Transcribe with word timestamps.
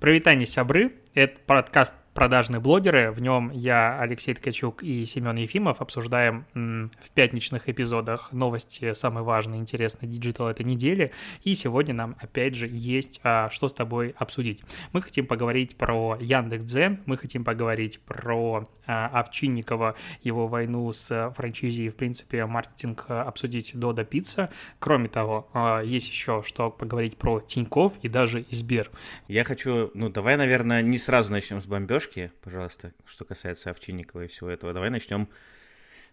Прывітанне, 0.00 0.46
сябры— 0.46 0.92
это 1.14 1.38
подкаст 1.46 1.92
продажные 2.20 2.60
блогеры. 2.60 3.12
В 3.12 3.22
нем 3.22 3.50
я, 3.50 3.98
Алексей 3.98 4.34
Ткачук 4.34 4.82
и 4.82 5.06
Семен 5.06 5.36
Ефимов 5.36 5.80
обсуждаем 5.80 6.44
в 6.52 7.12
пятничных 7.12 7.66
эпизодах 7.66 8.30
новости 8.30 8.92
самые 8.92 9.24
важные, 9.24 9.58
интересные 9.58 10.06
digital 10.06 10.48
этой 10.48 10.66
недели. 10.66 11.12
И 11.44 11.54
сегодня 11.54 11.94
нам, 11.94 12.16
опять 12.20 12.54
же, 12.54 12.68
есть 12.70 13.20
а, 13.22 13.48
что 13.48 13.68
с 13.68 13.72
тобой 13.72 14.14
обсудить. 14.18 14.62
Мы 14.92 15.00
хотим 15.00 15.26
поговорить 15.26 15.76
про 15.76 16.18
Яндекс.Дзен, 16.20 17.00
мы 17.06 17.16
хотим 17.16 17.42
поговорить 17.42 17.98
про 18.04 18.64
а, 18.86 19.06
Овчинникова, 19.06 19.94
его 20.22 20.46
войну 20.46 20.92
с 20.92 21.32
франчайзи, 21.34 21.88
в 21.88 21.96
принципе, 21.96 22.44
маркетинг 22.44 23.06
а, 23.08 23.22
обсудить 23.22 23.72
Додо 23.74 24.04
Пицца. 24.04 24.50
Кроме 24.78 25.08
того, 25.08 25.48
а, 25.54 25.80
есть 25.80 26.08
еще 26.08 26.42
что 26.44 26.70
поговорить 26.70 27.16
про 27.16 27.40
Тиньков 27.40 27.94
и 28.02 28.08
даже 28.08 28.44
и 28.50 28.57
Сбер. 28.57 28.90
Я 29.26 29.44
хочу, 29.44 29.90
ну 29.94 30.10
давай, 30.10 30.36
наверное, 30.36 30.82
не 30.82 30.98
сразу 30.98 31.32
начнем 31.32 31.62
с 31.62 31.66
бомбежки, 31.66 32.09
бомбежки, 32.10 32.32
пожалуйста, 32.42 32.92
что 33.04 33.24
касается 33.24 33.70
Овчинникова 33.70 34.24
и 34.24 34.26
всего 34.26 34.50
этого. 34.50 34.72
Давай 34.72 34.90
начнем, 34.90 35.28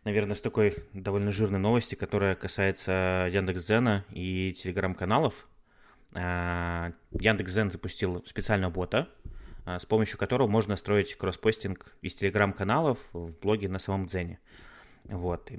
наверное, 0.03 0.35
с 0.35 0.41
такой 0.41 0.75
довольно 0.93 1.31
жирной 1.31 1.59
новости, 1.59 1.95
которая 1.95 2.35
касается 2.35 3.29
Яндекс.Зена 3.31 4.05
и 4.11 4.53
телеграм-каналов. 4.53 5.47
А, 6.13 6.91
Яндекс.Зен 7.11 7.71
запустил 7.71 8.23
специального 8.25 8.71
бота, 8.71 9.09
а, 9.65 9.79
с 9.79 9.85
помощью 9.85 10.17
которого 10.17 10.47
можно 10.47 10.75
строить 10.75 11.15
кросспостинг 11.15 11.97
из 12.01 12.15
телеграм-каналов 12.15 12.99
в 13.13 13.31
блоге 13.39 13.69
на 13.69 13.79
самом 13.79 14.05
Дзене. 14.05 14.39
Вот. 15.05 15.49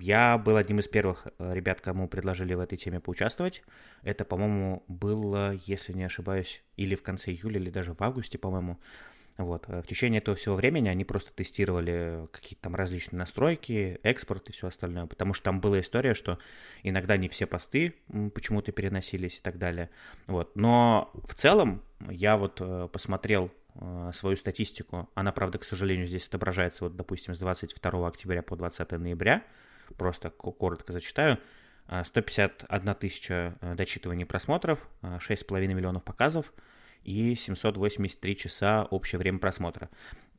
Я 0.00 0.38
был 0.38 0.56
одним 0.56 0.78
из 0.78 0.88
первых 0.88 1.26
э, 1.38 1.52
ребят, 1.54 1.82
кому 1.82 2.08
предложили 2.08 2.54
в 2.54 2.60
этой 2.60 2.78
теме 2.78 2.98
поучаствовать. 2.98 3.62
Это, 4.02 4.24
по-моему, 4.24 4.84
было, 4.88 5.52
если 5.66 5.92
не 5.92 6.04
ошибаюсь, 6.04 6.62
или 6.76 6.94
в 6.94 7.02
конце 7.02 7.30
июля, 7.30 7.60
или 7.60 7.68
даже 7.68 7.92
в 7.92 8.00
августе, 8.00 8.38
по-моему. 8.38 8.78
Вот. 9.38 9.66
Э, 9.68 9.82
в 9.82 9.86
течение 9.86 10.18
этого 10.18 10.36
всего 10.36 10.54
времени 10.54 10.88
они 10.88 11.04
просто 11.04 11.32
тестировали 11.32 12.28
какие-то 12.32 12.62
там 12.62 12.74
различные 12.74 13.18
настройки, 13.18 14.00
экспорт 14.02 14.48
и 14.48 14.52
все 14.52 14.68
остальное, 14.68 15.06
потому 15.06 15.34
что 15.34 15.44
там 15.44 15.60
была 15.60 15.80
история, 15.80 16.14
что 16.14 16.38
иногда 16.82 17.16
не 17.16 17.28
все 17.28 17.46
посты 17.46 17.94
почему-то 18.34 18.72
переносились 18.72 19.38
и 19.38 19.40
так 19.40 19.58
далее. 19.58 19.90
Вот. 20.26 20.56
Но 20.56 21.10
в 21.26 21.34
целом 21.34 21.82
я 22.08 22.36
вот 22.36 22.60
э, 22.60 22.88
посмотрел 22.90 23.50
э, 23.74 24.10
свою 24.14 24.36
статистику, 24.36 25.08
она, 25.14 25.32
правда, 25.32 25.58
к 25.58 25.64
сожалению, 25.64 26.06
здесь 26.06 26.26
отображается, 26.26 26.84
вот, 26.84 26.96
допустим, 26.96 27.34
с 27.34 27.38
22 27.38 28.08
октября 28.08 28.42
по 28.42 28.56
20 28.56 28.90
ноября, 28.92 29.44
просто 29.98 30.30
коротко 30.30 30.92
зачитаю, 30.92 31.38
151 32.04 32.94
тысяча 32.96 33.56
дочитываний 33.76 34.26
просмотров, 34.26 34.88
6,5 35.02 35.68
миллионов 35.68 36.02
показов, 36.02 36.52
и 37.06 37.36
783 37.36 38.36
часа 38.36 38.86
общее 38.90 39.18
время 39.18 39.38
просмотра. 39.38 39.88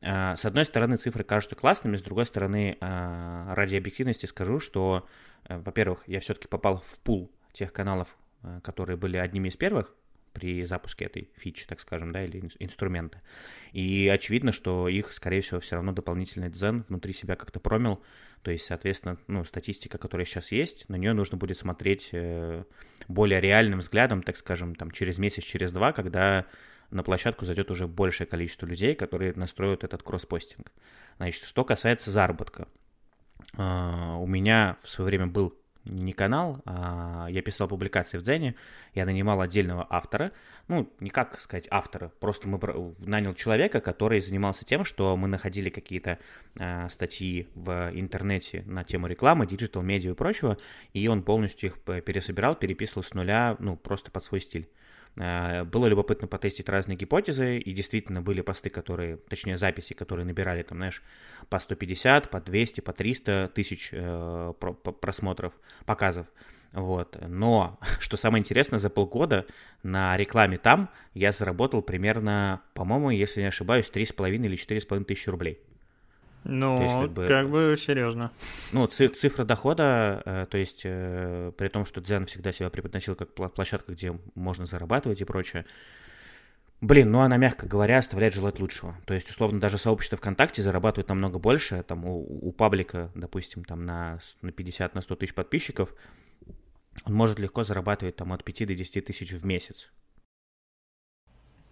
А, 0.02 0.36
с 0.36 0.44
одной 0.44 0.64
стороны, 0.64 0.96
цифры 0.96 1.24
кажутся 1.24 1.56
классными, 1.56 1.96
с 1.96 2.02
другой 2.02 2.26
стороны, 2.26 2.76
а, 2.80 3.54
ради 3.54 3.76
объективности 3.76 4.26
скажу, 4.26 4.60
что, 4.60 5.06
э, 5.44 5.58
во-первых, 5.58 6.04
я 6.06 6.20
все-таки 6.20 6.46
попал 6.46 6.82
в 6.84 6.98
пул 6.98 7.32
тех 7.52 7.72
каналов, 7.72 8.16
э, 8.42 8.60
которые 8.62 8.96
были 8.96 9.16
одними 9.16 9.48
из 9.48 9.56
первых, 9.56 9.94
при 10.38 10.64
запуске 10.64 11.06
этой 11.06 11.30
фичи, 11.36 11.66
так 11.66 11.80
скажем, 11.80 12.12
да, 12.12 12.24
или 12.24 12.48
инструмента. 12.60 13.20
И 13.72 14.08
очевидно, 14.08 14.52
что 14.52 14.88
их, 14.88 15.12
скорее 15.12 15.40
всего, 15.40 15.60
все 15.60 15.76
равно 15.76 15.92
дополнительный 15.92 16.48
дзен 16.48 16.84
внутри 16.88 17.12
себя 17.12 17.34
как-то 17.34 17.58
промил. 17.60 18.02
То 18.42 18.52
есть, 18.52 18.66
соответственно, 18.66 19.18
ну, 19.26 19.44
статистика, 19.44 19.98
которая 19.98 20.24
сейчас 20.24 20.52
есть, 20.52 20.88
на 20.88 20.94
нее 20.96 21.12
нужно 21.12 21.36
будет 21.36 21.56
смотреть 21.56 22.10
э, 22.12 22.62
более 23.08 23.40
реальным 23.40 23.80
взглядом, 23.80 24.22
так 24.22 24.36
скажем, 24.36 24.76
там, 24.76 24.92
через 24.92 25.18
месяц, 25.18 25.42
через 25.42 25.72
два, 25.72 25.92
когда 25.92 26.46
на 26.90 27.02
площадку 27.02 27.44
зайдет 27.44 27.70
уже 27.70 27.88
большее 27.88 28.26
количество 28.26 28.66
людей, 28.66 28.94
которые 28.94 29.32
настроят 29.34 29.82
этот 29.82 30.02
кросспостинг. 30.02 30.70
Значит, 31.16 31.44
что 31.44 31.64
касается 31.64 32.10
заработка. 32.10 32.68
Uh, 33.56 34.16
у 34.18 34.26
меня 34.26 34.78
в 34.82 34.88
свое 34.88 35.06
время 35.06 35.26
был 35.26 35.56
не 35.88 36.12
канал, 36.12 36.62
а 36.64 37.26
я 37.30 37.42
писал 37.42 37.68
публикации 37.68 38.18
в 38.18 38.22
Дзене, 38.22 38.54
я 38.94 39.04
нанимал 39.04 39.40
отдельного 39.40 39.86
автора, 39.88 40.32
ну, 40.68 40.92
не 41.00 41.10
как 41.10 41.38
сказать 41.40 41.66
автора, 41.70 42.12
просто 42.20 42.48
мы 42.48 42.58
нанял 42.98 43.34
человека, 43.34 43.80
который 43.80 44.20
занимался 44.20 44.64
тем, 44.64 44.84
что 44.84 45.16
мы 45.16 45.28
находили 45.28 45.70
какие-то 45.70 46.18
э, 46.58 46.88
статьи 46.90 47.48
в 47.54 47.90
интернете 47.94 48.62
на 48.66 48.84
тему 48.84 49.06
рекламы, 49.06 49.46
digital, 49.46 49.82
медиа 49.82 50.12
и 50.12 50.14
прочего, 50.14 50.58
и 50.92 51.08
он 51.08 51.22
полностью 51.22 51.70
их 51.70 51.78
пересобирал, 52.04 52.54
переписывал 52.54 53.02
с 53.02 53.14
нуля, 53.14 53.56
ну, 53.58 53.76
просто 53.76 54.10
под 54.10 54.24
свой 54.24 54.40
стиль. 54.40 54.68
Э, 55.18 55.64
было 55.64 55.86
любопытно 55.86 56.28
потестить 56.28 56.68
разные 56.68 56.96
гипотезы, 56.96 57.58
и 57.58 57.72
действительно 57.72 58.22
были 58.22 58.40
посты, 58.40 58.70
которые, 58.70 59.16
точнее 59.16 59.56
записи, 59.56 59.92
которые 59.92 60.24
набирали 60.24 60.62
там, 60.62 60.78
знаешь, 60.78 61.02
по 61.48 61.58
150, 61.58 62.30
по 62.30 62.40
200, 62.40 62.80
по 62.80 62.92
300 62.92 63.52
тысяч 63.54 63.90
э, 63.92 64.52
просмотров, 65.00 65.52
показов. 65.84 66.26
Вот. 66.72 67.18
Но, 67.26 67.78
что 67.98 68.16
самое 68.16 68.40
интересное, 68.40 68.78
за 68.78 68.90
полгода 68.90 69.46
на 69.82 70.16
рекламе 70.16 70.58
там 70.58 70.90
я 71.14 71.32
заработал 71.32 71.82
примерно, 71.82 72.62
по-моему, 72.74 73.10
если 73.10 73.40
не 73.40 73.48
ошибаюсь, 73.48 73.90
3,5 73.92 74.34
или 74.36 74.56
4,5 74.56 75.04
тысячи 75.04 75.28
рублей. 75.28 75.60
Ну, 76.44 76.82
есть, 76.82 76.94
как, 76.94 77.10
бы, 77.12 77.26
как 77.26 77.50
бы 77.50 77.76
серьезно. 77.78 78.30
Ну, 78.72 78.86
цифра 78.86 79.44
дохода, 79.44 80.22
э, 80.24 80.46
то 80.50 80.56
есть 80.56 80.82
э, 80.84 81.52
при 81.56 81.68
том, 81.68 81.84
что 81.84 82.00
Дзен 82.00 82.26
всегда 82.26 82.52
себя 82.52 82.70
преподносил 82.70 83.14
как 83.14 83.34
площадка, 83.34 83.92
где 83.92 84.18
можно 84.34 84.64
зарабатывать 84.64 85.20
и 85.20 85.24
прочее, 85.24 85.64
Блин, 86.80 87.10
ну 87.10 87.20
она, 87.20 87.36
мягко 87.38 87.66
говоря, 87.66 87.98
оставляет 87.98 88.34
желать 88.34 88.60
лучшего. 88.60 88.96
То 89.04 89.12
есть, 89.12 89.28
условно, 89.30 89.58
даже 89.58 89.78
сообщество 89.78 90.16
ВКонтакте 90.16 90.62
зарабатывает 90.62 91.08
намного 91.08 91.40
больше. 91.40 91.82
Там 91.82 92.04
у, 92.04 92.48
у 92.48 92.52
паблика, 92.52 93.10
допустим, 93.16 93.64
там 93.64 93.84
на, 93.84 94.20
на 94.42 94.52
50, 94.52 94.94
на 94.94 95.00
100 95.00 95.16
тысяч 95.16 95.34
подписчиков, 95.34 95.92
он 97.04 97.14
может 97.14 97.40
легко 97.40 97.64
зарабатывать 97.64 98.14
там 98.14 98.32
от 98.32 98.44
5 98.44 98.68
до 98.68 98.74
10 98.76 99.04
тысяч 99.04 99.32
в 99.32 99.44
месяц. 99.44 99.90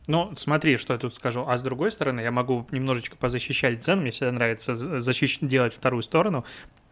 Ну, 0.07 0.33
смотри, 0.37 0.77
что 0.77 0.93
я 0.93 0.99
тут 0.99 1.15
скажу. 1.15 1.45
А 1.47 1.57
с 1.57 1.63
другой 1.63 1.91
стороны, 1.91 2.21
я 2.21 2.31
могу 2.31 2.67
немножечко 2.71 3.17
позащищать 3.17 3.83
цену. 3.83 4.03
Мне 4.03 4.11
всегда 4.11 4.33
нравится 4.33 4.75
защищ... 4.75 5.39
делать 5.41 5.75
вторую 5.75 6.03
сторону. 6.03 6.45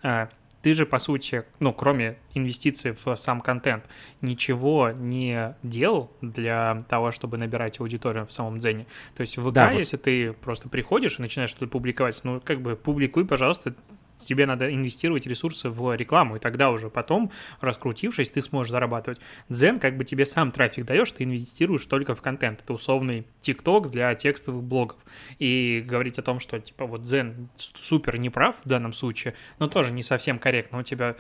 А, 0.03 0.29
ты 0.63 0.73
же, 0.73 0.87
по 0.87 0.99
сути, 0.99 1.45
ну, 1.61 1.75
кроме 1.75 2.17
инвестиций 2.33 2.93
в 3.05 3.17
сам 3.17 3.43
контент, 3.43 3.85
ничего 4.23 4.91
не 4.91 5.55
делал 5.63 6.11
для 6.23 6.85
того, 6.89 7.13
чтобы 7.13 7.37
набирать 7.37 7.81
аудиторию 7.81 8.27
в 8.27 8.33
самом 8.33 8.59
Дзене. 8.59 8.87
То 9.15 9.21
есть 9.21 9.37
в 9.37 9.47
ВК, 9.49 9.55
да, 9.55 9.71
если 9.73 9.97
вот. 9.97 10.03
ты 10.05 10.33
просто 10.33 10.71
приходишь 10.71 11.19
и 11.19 11.23
начинаешь 11.23 11.51
что-то 11.51 11.67
публиковать, 11.67 12.19
ну, 12.25 12.41
как 12.41 12.63
бы 12.63 12.77
публикуй, 12.77 13.27
пожалуйста, 13.27 13.75
тебе 14.19 14.47
надо 14.47 14.73
инвестировать 14.73 15.27
ресурсы 15.27 15.69
в 15.69 15.95
рекламу, 15.95 16.37
и 16.37 16.39
тогда 16.39 16.71
уже 16.71 16.91
потом, 16.91 17.31
раскрутившись, 17.61 18.31
ты 18.31 18.41
сможешь 18.41 18.71
зарабатывать. 18.71 19.21
Дзен 19.49 19.79
как 19.79 19.97
бы 19.97 20.05
тебе 20.05 20.27
сам 20.27 20.53
трафик 20.53 20.85
даешь, 20.85 21.13
ты 21.13 21.25
инвестируешь 21.25 21.87
только 21.87 22.15
в 22.15 22.23
контент. 22.23 22.63
Это 22.63 22.73
условный 22.73 23.27
ТикТок 23.41 23.91
для 23.91 24.15
текстовых 24.15 24.63
блогов. 24.63 24.99
И 25.39 25.85
говорить 25.87 26.19
о 26.19 26.23
том, 26.23 26.41
что 26.41 26.59
типа 26.59 26.87
вот 26.87 27.03
Дзен 27.03 27.49
супер 27.57 28.19
неправ 28.19 28.57
в 28.65 28.69
данном 28.69 28.93
случае, 28.93 29.35
но 29.59 29.69
тоже 29.69 29.93
не 29.93 30.03
совсем 30.03 30.39
корректно. 30.39 30.79
У 30.79 30.83
тебя 30.83 31.17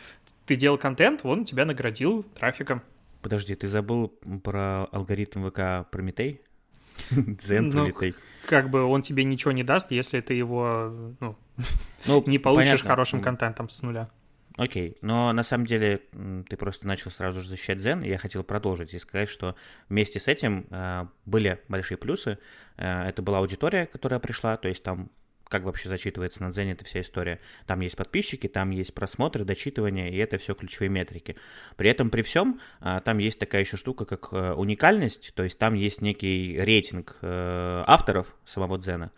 ты 0.46 0.56
делал 0.56 0.78
контент, 0.78 1.20
он 1.24 1.44
тебя 1.44 1.64
наградил 1.64 2.22
трафиком. 2.22 2.82
Подожди, 3.22 3.54
ты 3.54 3.66
забыл 3.66 4.08
про 4.42 4.84
алгоритм 4.92 5.48
ВК 5.48 5.90
Прометей? 5.90 6.40
Дзен 7.10 7.66
ну, 7.66 7.72
Прометей 7.72 8.14
как 8.46 8.70
бы 8.70 8.82
он 8.84 9.02
тебе 9.02 9.24
ничего 9.24 9.52
не 9.52 9.62
даст, 9.62 9.90
если 9.90 10.20
ты 10.20 10.34
его 10.34 11.16
ну, 11.20 11.36
ну, 12.06 12.22
не 12.26 12.38
получишь 12.38 12.70
понятно. 12.70 12.88
хорошим 12.88 13.20
контентом 13.20 13.68
с 13.68 13.82
нуля. 13.82 14.08
Окей, 14.56 14.96
но 15.02 15.32
на 15.32 15.42
самом 15.42 15.66
деле 15.66 16.02
ты 16.48 16.56
просто 16.56 16.86
начал 16.86 17.10
сразу 17.10 17.40
же 17.40 17.48
защищать 17.48 17.78
Zen, 17.78 18.06
и 18.06 18.08
я 18.08 18.18
хотел 18.18 18.44
продолжить 18.44 18.94
и 18.94 18.98
сказать, 19.00 19.28
что 19.28 19.56
вместе 19.88 20.20
с 20.20 20.28
этим 20.28 20.66
э, 20.70 21.06
были 21.26 21.60
большие 21.66 21.98
плюсы. 21.98 22.38
Э, 22.76 23.08
это 23.08 23.20
была 23.20 23.38
аудитория, 23.38 23.86
которая 23.86 24.20
пришла, 24.20 24.56
то 24.56 24.68
есть 24.68 24.84
там 24.84 25.10
как 25.48 25.64
вообще 25.64 25.88
зачитывается 25.88 26.42
на 26.42 26.50
Дзене 26.50 26.72
эта 26.72 26.84
вся 26.84 27.00
история. 27.00 27.40
Там 27.66 27.80
есть 27.80 27.96
подписчики, 27.96 28.48
там 28.48 28.70
есть 28.70 28.94
просмотры, 28.94 29.44
дочитывания, 29.44 30.10
и 30.10 30.16
это 30.16 30.38
все 30.38 30.54
ключевые 30.54 30.88
метрики. 30.88 31.36
При 31.76 31.90
этом, 31.90 32.10
при 32.10 32.22
всем, 32.22 32.60
а, 32.80 33.00
там 33.00 33.18
есть 33.18 33.38
такая 33.38 33.62
еще 33.62 33.76
штука, 33.76 34.04
как 34.04 34.28
э, 34.32 34.52
уникальность, 34.52 35.32
то 35.34 35.42
есть 35.42 35.58
там 35.58 35.74
есть 35.74 36.00
некий 36.00 36.56
рейтинг 36.58 37.18
э, 37.20 37.84
авторов 37.86 38.36
самого 38.44 38.78
Дзена, 38.78 39.12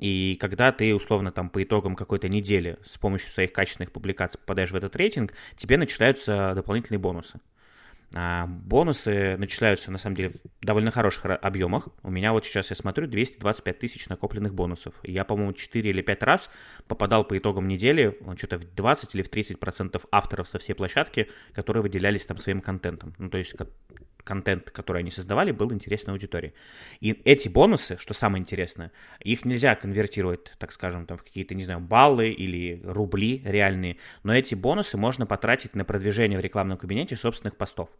и 0.00 0.38
когда 0.40 0.72
ты, 0.72 0.94
условно, 0.94 1.30
там 1.30 1.50
по 1.50 1.62
итогам 1.62 1.94
какой-то 1.94 2.28
недели 2.28 2.78
с 2.86 2.96
помощью 2.96 3.30
своих 3.30 3.52
качественных 3.52 3.92
публикаций 3.92 4.40
попадаешь 4.40 4.70
в 4.70 4.74
этот 4.74 4.96
рейтинг, 4.96 5.34
тебе 5.56 5.76
начисляются 5.76 6.52
дополнительные 6.54 6.98
бонусы. 6.98 7.38
А, 8.14 8.46
бонусы 8.46 9.36
начисляются, 9.36 9.92
на 9.92 9.98
самом 9.98 10.16
деле, 10.16 10.30
в 10.30 10.64
довольно 10.64 10.90
хороших 10.90 11.24
объемах. 11.26 11.88
У 12.02 12.10
меня 12.10 12.32
вот 12.32 12.44
сейчас, 12.44 12.70
я 12.70 12.76
смотрю, 12.76 13.06
225 13.06 13.78
тысяч 13.78 14.08
накопленных 14.08 14.52
бонусов. 14.52 14.94
Я, 15.04 15.24
по-моему, 15.24 15.52
4 15.52 15.90
или 15.90 16.02
5 16.02 16.22
раз 16.24 16.50
попадал 16.88 17.24
по 17.24 17.38
итогам 17.38 17.68
недели 17.68 18.16
что-то 18.36 18.58
в 18.58 18.74
20 18.74 19.14
или 19.14 19.22
в 19.22 19.28
30 19.28 19.60
процентов 19.60 20.06
авторов 20.10 20.48
со 20.48 20.58
всей 20.58 20.74
площадки, 20.74 21.30
которые 21.52 21.82
выделялись 21.82 22.26
там 22.26 22.38
своим 22.38 22.60
контентом. 22.60 23.14
Ну, 23.18 23.30
то 23.30 23.38
есть 23.38 23.54
контент, 24.22 24.70
который 24.70 25.00
они 25.00 25.10
создавали, 25.10 25.52
был 25.52 25.72
интересен 25.72 26.10
аудитории. 26.10 26.54
И 27.00 27.20
эти 27.24 27.48
бонусы, 27.48 27.96
что 27.98 28.14
самое 28.14 28.40
интересное, 28.40 28.92
их 29.20 29.44
нельзя 29.44 29.74
конвертировать, 29.74 30.52
так 30.58 30.72
скажем, 30.72 31.06
там, 31.06 31.18
в 31.18 31.24
какие-то, 31.24 31.54
не 31.54 31.62
знаю, 31.62 31.80
баллы 31.80 32.30
или 32.30 32.80
рубли 32.84 33.42
реальные, 33.44 33.96
но 34.22 34.36
эти 34.36 34.54
бонусы 34.54 34.96
можно 34.96 35.26
потратить 35.26 35.74
на 35.74 35.84
продвижение 35.84 36.38
в 36.38 36.42
рекламном 36.42 36.78
кабинете 36.78 37.16
собственных 37.16 37.56
постов. 37.56 37.90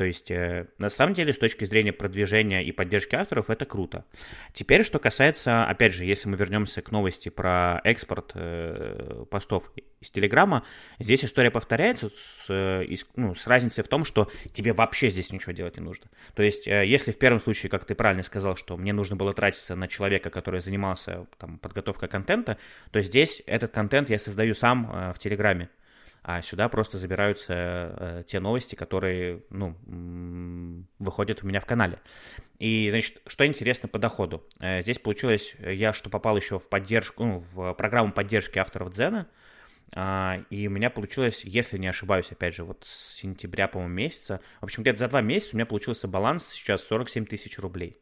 То 0.00 0.06
есть, 0.06 0.30
э, 0.30 0.66
на 0.78 0.88
самом 0.88 1.12
деле, 1.12 1.30
с 1.30 1.38
точки 1.38 1.66
зрения 1.66 1.92
продвижения 1.92 2.64
и 2.64 2.72
поддержки 2.72 3.14
авторов, 3.16 3.50
это 3.50 3.66
круто. 3.66 4.06
Теперь, 4.54 4.82
что 4.82 4.98
касается, 4.98 5.66
опять 5.66 5.92
же, 5.92 6.06
если 6.06 6.26
мы 6.26 6.38
вернемся 6.38 6.80
к 6.80 6.90
новости 6.90 7.28
про 7.28 7.82
экспорт 7.84 8.32
э, 8.34 9.26
постов 9.30 9.70
из 10.00 10.10
Телеграма, 10.10 10.64
здесь 10.98 11.22
история 11.22 11.50
повторяется 11.50 12.08
с, 12.08 12.46
э, 12.48 12.86
ну, 13.14 13.34
с 13.34 13.46
разницей 13.46 13.84
в 13.84 13.88
том, 13.88 14.06
что 14.06 14.30
тебе 14.54 14.72
вообще 14.72 15.10
здесь 15.10 15.32
ничего 15.32 15.52
делать 15.52 15.76
не 15.76 15.82
нужно. 15.82 16.06
То 16.34 16.42
есть, 16.42 16.66
если 16.66 17.12
в 17.12 17.18
первом 17.18 17.38
случае, 17.38 17.68
как 17.68 17.84
ты 17.84 17.94
правильно 17.94 18.22
сказал, 18.22 18.56
что 18.56 18.78
мне 18.78 18.94
нужно 18.94 19.16
было 19.16 19.34
тратиться 19.34 19.76
на 19.76 19.86
человека, 19.86 20.30
который 20.30 20.62
занимался 20.62 21.26
там, 21.36 21.58
подготовкой 21.58 22.08
контента, 22.08 22.56
то 22.90 23.02
здесь 23.02 23.42
этот 23.44 23.70
контент 23.70 24.08
я 24.08 24.18
создаю 24.18 24.54
сам 24.54 25.12
в 25.14 25.18
Телеграме 25.18 25.68
а 26.22 26.42
сюда 26.42 26.68
просто 26.68 26.98
забираются 26.98 27.54
э, 27.54 28.24
те 28.26 28.40
новости, 28.40 28.74
которые, 28.74 29.42
ну, 29.50 29.74
выходят 30.98 31.42
у 31.42 31.46
меня 31.46 31.60
в 31.60 31.66
канале. 31.66 31.98
И, 32.58 32.88
значит, 32.90 33.22
что 33.26 33.46
интересно 33.46 33.88
по 33.88 33.98
доходу. 33.98 34.46
Э, 34.60 34.82
здесь 34.82 34.98
получилось, 34.98 35.54
я 35.60 35.92
что 35.92 36.10
попал 36.10 36.36
еще 36.36 36.58
в 36.58 36.68
поддержку, 36.68 37.24
ну, 37.24 37.44
в 37.52 37.72
программу 37.74 38.12
поддержки 38.12 38.58
авторов 38.58 38.90
Дзена, 38.90 39.28
э, 39.94 40.44
и 40.50 40.68
у 40.68 40.70
меня 40.70 40.90
получилось, 40.90 41.44
если 41.44 41.78
не 41.78 41.88
ошибаюсь, 41.88 42.30
опять 42.32 42.54
же, 42.54 42.64
вот 42.64 42.84
с 42.84 43.14
сентября, 43.14 43.66
по-моему, 43.66 43.94
месяца, 43.94 44.40
в 44.60 44.64
общем, 44.64 44.82
где-то 44.82 44.98
за 44.98 45.08
два 45.08 45.22
месяца 45.22 45.54
у 45.54 45.56
меня 45.56 45.66
получился 45.66 46.06
баланс 46.06 46.48
сейчас 46.48 46.82
47 46.84 47.24
тысяч 47.24 47.58
рублей. 47.58 47.98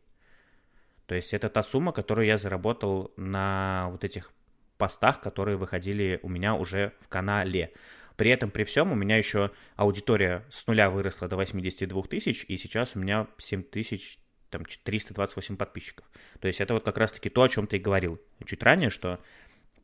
То 1.06 1.14
есть 1.14 1.32
это 1.32 1.48
та 1.48 1.62
сумма, 1.62 1.92
которую 1.92 2.26
я 2.26 2.36
заработал 2.36 3.12
на 3.16 3.88
вот 3.90 4.04
этих 4.04 4.30
постах, 4.76 5.20
которые 5.20 5.56
выходили 5.56 6.20
у 6.22 6.28
меня 6.28 6.54
уже 6.54 6.92
в 7.00 7.08
канале. 7.08 7.72
При 8.18 8.30
этом, 8.30 8.50
при 8.50 8.64
всем, 8.64 8.90
у 8.90 8.96
меня 8.96 9.16
еще 9.16 9.52
аудитория 9.76 10.44
с 10.50 10.66
нуля 10.66 10.90
выросла 10.90 11.28
до 11.28 11.36
82 11.36 12.02
тысяч, 12.02 12.44
и 12.48 12.58
сейчас 12.58 12.96
у 12.96 12.98
меня 12.98 13.28
7 13.38 13.62
тысяч 13.62 14.18
там 14.50 14.64
328 14.64 15.56
подписчиков. 15.56 16.04
То 16.40 16.48
есть 16.48 16.60
это 16.60 16.74
вот 16.74 16.84
как 16.84 16.98
раз-таки 16.98 17.30
то, 17.30 17.42
о 17.42 17.48
чем 17.48 17.68
ты 17.68 17.76
и 17.76 17.78
говорил 17.78 18.20
чуть 18.44 18.60
ранее, 18.64 18.90
что 18.90 19.20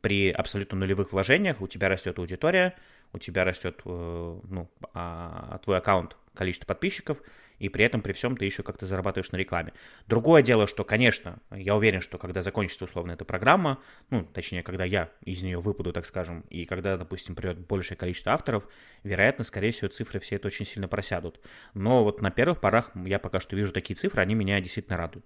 при 0.01 0.31
абсолютно 0.31 0.77
нулевых 0.77 1.13
вложениях 1.13 1.61
у 1.61 1.67
тебя 1.67 1.87
растет 1.87 2.19
аудитория, 2.19 2.75
у 3.13 3.19
тебя 3.19 3.45
растет 3.45 3.79
э, 3.85 4.39
ну, 4.49 4.69
а, 4.93 5.57
твой 5.63 5.77
аккаунт, 5.77 6.17
количество 6.33 6.65
подписчиков, 6.65 7.21
и 7.59 7.69
при 7.69 7.85
этом, 7.85 8.01
при 8.01 8.13
всем, 8.13 8.37
ты 8.37 8.45
еще 8.45 8.63
как-то 8.63 8.85
зарабатываешь 8.85 9.31
на 9.31 9.37
рекламе. 9.37 9.73
Другое 10.07 10.41
дело, 10.41 10.67
что, 10.67 10.83
конечно, 10.83 11.39
я 11.51 11.75
уверен, 11.75 12.01
что 12.01 12.17
когда 12.17 12.41
закончится 12.41 12.85
условно 12.85 13.13
эта 13.13 13.25
программа, 13.25 13.79
ну, 14.09 14.23
точнее, 14.23 14.63
когда 14.63 14.85
я 14.85 15.09
из 15.23 15.41
нее 15.41 15.59
выпаду, 15.59 15.93
так 15.93 16.05
скажем, 16.05 16.41
и 16.49 16.65
когда, 16.65 16.97
допустим, 16.97 17.35
придет 17.35 17.59
большее 17.59 17.97
количество 17.97 18.33
авторов, 18.33 18.67
вероятно, 19.03 19.43
скорее 19.43 19.71
всего, 19.71 19.89
цифры 19.89 20.19
все 20.19 20.35
это 20.35 20.47
очень 20.47 20.65
сильно 20.65 20.87
просядут. 20.87 21.39
Но 21.73 22.03
вот 22.03 22.21
на 22.21 22.31
первых 22.31 22.59
порах 22.59 22.91
я 23.05 23.19
пока 23.19 23.39
что 23.39 23.55
вижу 23.55 23.71
такие 23.71 23.95
цифры, 23.95 24.21
они 24.21 24.35
меня 24.35 24.59
действительно 24.61 24.97
радуют. 24.97 25.25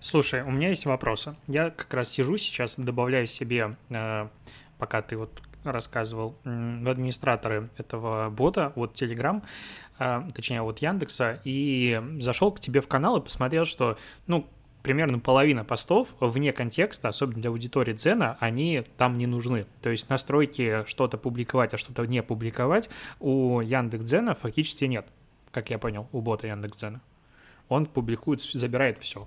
Слушай, 0.00 0.42
у 0.42 0.50
меня 0.50 0.68
есть 0.68 0.86
вопросы. 0.86 1.36
Я 1.46 1.70
как 1.70 1.92
раз 1.94 2.10
сижу 2.10 2.36
сейчас, 2.36 2.78
добавляю 2.78 3.26
себе, 3.26 3.76
э, 3.90 4.28
пока 4.78 5.02
ты 5.02 5.16
вот 5.16 5.42
рассказывал, 5.64 6.36
администраторы 6.44 7.70
этого 7.76 8.30
бота, 8.30 8.72
вот 8.76 9.00
Telegram, 9.00 9.42
а, 9.98 10.28
точнее, 10.34 10.62
вот 10.62 10.78
Яндекса, 10.78 11.40
и 11.44 12.00
зашел 12.20 12.52
к 12.52 12.60
тебе 12.60 12.80
в 12.80 12.88
канал 12.88 13.16
и 13.16 13.22
посмотрел, 13.22 13.64
что, 13.64 13.96
ну, 14.26 14.46
примерно 14.84 15.18
половина 15.18 15.64
постов 15.64 16.14
вне 16.20 16.52
контекста, 16.52 17.08
особенно 17.08 17.40
для 17.40 17.50
аудитории 17.50 17.94
Дзена, 17.94 18.36
они 18.38 18.84
там 18.98 19.16
не 19.18 19.26
нужны. 19.26 19.66
То 19.82 19.90
есть 19.90 20.10
настройки 20.10 20.84
что-то 20.86 21.16
публиковать, 21.16 21.72
а 21.74 21.78
что-то 21.78 22.04
не 22.06 22.22
публиковать 22.22 22.90
у 23.18 23.60
Яндекс.Дзена 23.60 24.34
фактически 24.34 24.84
нет, 24.84 25.06
как 25.50 25.70
я 25.70 25.78
понял, 25.78 26.06
у 26.12 26.20
бота 26.20 26.46
Яндекс.Дзена. 26.48 27.00
Он 27.68 27.86
публикует, 27.86 28.42
забирает 28.42 28.98
все. 28.98 29.26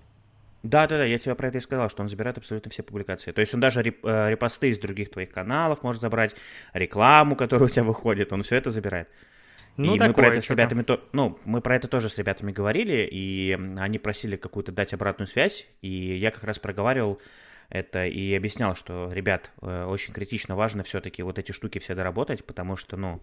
Да, 0.63 0.88
да, 0.88 0.98
да, 0.98 1.06
я 1.06 1.18
тебе 1.19 1.36
про 1.36 1.48
это 1.50 1.59
и 1.59 1.62
сказал, 1.62 1.89
что 1.89 2.01
он 2.01 2.09
забирает 2.09 2.38
абсолютно 2.38 2.71
все 2.71 2.83
публикации. 2.83 3.31
То 3.31 3.42
есть 3.42 3.54
он 3.54 3.59
даже 3.59 3.81
реп, 3.81 4.06
э, 4.06 4.31
репосты 4.31 4.69
из 4.69 4.80
других 4.80 5.12
твоих 5.12 5.30
каналов 5.30 5.83
может 5.83 6.01
забрать, 6.01 6.36
рекламу, 6.74 7.36
которая 7.36 7.68
у 7.68 7.69
тебя 7.69 7.83
выходит, 7.83 8.33
он 8.33 8.44
все 8.44 8.56
это 8.56 8.69
забирает. 8.69 9.07
Ну, 9.77 9.95
и 9.95 10.00
такое, 10.00 10.07
мы 10.07 10.13
про 10.13 10.27
это 10.30 10.42
с 10.42 10.50
ребятами, 10.50 10.81
то, 10.81 11.07
ну, 11.13 11.38
мы 11.45 11.62
про 11.62 11.75
это 11.75 11.88
тоже 11.88 12.09
с 12.09 12.18
ребятами 12.18 12.51
говорили, 12.51 13.07
и 13.09 13.57
они 13.77 14.00
просили 14.00 14.36
какую-то 14.36 14.71
дать 14.71 14.94
обратную 14.94 15.27
связь, 15.27 15.68
и 15.81 16.15
я 16.15 16.31
как 16.31 16.44
раз 16.44 16.57
проговаривал 16.57 17.21
это 17.69 18.06
и 18.06 18.33
объяснял, 18.33 18.75
что, 18.75 19.12
ребят, 19.12 19.51
э, 19.62 19.86
очень 19.86 20.13
критично 20.13 20.56
важно 20.56 20.81
все-таки 20.83 21.21
вот 21.21 21.38
эти 21.38 21.51
штуки 21.51 21.77
все 21.77 21.94
доработать, 21.94 22.44
потому 22.44 22.75
что, 22.75 22.98
ну, 22.98 23.21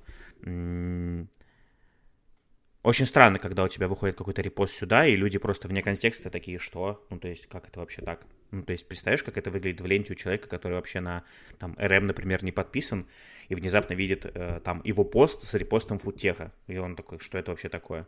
очень 2.85 3.07
странно, 3.07 3.39
когда 3.39 3.65
у 3.65 3.69
тебя 3.69 3.89
выходит 3.89 4.15
какой-то 4.15 4.43
репост 4.43 4.75
сюда, 4.75 5.07
и 5.07 5.17
люди 5.17 5.39
просто 5.39 5.69
вне 5.69 5.83
контекста 5.83 6.29
такие, 6.29 6.59
что? 6.59 7.03
Ну, 7.09 7.19
то 7.19 7.29
есть, 7.29 7.47
как 7.47 7.67
это 7.67 7.81
вообще 7.81 8.03
так? 8.03 8.27
Ну, 8.51 8.63
то 8.63 8.73
есть, 8.73 8.87
представляешь, 8.87 9.23
как 9.23 9.39
это 9.39 9.51
выглядит 9.51 9.81
в 9.81 9.87
ленте 9.87 10.13
у 10.13 10.17
человека, 10.17 10.49
который 10.49 10.75
вообще 10.75 11.01
на, 11.01 11.25
там, 11.59 11.75
РМ, 11.79 12.07
например, 12.07 12.45
не 12.45 12.53
подписан, 12.53 13.07
и 13.49 13.55
внезапно 13.55 13.95
видит, 13.95 14.27
э, 14.27 14.61
там, 14.63 14.83
его 14.85 15.03
пост 15.03 15.49
с 15.49 15.55
репостом 15.55 15.99
фудтеха, 15.99 16.53
и 16.67 16.77
он 16.77 16.95
такой, 16.95 17.21
что 17.21 17.39
это 17.39 17.53
вообще 17.53 17.71
такое? 17.71 18.07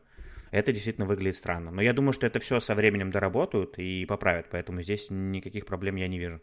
Это 0.50 0.72
действительно 0.72 1.06
выглядит 1.06 1.36
странно. 1.36 1.70
Но 1.70 1.80
я 1.80 1.94
думаю, 1.94 2.12
что 2.12 2.26
это 2.26 2.38
все 2.38 2.60
со 2.60 2.74
временем 2.74 3.10
доработают 3.10 3.78
и 3.78 4.04
поправят, 4.04 4.48
поэтому 4.50 4.82
здесь 4.82 5.06
никаких 5.08 5.64
проблем 5.64 5.96
я 5.96 6.06
не 6.06 6.18
вижу. 6.18 6.42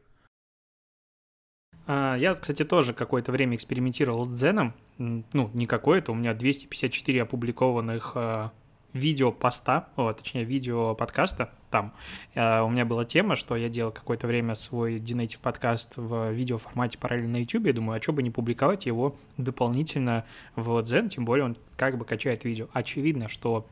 А, 1.86 2.16
я, 2.16 2.36
кстати, 2.36 2.64
тоже 2.64 2.94
какое-то 2.94 3.32
время 3.32 3.56
экспериментировал 3.56 4.26
с 4.26 4.30
Дзеном. 4.30 4.74
Ну, 4.98 5.50
не 5.54 5.66
какое-то, 5.66 6.12
у 6.12 6.16
меня 6.16 6.34
254 6.34 7.24
опубликованных 7.24 8.14
а, 8.16 8.52
видео 8.94 9.32
поста, 9.32 9.90
точнее, 9.96 10.46
видео 10.46 10.96
подкаста 10.96 11.52
там. 11.70 11.94
А, 12.36 12.64
у 12.64 12.70
меня 12.70 12.86
была 12.86 13.06
тема, 13.06 13.36
что 13.36 13.56
я 13.56 13.70
делал 13.70 13.92
какое-то 13.92 14.28
время 14.28 14.56
свой 14.56 15.00
Dinative 15.00 15.40
подкаст 15.42 15.94
в 15.98 16.32
видео 16.32 16.58
формате 16.58 16.98
параллельно 16.98 17.34
на 17.34 17.38
YouTube. 17.38 17.66
Я 17.66 17.74
думаю, 17.74 18.00
а 18.00 18.02
что 18.02 18.14
бы 18.14 18.24
не 18.24 18.32
публиковать 18.32 18.86
его 18.86 19.16
дополнительно 19.38 20.26
в 20.56 20.70
Zen, 20.80 21.10
тем 21.10 21.26
более 21.26 21.46
он 21.46 21.58
как 21.76 21.98
бы 21.98 22.06
качает 22.06 22.46
видео. 22.46 22.68
Очевидно, 22.74 23.28
что 23.30 23.68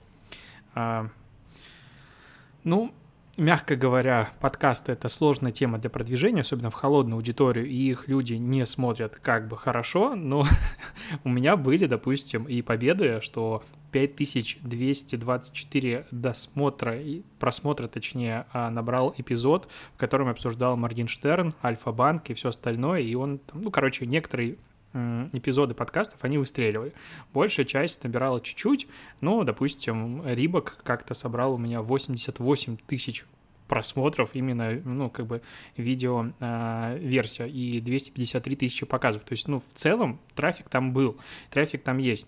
ну, 2.64 2.94
мягко 3.42 3.76
говоря, 3.76 4.30
подкасты— 4.40 4.92
это 4.94 5.10
сложная 5.10 5.52
тема 5.52 5.80
для 5.80 5.90
продвижения, 5.90 6.42
особенно 6.42 6.70
в 6.70 6.76
холодную 6.76 7.18
аудиторию, 7.18 7.68
и 7.68 7.76
их 7.76 8.08
люди 8.08 8.36
не 8.36 8.66
смотрят 8.66 9.16
как 9.16 9.48
бы 9.48 9.58
хорошо, 9.58 10.16
но 10.16 10.46
у 11.24 11.30
меня 11.30 11.58
были, 11.58 11.88
допустим, 11.88 12.46
и 12.46 12.62
победы, 12.62 13.20
что 13.22 13.64
5224 13.92 16.06
досмотра, 16.12 17.00
просмотра, 17.40 17.88
точнее, 17.88 18.46
а, 18.54 18.70
набрал 18.70 19.16
эпизод, 19.18 19.68
в 19.96 19.98
котором 19.98 20.28
я 20.28 20.34
обсуждал 20.34 20.78
Моргенштерн, 20.78 21.56
Альфа-банк 21.64 22.30
и 22.30 22.36
все 22.36 22.50
остальное, 22.50 23.02
и 23.02 23.16
он, 23.16 23.42
ну, 23.54 23.72
короче, 23.72 24.06
некоторые 24.06 24.58
эпизоды 24.94 25.74
подкастов, 25.74 26.24
они 26.24 26.38
выстреливали. 26.38 26.94
Большая 27.34 27.66
часть 27.66 28.04
набирала 28.04 28.42
чуть-чуть, 28.42 28.88
но, 29.22 29.44
допустим, 29.44 30.28
Рибок 30.28 30.78
как-то 30.84 31.14
собрал 31.14 31.54
у 31.54 31.58
меня 31.58 31.82
88 31.82 32.78
тысяч 32.88 33.26
просмотров 33.72 34.32
именно, 34.34 34.82
ну, 34.84 35.10
как 35.10 35.28
бы 35.28 35.42
видео 35.78 36.26
э, 36.42 36.98
версия 37.00 37.48
и 37.48 37.80
253 37.80 38.56
тысячи 38.58 38.86
показов. 38.86 39.24
То 39.24 39.32
есть, 39.32 39.48
ну, 39.48 39.60
в 39.60 39.74
целом 39.76 40.20
трафик 40.36 40.68
там 40.68 40.92
был, 40.92 41.16
трафик 41.50 41.82
там 41.82 41.98
есть. 41.98 42.28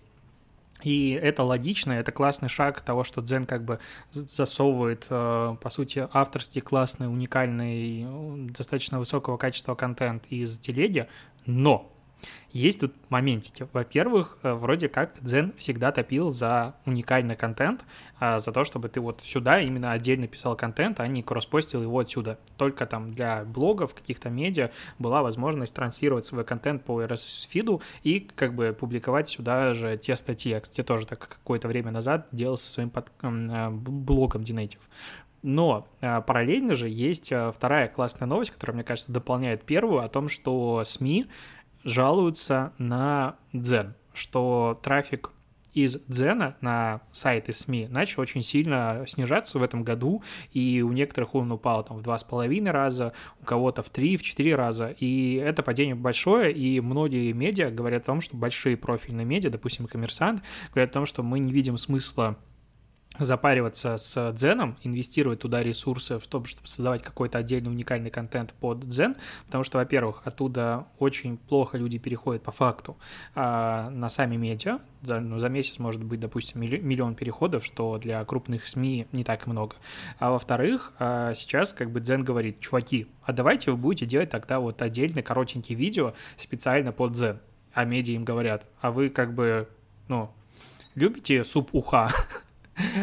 И 0.82 1.10
это 1.10 1.42
логично, 1.44 1.92
это 1.92 2.12
классный 2.12 2.48
шаг 2.48 2.80
того, 2.80 3.04
что 3.04 3.20
Дзен 3.20 3.44
как 3.44 3.62
бы 3.62 3.78
засовывает, 4.10 5.06
э, 5.10 5.56
по 5.60 5.68
сути, 5.68 6.08
авторский, 6.14 6.62
классный, 6.62 7.08
уникальный, 7.08 8.06
достаточно 8.50 8.98
высокого 8.98 9.36
качества 9.36 9.74
контент 9.74 10.24
из 10.30 10.58
телеги, 10.58 11.08
но 11.44 11.93
есть 12.50 12.80
тут 12.80 12.94
моментики. 13.08 13.66
Во-первых, 13.72 14.38
э, 14.42 14.52
вроде 14.52 14.88
как 14.88 15.14
Дзен 15.20 15.52
всегда 15.56 15.90
топил 15.92 16.30
за 16.30 16.74
уникальный 16.86 17.36
контент, 17.36 17.84
а, 18.20 18.38
за 18.38 18.52
то, 18.52 18.64
чтобы 18.64 18.88
ты 18.88 19.00
вот 19.00 19.22
сюда 19.22 19.60
именно 19.60 19.92
отдельно 19.92 20.28
писал 20.28 20.56
контент, 20.56 21.00
а 21.00 21.06
не 21.08 21.22
кросспостил 21.22 21.82
его 21.82 21.98
отсюда. 21.98 22.38
Только 22.56 22.86
там 22.86 23.12
для 23.12 23.44
блогов, 23.44 23.94
каких-то 23.94 24.30
медиа 24.30 24.70
была 24.98 25.22
возможность 25.22 25.74
транслировать 25.74 26.26
свой 26.26 26.44
контент 26.44 26.84
по 26.84 27.02
RSS-фиду 27.02 27.82
и 28.02 28.20
как 28.20 28.54
бы 28.54 28.76
публиковать 28.78 29.28
сюда 29.28 29.74
же 29.74 29.96
те 29.98 30.16
статьи. 30.16 30.58
Кстати, 30.60 30.82
тоже 30.86 31.06
так 31.06 31.28
какое-то 31.28 31.68
время 31.68 31.90
назад 31.90 32.28
делал 32.30 32.56
со 32.56 32.70
своим 32.70 32.90
под... 32.90 33.10
Э, 33.22 33.70
блогом 33.70 34.42
Dinative. 34.42 34.78
Но 35.42 35.86
а, 36.00 36.22
параллельно 36.22 36.74
же 36.74 36.88
есть 36.88 37.30
а, 37.30 37.52
вторая 37.52 37.88
классная 37.88 38.26
новость, 38.26 38.50
которая, 38.50 38.76
мне 38.76 38.84
кажется, 38.84 39.12
дополняет 39.12 39.62
первую, 39.64 40.00
о 40.00 40.08
том, 40.08 40.30
что 40.30 40.82
СМИ 40.86 41.26
жалуются 41.84 42.72
на 42.78 43.36
Дзен, 43.52 43.94
что 44.12 44.78
трафик 44.82 45.30
из 45.74 45.98
Дзена 46.06 46.56
на 46.60 47.00
сайты 47.10 47.52
СМИ 47.52 47.88
начал 47.90 48.22
очень 48.22 48.42
сильно 48.42 49.04
снижаться 49.06 49.58
в 49.58 49.62
этом 49.62 49.82
году, 49.82 50.22
и 50.52 50.82
у 50.82 50.92
некоторых 50.92 51.34
он 51.34 51.50
упал 51.52 51.84
там 51.84 51.98
в 51.98 52.02
два 52.02 52.16
с 52.16 52.24
половиной 52.24 52.70
раза, 52.70 53.12
у 53.40 53.44
кого-то 53.44 53.82
в 53.82 53.90
три, 53.90 54.16
в 54.16 54.22
четыре 54.22 54.54
раза, 54.54 54.94
и 54.98 55.34
это 55.34 55.62
падение 55.62 55.96
большое, 55.96 56.52
и 56.52 56.80
многие 56.80 57.32
медиа 57.32 57.70
говорят 57.70 58.04
о 58.04 58.06
том, 58.06 58.20
что 58.20 58.36
большие 58.36 58.76
профильные 58.76 59.26
медиа, 59.26 59.50
допустим, 59.50 59.86
коммерсант, 59.86 60.42
говорят 60.72 60.90
о 60.90 60.94
том, 60.94 61.06
что 61.06 61.22
мы 61.22 61.40
не 61.40 61.52
видим 61.52 61.76
смысла 61.76 62.38
запариваться 63.18 63.96
с 63.96 64.32
Дзеном, 64.32 64.76
инвестировать 64.82 65.40
туда 65.40 65.62
ресурсы 65.62 66.18
в 66.18 66.26
том, 66.26 66.44
чтобы 66.44 66.66
создавать 66.66 67.02
какой-то 67.02 67.38
отдельный 67.38 67.70
уникальный 67.70 68.10
контент 68.10 68.52
под 68.54 68.88
Дзен, 68.88 69.16
потому 69.46 69.62
что, 69.64 69.78
во-первых, 69.78 70.22
оттуда 70.24 70.86
очень 70.98 71.36
плохо 71.36 71.78
люди 71.78 71.98
переходят 71.98 72.42
по 72.42 72.50
факту 72.50 72.96
а, 73.34 73.90
на 73.90 74.08
сами 74.08 74.36
медиа, 74.36 74.80
да, 75.02 75.20
ну, 75.20 75.38
за 75.38 75.48
месяц 75.48 75.78
может 75.78 76.02
быть, 76.02 76.18
допустим, 76.20 76.60
миллион 76.60 77.14
переходов, 77.14 77.64
что 77.64 77.98
для 77.98 78.24
крупных 78.24 78.66
СМИ 78.66 79.06
не 79.12 79.22
так 79.22 79.46
много. 79.46 79.76
А 80.18 80.30
во-вторых, 80.30 80.92
а, 80.98 81.34
сейчас 81.34 81.72
как 81.72 81.90
бы 81.90 82.00
Дзен 82.00 82.24
говорит, 82.24 82.58
чуваки, 82.60 83.06
а 83.22 83.32
давайте 83.32 83.70
вы 83.70 83.76
будете 83.76 84.06
делать 84.06 84.30
тогда 84.30 84.58
вот 84.58 84.82
отдельный 84.82 85.22
коротенький 85.22 85.74
видео 85.74 86.14
специально 86.36 86.90
под 86.90 87.12
Дзен, 87.12 87.38
а 87.72 87.84
медиа 87.84 88.14
им 88.14 88.24
говорят, 88.24 88.66
а 88.80 88.90
вы 88.90 89.08
как 89.08 89.34
бы, 89.34 89.68
ну, 90.08 90.30
любите 90.94 91.44
суп 91.44 91.70
уха? 91.72 92.10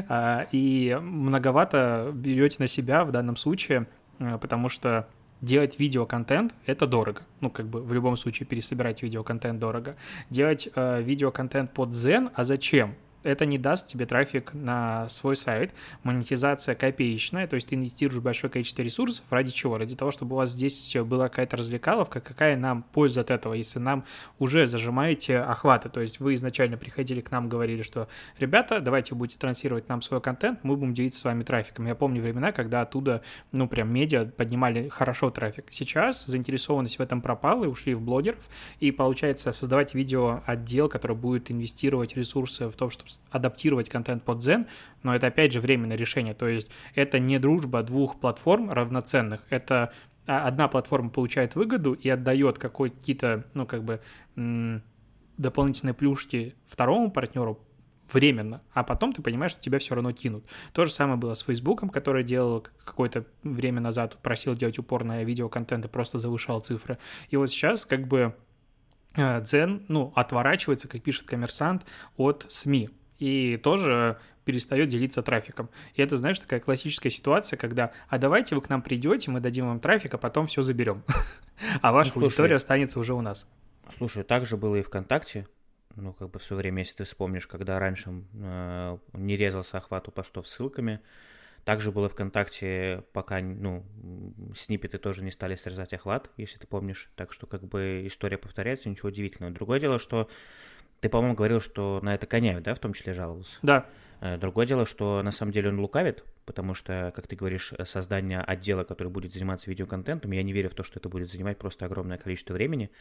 А, 0.09 0.47
и 0.51 0.97
многовато 1.01 2.11
берете 2.13 2.57
на 2.59 2.67
себя 2.67 3.03
в 3.03 3.11
данном 3.11 3.35
случае, 3.35 3.87
а, 4.19 4.37
потому 4.37 4.69
что 4.69 5.07
делать 5.41 5.79
видеоконтент— 5.79 6.53
это 6.65 6.87
дорого. 6.87 7.21
Ну, 7.39 7.49
как 7.49 7.67
бы 7.67 7.81
в 7.81 7.93
любом 7.93 8.17
случае 8.17 8.47
пересобирать 8.47 9.01
видеоконтент 9.01 9.59
дорого. 9.59 9.95
Делать 10.29 10.69
э, 10.75 11.01
видеоконтент 11.01 11.73
под 11.73 11.89
Zen, 11.89 12.31
а 12.35 12.43
зачем? 12.43 12.95
Это 13.23 13.45
не 13.45 13.57
даст 13.57 13.87
тебе 13.87 14.05
трафик 14.05 14.53
на 14.53 15.09
свой 15.09 15.35
сайт. 15.35 15.73
Монетизация 16.03 16.75
копеечная, 16.75 17.47
то 17.47 17.55
есть 17.55 17.67
ты 17.69 17.75
инвестируешь 17.75 18.21
большое 18.21 18.51
количество 18.51 18.81
ресурсов. 18.81 19.25
Ради 19.29 19.51
чего? 19.51 19.77
Ради 19.77 19.95
того, 19.95 20.11
чтобы 20.11 20.35
у 20.35 20.37
вас 20.37 20.51
здесь 20.51 20.95
была 21.05 21.29
какая-то 21.29 21.57
развлекаловка. 21.57 22.21
Какая 22.21 22.55
нам 22.57 22.83
польза 22.93 23.21
от 23.21 23.31
этого, 23.31 23.53
если 23.53 23.79
нам 23.79 24.05
уже 24.39 24.67
зажимаете 24.67 25.39
охваты? 25.39 25.89
То 25.89 26.01
есть 26.01 26.19
вы 26.19 26.35
изначально 26.35 26.77
приходили 26.77 27.21
к 27.21 27.31
нам, 27.31 27.49
говорили, 27.49 27.83
что 27.83 28.07
ребята, 28.39 28.79
давайте 28.79 29.15
будете 29.15 29.37
транслировать 29.37 29.89
нам 29.89 30.01
свой 30.01 30.21
контент, 30.21 30.59
мы 30.63 30.75
будем 30.75 30.93
делиться 30.93 31.19
с 31.19 31.23
вами 31.23 31.43
трафиком. 31.43 31.87
Я 31.87 31.95
помню 31.95 32.21
времена, 32.21 32.51
когда 32.51 32.81
оттуда, 32.81 33.21
ну, 33.51 33.67
прям 33.67 33.93
медиа 33.93 34.25
поднимали 34.25 34.89
хорошо 34.89 35.29
трафик. 35.29 35.65
Сейчас 35.69 36.25
заинтересованность 36.25 36.97
в 36.97 37.01
этом 37.01 37.21
пропала 37.21 37.65
и 37.65 37.67
ушли 37.67 37.93
в 37.93 38.01
блогеров. 38.01 38.49
И 38.79 38.91
получается 38.91 39.51
создавать 39.51 39.93
видео 39.93 40.41
отдел, 40.45 40.89
который 40.89 41.15
будет 41.15 41.51
инвестировать 41.51 42.15
ресурсы 42.15 42.67
в 42.67 42.73
том, 42.75 42.89
чтобы 42.89 43.10
адаптировать 43.29 43.89
контент 43.89 44.23
под 44.23 44.39
Zen, 44.39 44.67
но 45.03 45.15
это 45.15 45.27
опять 45.27 45.53
же 45.53 45.61
временное 45.61 45.97
решение, 45.97 46.33
то 46.33 46.47
есть 46.47 46.71
это 46.95 47.19
не 47.19 47.39
дружба 47.39 47.83
двух 47.83 48.19
платформ 48.19 48.71
равноценных, 48.71 49.41
это 49.49 49.91
а, 50.27 50.47
одна 50.47 50.67
платформа 50.67 51.09
получает 51.09 51.55
выгоду 51.55 51.93
и 51.93 52.07
отдает 52.09 52.57
какие-то, 52.57 53.45
ну, 53.53 53.65
как 53.65 53.83
бы, 53.83 54.01
дополнительные 55.37 55.93
плюшки 55.93 56.55
второму 56.65 57.11
партнеру 57.11 57.59
временно, 58.13 58.61
а 58.73 58.83
потом 58.83 59.13
ты 59.13 59.21
понимаешь, 59.21 59.51
что 59.51 59.61
тебя 59.61 59.79
все 59.79 59.95
равно 59.95 60.11
кинут. 60.11 60.45
То 60.73 60.83
же 60.85 60.91
самое 60.91 61.17
было 61.17 61.33
с 61.33 61.41
Фейсбуком, 61.41 61.89
который 61.89 62.23
делал 62.23 62.65
какое-то 62.83 63.25
время 63.43 63.81
назад, 63.81 64.17
просил 64.21 64.55
делать 64.55 64.77
упор 64.79 65.03
на 65.03 65.23
видеоконтент 65.23 65.85
и 65.85 65.87
просто 65.87 66.17
завышал 66.17 66.59
цифры. 66.59 66.97
И 67.29 67.37
вот 67.37 67.49
сейчас 67.49 67.85
как 67.85 68.07
бы 68.07 68.35
Дзен, 69.15 69.77
э, 69.77 69.79
ну, 69.87 70.13
отворачивается, 70.15 70.87
как 70.87 71.01
пишет 71.01 71.25
коммерсант, 71.25 71.85
от 72.17 72.45
СМИ 72.49 72.89
и 73.21 73.55
тоже 73.57 74.17
перестает 74.45 74.89
делиться 74.89 75.21
трафиком. 75.21 75.69
И 75.93 76.01
это, 76.01 76.17
знаешь, 76.17 76.39
такая 76.39 76.59
классическая 76.59 77.11
ситуация, 77.11 77.55
когда 77.55 77.91
«а 78.09 78.17
давайте 78.17 78.55
вы 78.55 78.61
к 78.61 78.69
нам 78.69 78.81
придете, 78.81 79.29
мы 79.29 79.39
дадим 79.39 79.67
вам 79.67 79.79
трафик, 79.79 80.15
а 80.15 80.17
потом 80.17 80.47
все 80.47 80.63
заберем». 80.63 81.03
А 81.83 81.91
ваша 81.91 82.11
ну, 82.15 82.23
аудитория 82.23 82.55
останется 82.55 82.99
уже 82.99 83.13
у 83.13 83.21
нас. 83.21 83.47
Слушай, 83.95 84.23
так 84.23 84.47
же 84.47 84.57
было 84.57 84.77
и 84.77 84.81
ВКонтакте. 84.81 85.47
Ну, 85.95 86.11
как 86.13 86.31
бы 86.31 86.39
все 86.39 86.55
время, 86.55 86.79
если 86.79 86.95
ты 86.95 87.03
вспомнишь, 87.03 87.45
когда 87.45 87.77
раньше 87.77 88.23
э, 88.33 88.97
не 89.13 89.37
резался 89.37 89.77
охват 89.77 90.07
у 90.07 90.11
постов 90.11 90.47
ссылками, 90.47 91.01
также 91.63 91.91
было 91.91 92.09
ВКонтакте, 92.09 93.03
пока, 93.13 93.41
ну, 93.41 93.85
снипеты 94.55 94.97
тоже 94.97 95.23
не 95.23 95.29
стали 95.29 95.53
срезать 95.53 95.93
охват, 95.93 96.31
если 96.37 96.57
ты 96.57 96.65
помнишь. 96.65 97.11
Так 97.15 97.31
что, 97.31 97.45
как 97.45 97.63
бы, 97.63 98.01
история 98.05 98.39
повторяется, 98.39 98.89
ничего 98.89 99.09
удивительного. 99.09 99.53
Другое 99.53 99.79
дело, 99.79 99.99
что 99.99 100.27
ты, 101.01 101.09
по-моему, 101.09 101.35
говорил, 101.35 101.59
что 101.59 101.99
на 102.03 102.13
это 102.13 102.27
Коняев, 102.27 102.61
да, 102.61 102.75
в 102.75 102.79
том 102.79 102.93
числе 102.93 103.13
жаловался? 103.13 103.57
Да. 103.63 103.87
Э, 104.21 104.37
другое 104.37 104.67
дело, 104.67 104.85
что 104.85 105.21
на 105.23 105.31
самом 105.31 105.51
деле 105.51 105.69
он 105.69 105.79
лукавит, 105.79 106.23
потому 106.45 106.75
что, 106.75 107.11
как 107.15 107.27
ты 107.27 107.35
говоришь, 107.35 107.73
создание 107.85 108.39
отдела, 108.39 108.83
который 108.83 109.07
будет 109.07 109.33
заниматься 109.33 109.69
видеоконтентом, 109.69 110.31
я 110.31 110.43
не 110.43 110.53
верю 110.53 110.69
в 110.69 110.75
то, 110.75 110.83
что 110.83 110.99
это 110.99 111.09
будет 111.09 111.29
занимать 111.29 111.57
просто 111.57 111.85
огромное 111.85 112.19
количество 112.19 112.53
времени, 112.53 112.91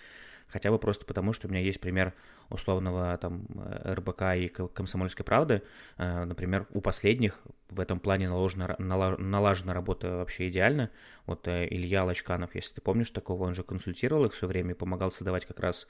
хотя 0.49 0.71
бы 0.71 0.79
просто 0.79 1.05
потому, 1.05 1.35
что 1.35 1.47
у 1.47 1.51
меня 1.51 1.61
есть 1.61 1.79
пример 1.79 2.15
условного 2.49 3.19
там 3.19 3.47
э, 3.55 3.95
РБК 3.97 4.23
и 4.37 4.49
Комсомольской 4.49 5.27
правды. 5.27 5.63
Э, 5.99 6.25
например, 6.25 6.67
у 6.71 6.81
последних 6.81 7.39
в 7.69 7.81
этом 7.81 8.01
плане 8.01 8.29
наложена, 8.29 8.77
налажена 8.79 9.75
работа 9.75 10.17
вообще 10.17 10.49
идеально. 10.49 10.91
Вот 11.27 11.47
Илья 11.47 12.05
Лачканов, 12.05 12.55
если 12.55 12.77
ты 12.77 12.81
помнишь 12.81 13.11
такого, 13.11 13.45
он 13.45 13.55
же 13.55 13.63
консультировал 13.63 14.25
их 14.25 14.33
все 14.33 14.47
время 14.47 14.71
и 14.71 14.75
помогал 14.75 15.13
создавать 15.13 15.45
как 15.45 15.61
раз 15.61 15.87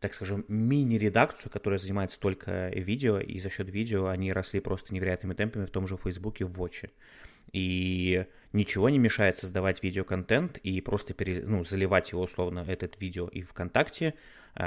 так 0.00 0.14
скажем, 0.14 0.44
мини-редакцию, 0.48 1.50
которая 1.50 1.78
занимается 1.78 2.20
только 2.20 2.68
видео, 2.74 3.18
и 3.18 3.38
за 3.38 3.50
счет 3.50 3.70
видео 3.70 4.08
они 4.08 4.32
росли 4.32 4.60
просто 4.60 4.92
невероятными 4.94 5.34
темпами 5.34 5.66
в 5.66 5.70
том 5.70 5.86
же 5.86 5.96
Фейсбуке, 5.96 6.44
в 6.44 6.52
Watch. 6.60 6.90
И 7.52 8.26
ничего 8.52 8.88
не 8.88 8.98
мешает 8.98 9.36
создавать 9.36 9.82
видеоконтент 9.82 10.58
и 10.58 10.80
просто 10.80 11.14
пере, 11.14 11.44
ну, 11.46 11.64
заливать 11.64 12.12
его 12.12 12.22
условно, 12.22 12.64
этот 12.66 13.00
видео 13.00 13.28
и 13.28 13.42
ВКонтакте, 13.42 14.14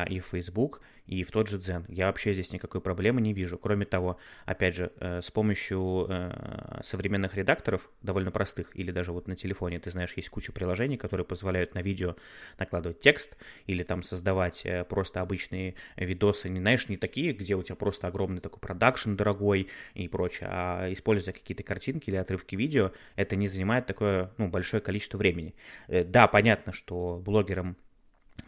и 0.10 0.20
в 0.20 0.25
Facebook, 0.25 0.82
и 1.08 1.24
в 1.24 1.32
тот 1.32 1.50
же 1.50 1.58
Дзен. 1.58 1.86
Я 1.88 2.08
вообще 2.08 2.34
здесь 2.34 2.51
никакой 2.51 2.82
проблемы 2.82 3.22
не 3.22 3.34
вижу. 3.34 3.58
Кроме 3.58 3.86
того, 3.86 4.20
опять 4.46 4.75
же, 4.75 4.91
э, 5.00 5.22
с 5.22 5.32
помощью 5.32 6.06
э, 6.10 6.82
современных 6.84 7.36
редакторов, 7.36 7.89
довольно 8.01 8.29
простых, 8.29 8.77
или 8.77 8.91
даже 8.91 9.13
вот 9.13 9.27
на 9.27 9.36
телефоне, 9.36 9.79
ты 9.79 9.89
знаешь, 9.89 10.13
есть 10.15 10.29
куча 10.29 10.51
приложений, 10.51 10.98
которые 10.98 11.25
позволяют 11.25 11.74
на 11.75 11.82
видео 11.82 12.15
накладывать 12.60 13.00
текст 13.00 13.38
или 13.65 13.84
там 13.84 14.03
создавать 14.03 14.65
э, 14.65 14.84
просто 14.84 15.22
обычные 15.22 15.75
видосы, 15.96 16.50
не 16.50 16.60
знаешь, 16.60 16.89
не 16.89 16.98
такие, 16.98 17.34
где 17.34 17.56
у 17.56 17.63
тебя 17.63 17.75
просто 17.75 18.08
огромный 18.08 18.41
такой 18.41 18.60
продакшн 18.60 19.15
дорогой 19.15 19.70
и 19.94 20.08
прочее, 20.10 20.50
а 20.51 20.91
используя 20.91 21.34
какие-то 21.34 21.63
картинки 21.63 22.10
или 22.10 22.17
отрывки 22.17 22.56
видео, 22.56 22.91
это 23.15 23.38
не 23.38 23.48
занимает 23.48 23.86
такое 23.86 24.32
ну, 24.38 24.50
большое 24.50 24.82
количество 24.82 25.17
времени. 25.17 25.56
Да, 25.88 26.27
понятно, 26.27 26.74
что 26.74 27.22
блогерам 27.24 27.77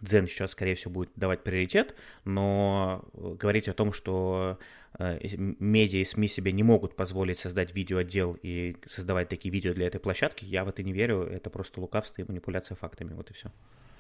Дзен 0.02 0.28
сейчас, 0.28 0.52
скорее 0.52 0.76
всего, 0.76 0.92
будет 0.92 1.12
давать 1.16 1.44
приоритет, 1.44 1.96
но 2.24 3.04
говорить 3.14 3.68
о 3.68 3.74
том, 3.74 3.92
что 3.92 4.58
э, 4.98 5.20
медиа 5.38 6.00
и 6.00 6.06
СМИ 6.06 6.28
себе 6.28 6.52
не 6.52 6.64
могут 6.64 6.96
позволить 6.96 7.38
создать 7.38 7.76
видеоотдел 7.76 8.38
и 8.42 8.78
создавать 8.88 9.30
такие 9.30 9.52
видео 9.52 9.74
для 9.74 9.88
этой 9.88 10.00
площадки, 10.00 10.46
я 10.46 10.64
в 10.64 10.70
это 10.70 10.84
не 10.84 10.94
верю, 10.94 11.24
это 11.24 11.50
просто 11.50 11.82
лукавство 11.82 12.22
и 12.22 12.26
манипуляция 12.26 12.76
фактами, 12.76 13.14
вот 13.14 13.30
и 13.32 13.34
все. 13.34 13.52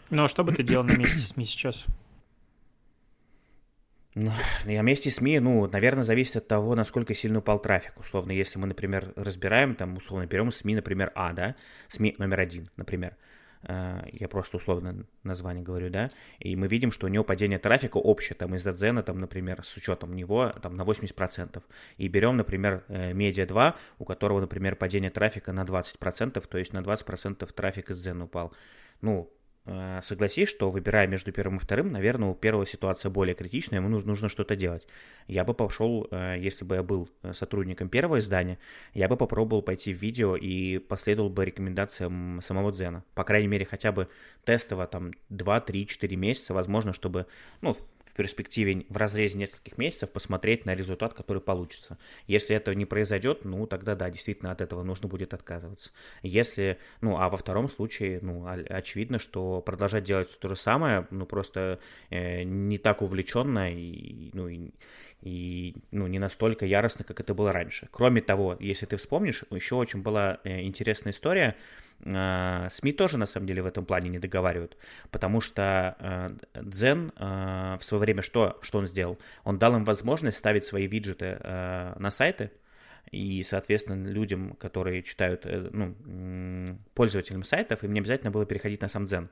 Ну 0.09 0.23
а 0.23 0.27
что 0.27 0.43
бы 0.43 0.53
ты 0.53 0.63
делал 0.63 0.85
на 0.85 0.95
месте 0.95 1.17
СМИ 1.19 1.45
сейчас? 1.45 1.85
Ну, 4.15 4.31
на 4.65 4.81
месте 4.81 5.11
СМИ, 5.11 5.39
ну, 5.39 5.67
наверное, 5.67 6.03
зависит 6.03 6.37
от 6.37 6.47
того, 6.47 6.75
насколько 6.75 7.13
сильно 7.13 7.39
упал 7.39 7.61
трафик. 7.61 7.93
Условно, 7.99 8.31
если 8.31 8.57
мы, 8.57 8.65
например, 8.65 9.13
разбираем, 9.15 9.75
там, 9.75 9.97
условно, 9.97 10.25
берем 10.25 10.51
СМИ, 10.51 10.75
например, 10.75 11.11
А, 11.13 11.31
да, 11.31 11.55
СМИ 11.89 12.15
номер 12.17 12.39
один, 12.39 12.69
например– 12.75 13.15
Э, 13.27 13.28
я 13.63 14.27
просто 14.29 14.57
условно 14.57 15.05
название 15.23 15.63
говорю, 15.63 15.89
да, 15.89 16.09
и 16.39 16.55
мы 16.55 16.67
видим, 16.67 16.91
что 16.91 17.07
у 17.07 17.09
него 17.09 17.23
падение 17.23 17.59
трафика 17.59 17.97
общее, 17.97 18.35
там, 18.35 18.55
из 18.55 18.63
Дзена, 18.63 19.03
там, 19.03 19.19
например, 19.19 19.63
с 19.63 19.75
учетом 19.75 20.15
него, 20.15 20.53
там, 20.61 20.75
на 20.75 20.83
80%. 20.83 21.61
И 21.97 22.07
берем, 22.07 22.37
например, 22.37 22.85
Медиа 22.87 23.45
2, 23.45 23.75
у 23.97 24.05
которого, 24.05 24.39
например, 24.39 24.75
падение 24.75 25.11
трафика 25.11 25.51
на 25.51 25.63
20%, 25.63 26.41
то 26.47 26.57
есть 26.57 26.73
на 26.73 26.79
20% 26.79 27.51
трафик 27.53 27.91
из 27.91 27.99
Дзена 27.99 28.25
упал. 28.25 28.53
Ну, 29.01 29.29
Э, 29.29 29.38
согласись, 30.01 30.49
что 30.49 30.71
выбирая 30.71 31.07
между 31.07 31.31
первым 31.31 31.57
и 31.57 31.59
вторым, 31.59 31.91
наверное, 31.91 32.29
у 32.29 32.33
первого 32.33 32.65
ситуация 32.65 33.09
более 33.09 33.35
критичная, 33.35 33.79
ему 33.79 33.89
нужно, 33.89 34.09
нужно 34.09 34.29
что-то 34.29 34.55
делать. 34.55 34.87
Я 35.27 35.43
бы 35.43 35.53
пошел, 35.53 36.07
э, 36.09 36.37
если 36.39 36.65
бы 36.65 36.75
я 36.75 36.83
был 36.83 37.09
э, 37.21 37.33
сотрудником 37.33 37.89
первого 37.89 38.19
издания, 38.19 38.57
я 38.93 39.07
бы 39.07 39.15
попробовал 39.17 39.61
пойти 39.61 39.93
в 39.93 40.01
видео 40.01 40.35
и 40.35 40.79
последовал 40.79 41.29
бы 41.29 41.45
рекомендациям 41.45 42.39
самого 42.41 42.71
Дзена. 42.71 43.03
По 43.13 43.23
крайней 43.23 43.47
мере, 43.47 43.65
хотя 43.65 43.91
бы 43.91 44.07
тестово 44.45 44.87
там 44.87 45.11
2, 45.29 45.61
3, 45.61 45.87
4 45.87 46.15
месяца, 46.15 46.53
возможно, 46.53 46.93
чтобы, 46.93 47.27
ну, 47.61 47.77
перспективе 48.19 48.85
в 48.89 48.97
разрезе 48.97 49.37
нескольких 49.37 49.77
месяцев 49.77 50.11
посмотреть 50.11 50.65
на 50.65 50.75
результат, 50.75 51.13
который 51.13 51.41
получится. 51.41 51.97
Если 52.27 52.53
этого 52.53 52.75
не 52.75 52.83
произойдет, 52.83 53.45
ну, 53.45 53.65
тогда 53.65 53.95
да, 53.95 54.09
действительно 54.09 54.51
от 54.51 54.59
этого 54.59 54.83
нужно 54.83 55.07
будет 55.07 55.33
отказываться. 55.33 55.91
Если, 56.21 56.79
ну, 56.99 57.17
а 57.17 57.29
во 57.29 57.37
втором 57.37 57.69
случае, 57.69 58.19
ну, 58.21 58.45
очевидно, 58.45 59.19
что 59.19 59.61
продолжать 59.61 60.03
делать 60.03 60.37
то 60.37 60.49
же 60.49 60.57
самое, 60.57 61.07
ну, 61.11 61.25
просто 61.25 61.79
э, 62.09 62.43
не 62.43 62.77
так 62.77 63.01
увлеченно 63.01 63.73
и, 63.73 64.31
ну, 64.33 64.49
и 64.49 64.71
и 65.21 65.75
ну, 65.91 66.07
не 66.07 66.19
настолько 66.19 66.65
яростно, 66.65 67.03
как 67.03 67.19
это 67.19 67.33
было 67.33 67.51
раньше. 67.51 67.87
Кроме 67.91 68.21
того, 68.21 68.55
если 68.59 68.85
ты 68.85 68.97
вспомнишь, 68.97 69.43
еще 69.51 69.75
очень 69.75 70.01
была 70.01 70.39
э, 70.43 70.61
интересная 70.61 71.11
история. 71.11 71.55
Э, 72.05 72.67
СМИ 72.71 72.93
тоже, 72.93 73.17
на 73.17 73.25
самом 73.25 73.47
деле, 73.47 73.61
в 73.61 73.65
этом 73.65 73.85
плане 73.85 74.09
не 74.09 74.19
договаривают, 74.19 74.77
потому 75.11 75.41
что 75.41 75.95
э, 75.99 76.29
Дзен 76.61 77.11
в 77.17 77.79
свое 77.81 77.99
время 77.99 78.21
что, 78.21 78.57
что 78.61 78.79
он 78.79 78.87
сделал? 78.87 79.19
Он 79.43 79.59
дал 79.59 79.75
им 79.75 79.83
возможность 79.83 80.37
ставить 80.37 80.65
свои 80.65 80.87
виджеты 80.87 81.37
на 81.43 82.09
сайты, 82.11 82.51
и, 83.11 83.43
соответственно, 83.43 84.07
людям, 84.07 84.53
которые 84.53 85.01
читают, 85.03 85.45
ну, 85.45 85.95
пользователям 86.93 87.43
сайтов, 87.43 87.83
им 87.83 87.93
не 87.93 87.99
обязательно 87.99 88.29
было 88.29 88.45
переходить 88.45 88.81
на 88.81 88.87
сам 88.87 89.05
Дзен. 89.05 89.29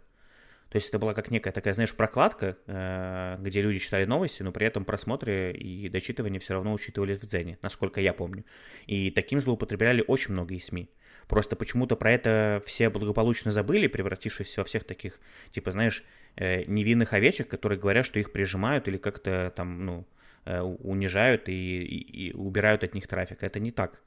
То 0.70 0.78
есть 0.78 0.90
это 0.90 1.00
была 1.00 1.14
как 1.14 1.32
некая 1.32 1.52
такая, 1.52 1.74
знаешь, 1.74 1.96
прокладка, 1.96 2.58
э, 2.68 3.38
где 3.40 3.62
люди 3.62 3.80
читали 3.80 4.06
новости, 4.06 4.44
но 4.44 4.52
при 4.52 4.68
этом 4.68 4.84
просмотры 4.84 5.54
и 5.54 5.88
дочитывания 5.90 6.40
все 6.40 6.54
равно 6.56 6.74
учитывались 6.74 7.20
в 7.20 7.26
Дзене, 7.26 7.58
насколько 7.62 8.02
я 8.02 8.14
помню. 8.14 8.44
И 8.86 9.12
таким 9.12 9.40
злоупотребляли 9.40 10.04
очень 10.06 10.34
многие 10.34 10.60
СМИ. 10.60 10.90
Просто 11.28 11.56
почему-то 11.56 11.96
про 11.96 12.12
это 12.12 12.62
все 12.66 12.90
благополучно 12.90 13.52
забыли, 13.52 13.88
превратившись 13.88 14.58
во 14.58 14.64
всех 14.64 14.84
таких, 14.84 15.20
типа, 15.52 15.72
знаешь, 15.72 16.04
э, 16.36 16.64
невинных 16.66 17.14
овечек, 17.14 17.48
которые 17.48 17.80
говорят, 17.80 18.06
что 18.06 18.20
их 18.20 18.32
прижимают 18.32 18.88
или 18.88 18.98
как-то 18.98 19.54
там, 19.56 19.86
ну, 19.86 20.08
э, 20.46 20.62
унижают 20.62 21.50
и, 21.50 21.84
и, 21.84 22.28
и 22.30 22.34
убирают 22.34 22.84
от 22.84 22.94
них 22.94 23.08
трафик. 23.08 23.44
Это 23.44 23.60
не 23.60 23.72
так. 23.72 24.02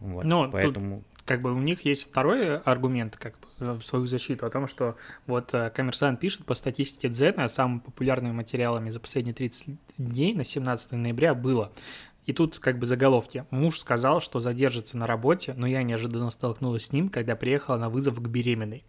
Вот, 0.00 0.24
ну, 0.24 0.50
поэтому... 0.50 0.96
Тут, 0.96 1.24
как 1.24 1.42
бы 1.42 1.52
у 1.52 1.58
них 1.58 1.84
есть 1.84 2.10
второй 2.10 2.58
аргумент, 2.58 3.16
как 3.16 3.34
бы, 3.38 3.74
в 3.74 3.82
свою 3.82 4.06
защиту, 4.06 4.46
о 4.46 4.50
том, 4.50 4.66
что 4.66 4.96
вот 5.26 5.54
э, 5.54 5.70
коммерсант 5.70 6.18
пишет 6.18 6.44
по 6.44 6.54
статистике 6.54 7.08
Дзена, 7.08 7.46
самыми 7.46 7.78
популярными 7.78 8.32
материалами 8.32 8.90
за 8.90 8.98
последние 8.98 9.34
30 9.34 9.76
дней 9.98 10.34
на 10.34 10.44
17 10.44 10.92
ноября 10.92 11.34
было 11.34 11.70
и 12.30 12.32
тут 12.32 12.60
как 12.60 12.78
бы 12.78 12.86
заголовки. 12.86 13.44
Муж 13.50 13.80
сказал, 13.80 14.20
что 14.20 14.38
задержится 14.38 14.96
на 14.96 15.08
работе, 15.08 15.52
но 15.56 15.66
я 15.66 15.82
неожиданно 15.82 16.30
столкнулась 16.30 16.84
с 16.84 16.92
ним, 16.92 17.08
когда 17.08 17.34
приехала 17.34 17.76
на 17.76 17.90
вызов 17.90 18.22
к 18.22 18.28
беременной. 18.28 18.84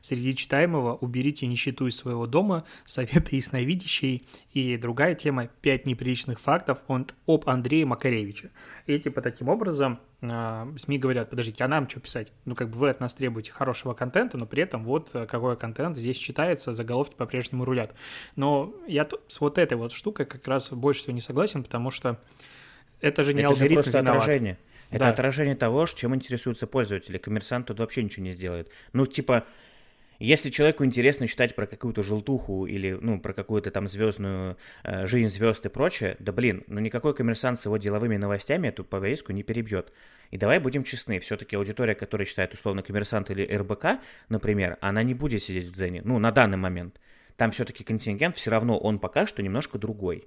Среди 0.00 0.34
читаемого 0.34 0.94
«Уберите 0.94 1.46
нищету 1.46 1.86
из 1.86 1.96
своего 1.96 2.26
дома», 2.26 2.64
«Советы 2.86 3.36
ясновидящей» 3.36 4.26
и 4.54 4.78
другая 4.78 5.14
тема 5.14 5.48
«Пять 5.60 5.86
неприличных 5.86 6.40
фактов» 6.40 6.78
от, 6.86 7.14
об 7.26 7.46
Андрее 7.50 7.84
Макаревиче. 7.84 8.50
И 8.86 8.98
типа 8.98 9.20
таким 9.20 9.50
образом 9.50 10.00
э, 10.22 10.72
СМИ 10.78 10.98
говорят, 10.98 11.28
подождите, 11.28 11.64
а 11.64 11.68
нам 11.68 11.90
что 11.90 12.00
писать? 12.00 12.32
Ну 12.46 12.54
как 12.54 12.70
бы 12.70 12.78
вы 12.78 12.88
от 12.88 13.00
нас 13.00 13.12
требуете 13.12 13.52
хорошего 13.52 13.92
контента, 13.92 14.38
но 14.38 14.46
при 14.46 14.62
этом 14.62 14.84
вот 14.84 15.10
э, 15.12 15.26
какой 15.26 15.58
контент 15.58 15.98
здесь 15.98 16.16
читается, 16.16 16.72
заголовки 16.72 17.14
по-прежнему 17.14 17.66
рулят. 17.66 17.92
Но 18.36 18.74
я 18.88 19.06
с 19.28 19.38
вот 19.42 19.58
этой 19.58 19.76
вот 19.76 19.92
штукой 19.92 20.24
как 20.24 20.48
раз 20.48 20.70
больше 20.70 21.02
всего 21.02 21.12
не 21.12 21.20
согласен, 21.20 21.62
потому 21.62 21.90
что 21.90 22.18
это 23.00 23.24
же 23.24 23.34
не 23.34 23.40
это 23.40 23.48
алгоритм 23.50 23.74
же 23.74 23.74
просто 23.82 23.98
виноват. 23.98 24.22
отражение. 24.22 24.58
Это 24.90 25.00
да. 25.00 25.08
отражение 25.10 25.56
того, 25.56 25.86
чем 25.86 26.14
интересуются 26.14 26.66
пользователи. 26.66 27.18
Коммерсант 27.18 27.66
тут 27.66 27.80
вообще 27.80 28.02
ничего 28.02 28.24
не 28.24 28.32
сделает. 28.32 28.70
Ну, 28.92 29.06
типа, 29.06 29.44
если 30.18 30.50
человеку 30.50 30.84
интересно 30.84 31.28
читать 31.28 31.54
про 31.54 31.66
какую-то 31.66 32.02
желтуху 32.02 32.66
или, 32.66 32.96
ну, 33.00 33.20
про 33.20 33.32
какую-то 33.32 33.70
там 33.70 33.88
звездную 33.88 34.56
э, 34.82 35.06
жизнь 35.06 35.28
звезд 35.28 35.66
и 35.66 35.68
прочее, 35.68 36.16
да 36.20 36.32
блин, 36.32 36.64
ну 36.68 36.80
никакой 36.80 37.14
коммерсант 37.14 37.58
с 37.58 37.66
его 37.66 37.76
деловыми 37.76 38.16
новостями 38.16 38.68
эту 38.68 38.84
повестку 38.84 39.32
не 39.32 39.42
перебьет. 39.42 39.92
И 40.30 40.38
давай 40.38 40.58
будем 40.58 40.84
честны, 40.84 41.18
все-таки 41.20 41.56
аудитория, 41.56 41.94
которая 41.94 42.26
читает 42.26 42.54
условно 42.54 42.82
коммерсант 42.82 43.30
или 43.30 43.44
РБК, 43.44 44.00
например, 44.28 44.78
она 44.80 45.02
не 45.02 45.14
будет 45.14 45.42
сидеть 45.42 45.66
в 45.66 45.72
Дзене, 45.72 46.02
ну, 46.04 46.18
на 46.18 46.32
данный 46.32 46.56
момент. 46.56 46.98
Там 47.36 47.50
все-таки 47.50 47.84
контингент 47.84 48.36
все 48.36 48.50
равно 48.50 48.78
он 48.78 48.98
пока 48.98 49.26
что 49.26 49.42
немножко 49.42 49.78
другой. 49.78 50.26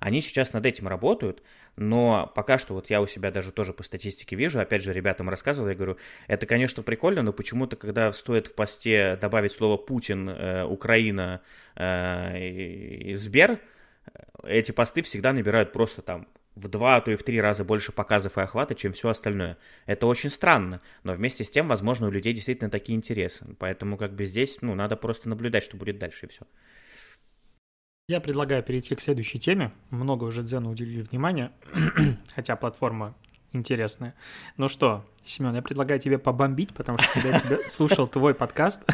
Они 0.00 0.20
сейчас 0.20 0.52
над 0.52 0.66
этим 0.66 0.88
работают, 0.88 1.42
но 1.76 2.30
пока 2.34 2.58
что 2.58 2.74
вот 2.74 2.90
я 2.90 3.00
у 3.00 3.06
себя 3.06 3.30
даже 3.30 3.52
тоже 3.52 3.72
по 3.72 3.82
статистике 3.82 4.36
вижу, 4.36 4.60
опять 4.60 4.82
же, 4.82 4.92
ребятам 4.92 5.28
рассказывал, 5.28 5.68
я 5.68 5.74
говорю, 5.74 5.96
это, 6.26 6.46
конечно, 6.46 6.82
прикольно, 6.82 7.22
но 7.22 7.32
почему-то, 7.32 7.76
когда 7.76 8.12
стоит 8.12 8.46
в 8.46 8.54
посте 8.54 9.16
добавить 9.20 9.52
слово 9.52 9.76
«Путин», 9.76 10.28
э, 10.28 10.64
«Украина» 10.64 11.42
э, 11.74 12.38
и 12.38 13.14
«Сбер», 13.14 13.60
эти 14.44 14.72
посты 14.72 15.02
всегда 15.02 15.32
набирают 15.32 15.72
просто 15.72 16.02
там 16.02 16.28
в 16.54 16.68
два, 16.68 16.96
а 16.96 17.00
то 17.02 17.10
и 17.10 17.16
в 17.16 17.22
три 17.22 17.40
раза 17.40 17.64
больше 17.64 17.92
показов 17.92 18.38
и 18.38 18.40
охвата, 18.40 18.74
чем 18.74 18.92
все 18.92 19.10
остальное. 19.10 19.58
Это 19.84 20.06
очень 20.06 20.30
странно, 20.30 20.80
но 21.04 21.12
вместе 21.12 21.44
с 21.44 21.50
тем, 21.50 21.68
возможно, 21.68 22.08
у 22.08 22.10
людей 22.10 22.32
действительно 22.32 22.70
такие 22.70 22.96
интересы. 22.96 23.44
Поэтому 23.58 23.98
как 23.98 24.14
бы 24.14 24.24
здесь, 24.24 24.58
ну, 24.62 24.74
надо 24.74 24.96
просто 24.96 25.28
наблюдать, 25.28 25.64
что 25.64 25.76
будет 25.76 25.98
дальше, 25.98 26.26
и 26.26 26.28
все. 26.30 26.46
Я 28.08 28.20
предлагаю 28.20 28.62
перейти 28.62 28.94
к 28.94 29.00
следующей 29.00 29.40
теме. 29.40 29.72
Много 29.90 30.22
уже 30.22 30.44
Дзену 30.44 30.70
уделили 30.70 31.02
внимания, 31.02 31.50
хотя 32.36 32.54
платформа 32.54 33.16
интересная. 33.50 34.14
Ну 34.56 34.68
что, 34.68 35.04
Семен, 35.24 35.56
я 35.56 35.60
предлагаю 35.60 35.98
тебе 35.98 36.16
побомбить, 36.16 36.72
потому 36.72 36.98
что 36.98 37.12
когда 37.12 37.30
я 37.30 37.40
тебя 37.40 37.58
слушал 37.66 38.06
твой 38.06 38.32
подкаст 38.32 38.84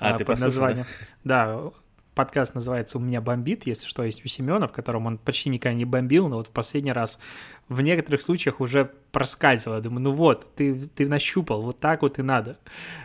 а, 0.00 0.18
под 0.18 0.40
названием... 0.40 0.84
Да, 1.22 1.70
подкаст 2.18 2.56
называется 2.56 2.98
«У 2.98 3.00
меня 3.00 3.20
бомбит», 3.20 3.64
если 3.64 3.86
что, 3.86 4.02
есть 4.02 4.24
у 4.24 4.28
Семена, 4.28 4.66
в 4.66 4.72
котором 4.72 5.06
он 5.06 5.18
почти 5.18 5.50
никогда 5.50 5.78
не 5.78 5.84
бомбил, 5.84 6.26
но 6.26 6.38
вот 6.38 6.48
в 6.48 6.50
последний 6.50 6.90
раз 6.90 7.20
в 7.68 7.80
некоторых 7.80 8.22
случаях 8.22 8.60
уже 8.60 8.90
проскальзывал. 9.12 9.76
Я 9.76 9.82
думаю, 9.84 10.02
ну 10.02 10.10
вот, 10.10 10.52
ты, 10.56 10.74
ты 10.74 11.06
нащупал, 11.06 11.62
вот 11.62 11.78
так 11.78 12.02
вот 12.02 12.18
и 12.18 12.22
надо. 12.22 12.58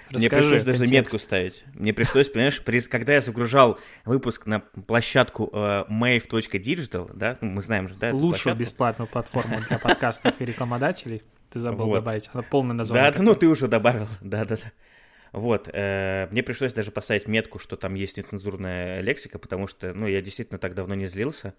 Расскажи 0.10 0.18
Мне 0.18 0.30
пришлось 0.30 0.64
даже 0.64 0.92
метку 0.92 1.20
ставить. 1.20 1.64
Мне 1.76 1.94
пришлось, 1.94 2.28
понимаешь, 2.30 2.60
когда 2.90 3.14
я 3.14 3.22
загружал 3.22 3.78
выпуск 4.04 4.48
на 4.48 4.62
площадку 4.62 5.48
э, 5.54 5.84
mave.digital, 5.92 7.12
да, 7.14 7.38
ну, 7.40 7.52
мы 7.52 7.62
знаем 7.62 7.90
же, 7.90 7.94
да? 7.94 8.12
Лучшую 8.16 8.56
бесплатную 8.56 9.08
платформу 9.08 9.60
для 9.70 9.78
подкастов 9.78 10.42
и 10.42 10.46
рекламодателей. 10.46 11.22
Ты 11.52 11.60
забыл 11.60 11.86
вот. 11.86 11.98
добавить, 11.98 12.32
она 12.34 12.42
полное 12.42 12.76
название. 12.76 13.12
Да, 13.12 13.22
ну 13.22 13.36
ты 13.36 13.46
уже 13.46 13.68
добавил, 13.68 14.08
да-да-да. 14.22 14.72
Вот, 15.34 15.68
э, 15.74 16.28
мне 16.30 16.44
пришлось 16.44 16.74
даже 16.74 16.92
поставить 16.92 17.28
метку, 17.28 17.58
что 17.58 17.76
там 17.76 17.96
есть 17.96 18.18
нецензурная 18.18 19.02
лексика, 19.02 19.40
потому 19.40 19.66
что, 19.66 19.92
ну, 19.94 20.06
я 20.06 20.22
действительно 20.22 20.60
так 20.60 20.76
давно 20.76 20.94
не 20.94 21.08
злился. 21.08 21.56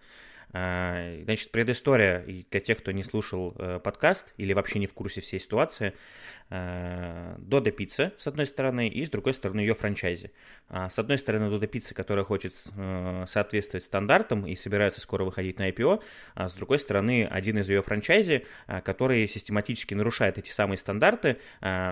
Э, 0.54 1.20
значит, 1.24 1.50
предыстория, 1.50 2.24
для 2.50 2.60
тех, 2.60 2.78
кто 2.78 2.92
не 2.92 3.02
слушал 3.02 3.54
э, 3.58 3.80
подкаст 3.82 4.32
или 4.36 4.52
вообще 4.52 4.78
не 4.78 4.86
в 4.86 4.94
курсе 4.94 5.20
всей 5.20 5.40
ситуации, 5.40 5.94
Э, 6.50 7.36
Дода 7.38 7.70
Пицца, 7.70 8.12
с 8.18 8.26
одной 8.26 8.46
стороны, 8.46 8.88
и 8.88 9.04
с 9.04 9.10
другой 9.10 9.32
стороны 9.34 9.60
ее 9.60 9.74
франчайзи. 9.74 10.30
А, 10.68 10.90
с 10.90 10.98
одной 10.98 11.18
стороны, 11.18 11.48
Дода 11.48 11.66
Пицца, 11.66 11.94
которая 11.94 12.24
хочет 12.24 12.54
соответствовать 13.26 13.84
стандартам 13.84 14.46
и 14.46 14.54
собирается 14.54 15.00
скоро 15.00 15.24
выходить 15.24 15.58
на 15.58 15.70
IPO, 15.70 16.02
а 16.34 16.48
с 16.48 16.52
другой 16.52 16.78
стороны, 16.78 17.26
один 17.30 17.58
из 17.58 17.68
ее 17.68 17.82
франчайзи, 17.82 18.46
э, 18.66 18.80
который 18.82 19.26
систематически 19.26 19.94
нарушает 19.94 20.38
эти 20.38 20.50
самые 20.50 20.78
стандарты, 20.78 21.38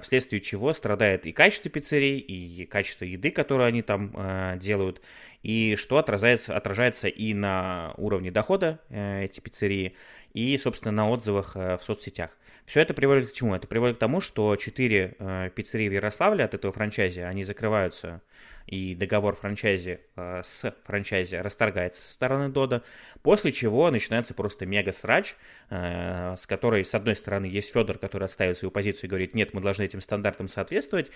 вследствие 0.03 0.41
чего 0.41 0.73
страдает 0.75 1.27
и 1.27 1.33
качество 1.33 1.71
пиццерий, 1.71 2.19
и 2.19 2.67
качество 2.67 3.05
еды, 3.05 3.31
которую 3.31 3.67
они 3.67 3.83
там 3.83 4.59
делают, 4.59 5.01
и 5.43 5.77
что 5.77 5.99
отражается, 5.99 6.57
отражается 6.57 7.09
и 7.09 7.35
на 7.35 7.95
уровне 7.97 8.31
дохода 8.31 8.81
эти 8.91 9.41
пиццерии, 9.41 9.97
и, 10.35 10.57
собственно, 10.57 10.93
на 10.93 11.11
отзывах 11.11 11.55
в 11.55 11.81
соцсетях. 11.83 12.31
Все 12.65 12.81
это 12.81 12.95
приводит 12.95 13.31
к 13.31 13.35
чему? 13.35 13.55
Это 13.55 13.67
приводит 13.67 13.97
к 13.97 13.99
тому, 13.99 14.21
что 14.21 14.55
четыре 14.57 15.17
э, 15.19 15.51
пиццерии 15.55 15.89
в 15.89 15.93
Ярославле 15.93 16.45
от 16.45 16.55
этого 16.55 16.73
франчайзи, 16.73 17.21
они 17.21 17.45
закрываются 17.45 18.23
и 18.67 18.95
договор 18.95 19.37
франчайзи 19.37 20.01
э, 20.17 20.41
с 20.43 20.75
франчайзи 20.85 21.37
расторгается 21.37 22.03
со 22.03 22.13
стороны 22.13 22.49
Дода, 22.49 22.83
после 23.23 23.53
чего 23.53 23.91
начинается 23.91 24.35
просто 24.35 24.67
мега-срач, 24.67 25.37
э, 25.71 26.35
с 26.37 26.47
которой, 26.47 26.85
с 26.85 26.95
одной 26.95 27.17
стороны, 27.17 27.47
есть 27.47 27.73
Федор, 27.73 27.99
который 27.99 28.25
отставит 28.25 28.59
свою 28.59 28.71
позицию 28.71 29.07
и 29.07 29.09
говорит, 29.09 29.35
нет, 29.35 29.55
мы 29.55 29.61
должны 29.61 29.83
этим 29.85 30.01
стандартам 30.01 30.49
соответствовать, 30.49 31.11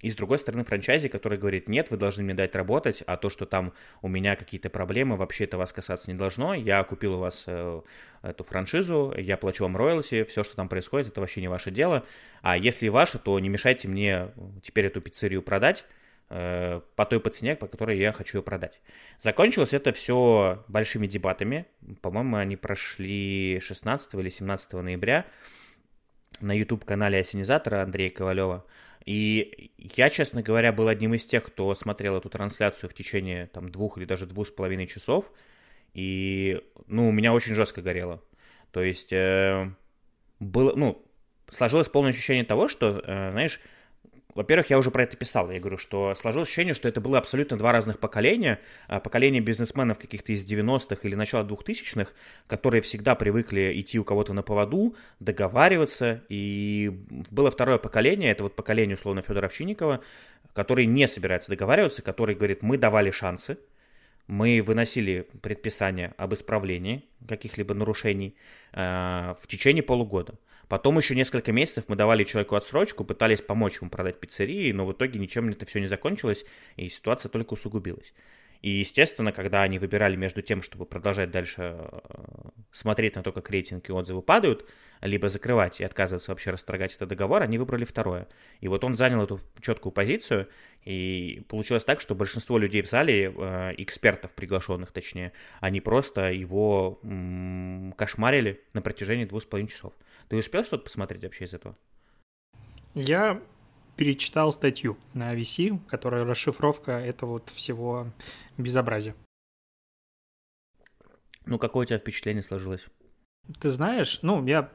и 0.00 0.10
с 0.10 0.16
другой 0.16 0.38
стороны, 0.38 0.64
франчайзи, 0.64 1.08
который 1.08 1.38
говорит, 1.38 1.68
нет, 1.68 1.90
вы 1.90 1.96
должны 1.96 2.24
мне 2.24 2.34
дать 2.34 2.56
работать, 2.56 3.02
а 3.06 3.16
то, 3.16 3.30
что 3.30 3.46
там 3.46 3.72
у 4.02 4.08
меня 4.08 4.34
какие-то 4.34 4.68
проблемы, 4.68 5.16
вообще 5.16 5.44
это 5.44 5.56
вас 5.56 5.72
касаться 5.72 6.10
не 6.10 6.16
должно, 6.16 6.54
я 6.54 6.82
купил 6.82 7.14
у 7.14 7.18
вас 7.18 7.44
э, 7.46 7.80
эту 8.22 8.44
франшизу, 8.44 9.14
я 9.16 9.36
плачу 9.36 9.62
вам 9.62 9.76
роялти, 9.76 10.24
все, 10.24 10.42
что 10.42 10.56
там 10.56 10.68
происходит, 10.68 11.08
это 11.08 11.20
вообще 11.20 11.40
не 11.40 11.48
ваше 11.48 11.70
дело, 11.70 12.04
а 12.42 12.56
если 12.56 12.88
ваше, 12.88 13.18
то 13.18 13.38
не 13.38 13.48
мешайте 13.48 13.86
мне 13.86 14.32
теперь 14.62 14.86
эту 14.86 15.00
пиццерию 15.00 15.40
продать, 15.40 15.84
по 16.32 17.06
той 17.06 17.20
по 17.20 17.28
цене, 17.28 17.56
по 17.56 17.66
которой 17.66 17.98
я 17.98 18.12
хочу 18.12 18.38
ее 18.38 18.42
продать. 18.42 18.80
Закончилось 19.20 19.74
это 19.74 19.92
все 19.92 20.64
большими 20.66 21.06
дебатами. 21.06 21.66
По-моему, 22.00 22.36
они 22.36 22.56
прошли 22.56 23.60
16 23.60 24.14
или 24.14 24.28
17 24.30 24.72
ноября 24.72 25.26
на 26.40 26.56
YouTube-канале 26.56 27.20
Осенизатора 27.20 27.82
Андрея 27.82 28.10
Ковалева. 28.10 28.64
И 29.04 29.72
я, 29.78 30.10
честно 30.10 30.42
говоря, 30.42 30.72
был 30.72 30.88
одним 30.88 31.14
из 31.14 31.24
тех, 31.26 31.44
кто 31.44 31.74
смотрел 31.74 32.16
эту 32.16 32.28
трансляцию 32.28 32.88
в 32.88 32.94
течение 32.94 33.46
там, 33.46 33.70
двух 33.70 33.98
или 33.98 34.04
даже 34.04 34.26
двух 34.26 34.46
с 34.46 34.50
половиной 34.50 34.86
часов. 34.86 35.32
И, 35.94 36.62
ну, 36.86 37.08
у 37.08 37.12
меня 37.12 37.32
очень 37.32 37.54
жестко 37.54 37.82
горело. 37.82 38.22
То 38.70 38.82
есть, 38.82 39.12
э, 39.12 39.70
было, 40.40 40.74
ну, 40.74 41.04
сложилось 41.48 41.88
полное 41.88 42.12
ощущение 42.12 42.44
того, 42.44 42.68
что, 42.68 43.02
э, 43.04 43.30
знаешь, 43.32 43.60
во-первых, 44.34 44.70
я 44.70 44.78
уже 44.78 44.90
про 44.90 45.02
это 45.02 45.16
писал. 45.16 45.50
Я 45.50 45.60
говорю, 45.60 45.78
что 45.78 46.14
сложилось 46.14 46.48
ощущение, 46.48 46.74
что 46.74 46.88
это 46.88 47.00
было 47.00 47.18
абсолютно 47.18 47.58
два 47.58 47.72
разных 47.72 47.98
поколения. 47.98 48.60
А, 48.88 48.98
поколение 48.98 49.42
бизнесменов 49.42 49.98
каких-то 49.98 50.32
из 50.32 50.44
90-х 50.50 51.00
или 51.02 51.14
начала 51.14 51.44
2000-х, 51.44 52.12
которые 52.46 52.80
всегда 52.80 53.14
привыкли 53.14 53.72
идти 53.80 53.98
у 53.98 54.04
кого-то 54.04 54.32
на 54.32 54.42
поводу, 54.42 54.96
договариваться. 55.20 56.22
И 56.28 56.90
было 57.30 57.50
второе 57.50 57.78
поколение, 57.78 58.32
это 58.32 58.44
вот 58.44 58.56
поколение, 58.56 58.96
условно, 58.96 59.22
Федора 59.22 59.46
Овчинникова, 59.46 60.00
который 60.54 60.86
не 60.86 61.06
собирается 61.08 61.50
договариваться, 61.50 62.00
который 62.02 62.34
говорит, 62.34 62.62
мы 62.62 62.78
давали 62.78 63.10
шансы, 63.10 63.58
мы 64.26 64.62
выносили 64.62 65.26
предписание 65.42 66.14
об 66.16 66.32
исправлении 66.32 67.04
каких-либо 67.28 67.74
нарушений 67.74 68.34
э, 68.72 69.34
в 69.40 69.46
течение 69.46 69.82
полугода. 69.82 70.34
Потом 70.72 70.96
еще 70.96 71.14
несколько 71.14 71.52
месяцев 71.52 71.84
мы 71.88 71.96
давали 71.96 72.24
человеку 72.24 72.56
отсрочку, 72.56 73.04
пытались 73.04 73.42
помочь 73.42 73.76
ему 73.82 73.90
продать 73.90 74.18
пиццерии, 74.18 74.72
но 74.72 74.86
в 74.86 74.92
итоге 74.92 75.18
ничем 75.18 75.50
это 75.50 75.66
все 75.66 75.80
не 75.80 75.86
закончилось, 75.86 76.46
и 76.76 76.88
ситуация 76.88 77.28
только 77.28 77.52
усугубилась. 77.52 78.14
И, 78.62 78.70
естественно, 78.70 79.32
когда 79.32 79.62
они 79.62 79.80
выбирали 79.80 80.14
между 80.14 80.40
тем, 80.40 80.62
чтобы 80.62 80.86
продолжать 80.86 81.32
дальше 81.32 81.76
э, 81.76 82.00
смотреть 82.70 83.16
на 83.16 83.24
то, 83.24 83.32
как 83.32 83.50
рейтинги 83.50 83.88
и 83.88 83.92
отзывы 83.92 84.22
падают, 84.22 84.68
либо 85.00 85.28
закрывать 85.28 85.80
и 85.80 85.84
отказываться 85.84 86.30
вообще 86.30 86.52
расторгать 86.52 86.94
этот 86.94 87.08
договор, 87.08 87.42
они 87.42 87.58
выбрали 87.58 87.84
второе. 87.84 88.28
И 88.60 88.68
вот 88.68 88.84
он 88.84 88.94
занял 88.94 89.20
эту 89.20 89.40
четкую 89.60 89.92
позицию, 89.92 90.48
и 90.84 91.44
получилось 91.48 91.84
так, 91.84 92.00
что 92.00 92.14
большинство 92.14 92.56
людей 92.56 92.82
в 92.82 92.88
зале, 92.88 93.34
э, 93.36 93.74
экспертов 93.78 94.32
приглашенных 94.32 94.92
точнее, 94.92 95.32
они 95.60 95.80
просто 95.80 96.30
его 96.30 97.00
кошмарили 97.96 98.62
на 98.74 98.80
протяжении 98.80 99.24
двух 99.24 99.42
с 99.42 99.46
половиной 99.46 99.70
часов. 99.70 99.92
Ты 100.28 100.36
успел 100.36 100.64
что-то 100.64 100.84
посмотреть 100.84 101.24
вообще 101.24 101.46
из 101.46 101.54
этого? 101.54 101.76
Я 102.94 103.42
перечитал 104.02 104.52
статью 104.52 104.98
на 105.14 105.32
VC, 105.32 105.78
которая 105.86 106.24
расшифровка 106.24 106.90
этого 106.90 107.34
вот 107.34 107.50
всего 107.50 108.08
безобразия. 108.58 109.14
Ну, 111.46 111.56
какое 111.56 111.84
у 111.84 111.86
тебя 111.86 111.98
впечатление 111.98 112.42
сложилось? 112.42 112.84
Ты 113.60 113.70
знаешь, 113.70 114.18
ну, 114.22 114.44
я 114.44 114.70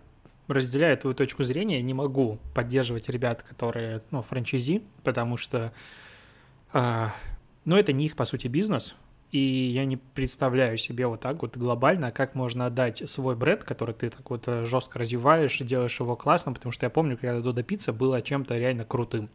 разделяю 0.48 0.98
твою 0.98 1.14
точку 1.14 1.44
зрения, 1.44 1.82
не 1.82 1.94
могу 1.94 2.40
поддерживать 2.56 3.10
ребят, 3.10 3.44
которые, 3.44 4.02
ну, 4.12 4.22
франчайзи, 4.22 4.82
потому 5.04 5.36
что, 5.36 5.74
э, 6.72 7.08
ну, 7.66 7.76
это 7.76 7.92
не 7.92 8.06
их, 8.06 8.16
по 8.16 8.24
сути, 8.24 8.48
бизнес, 8.48 8.96
и 9.32 9.40
я 9.40 9.86
не 9.86 9.98
представляю 9.98 10.78
себе 10.78 11.06
вот 11.08 11.22
так 11.22 11.42
вот 11.42 11.58
глобально, 11.58 12.12
как 12.12 12.34
можно 12.34 12.68
отдать 12.68 13.08
свой 13.10 13.36
бренд, 13.36 13.64
который 13.64 13.94
ты 13.94 14.10
так 14.10 14.30
вот 14.30 14.48
э, 14.48 14.64
жестко 14.66 15.00
развиваешь, 15.00 15.58
делаешь 15.60 16.00
его 16.00 16.16
классным, 16.16 16.54
потому 16.54 16.72
что 16.72 16.86
я 16.86 16.90
помню, 16.90 17.18
когда 17.18 17.42
Додо 17.42 17.64
Пицца 17.64 17.92
было 17.92 18.22
чем-то 18.22 18.58
реально 18.58 18.86
крутым. 18.86 19.30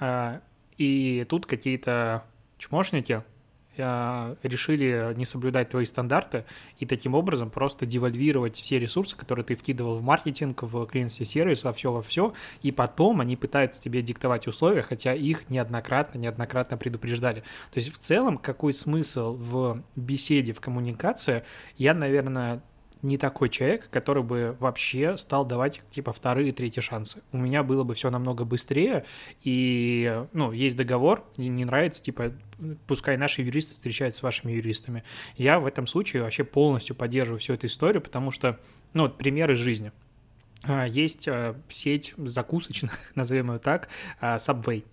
А, 0.00 0.40
и 0.78 1.26
тут 1.28 1.46
какие-то 1.46 2.24
чмошники 2.58 3.22
решили 3.76 5.14
не 5.16 5.24
соблюдать 5.24 5.70
твои 5.70 5.84
стандарты 5.84 6.44
и 6.78 6.86
таким 6.86 7.14
образом 7.14 7.50
просто 7.50 7.86
девальвировать 7.86 8.56
все 8.56 8.78
ресурсы, 8.78 9.16
которые 9.16 9.44
ты 9.44 9.56
вкидывал 9.56 9.96
в 9.96 10.02
маркетинг, 10.02 10.62
в 10.62 10.86
клиентский 10.86 11.24
сервис, 11.24 11.64
во 11.64 11.72
все, 11.72 11.92
во 11.92 12.02
все, 12.02 12.34
и 12.62 12.70
потом 12.72 13.20
они 13.20 13.36
пытаются 13.36 13.80
тебе 13.80 14.02
диктовать 14.02 14.46
условия, 14.46 14.82
хотя 14.82 15.14
их 15.14 15.48
неоднократно, 15.48 16.18
неоднократно 16.18 16.76
предупреждали. 16.76 17.40
То 17.72 17.80
есть 17.80 17.92
в 17.92 17.98
целом 17.98 18.38
какой 18.38 18.72
смысл 18.72 19.34
в 19.34 19.82
беседе, 19.96 20.52
в 20.52 20.60
коммуникации, 20.60 21.44
я, 21.76 21.94
наверное, 21.94 22.62
не 23.02 23.18
такой 23.18 23.48
человек, 23.48 23.88
который 23.90 24.22
бы 24.22 24.56
вообще 24.60 25.16
стал 25.16 25.44
давать, 25.44 25.82
типа, 25.90 26.12
вторые 26.12 26.50
и 26.50 26.52
третьи 26.52 26.80
шансы. 26.80 27.22
У 27.32 27.38
меня 27.38 27.62
было 27.62 27.82
бы 27.84 27.94
все 27.94 28.10
намного 28.10 28.44
быстрее, 28.44 29.04
и, 29.42 30.24
ну, 30.32 30.52
есть 30.52 30.76
договор, 30.76 31.24
не 31.36 31.64
нравится, 31.64 32.00
типа, 32.00 32.32
пускай 32.86 33.16
наши 33.16 33.42
юристы 33.42 33.74
встречаются 33.74 34.20
с 34.20 34.22
вашими 34.22 34.52
юристами. 34.52 35.02
Я 35.36 35.58
в 35.58 35.66
этом 35.66 35.86
случае 35.86 36.22
вообще 36.22 36.44
полностью 36.44 36.94
поддерживаю 36.94 37.40
всю 37.40 37.54
эту 37.54 37.66
историю, 37.66 38.00
потому 38.00 38.30
что, 38.30 38.58
ну, 38.94 39.02
вот 39.02 39.18
пример 39.18 39.50
из 39.50 39.58
жизни. 39.58 39.92
А, 40.64 40.86
есть 40.86 41.26
а, 41.28 41.56
сеть 41.68 42.14
закусочных, 42.16 42.98
назовем 43.14 43.52
ее 43.52 43.58
так, 43.58 43.88
а, 44.20 44.36
Subway. 44.36 44.84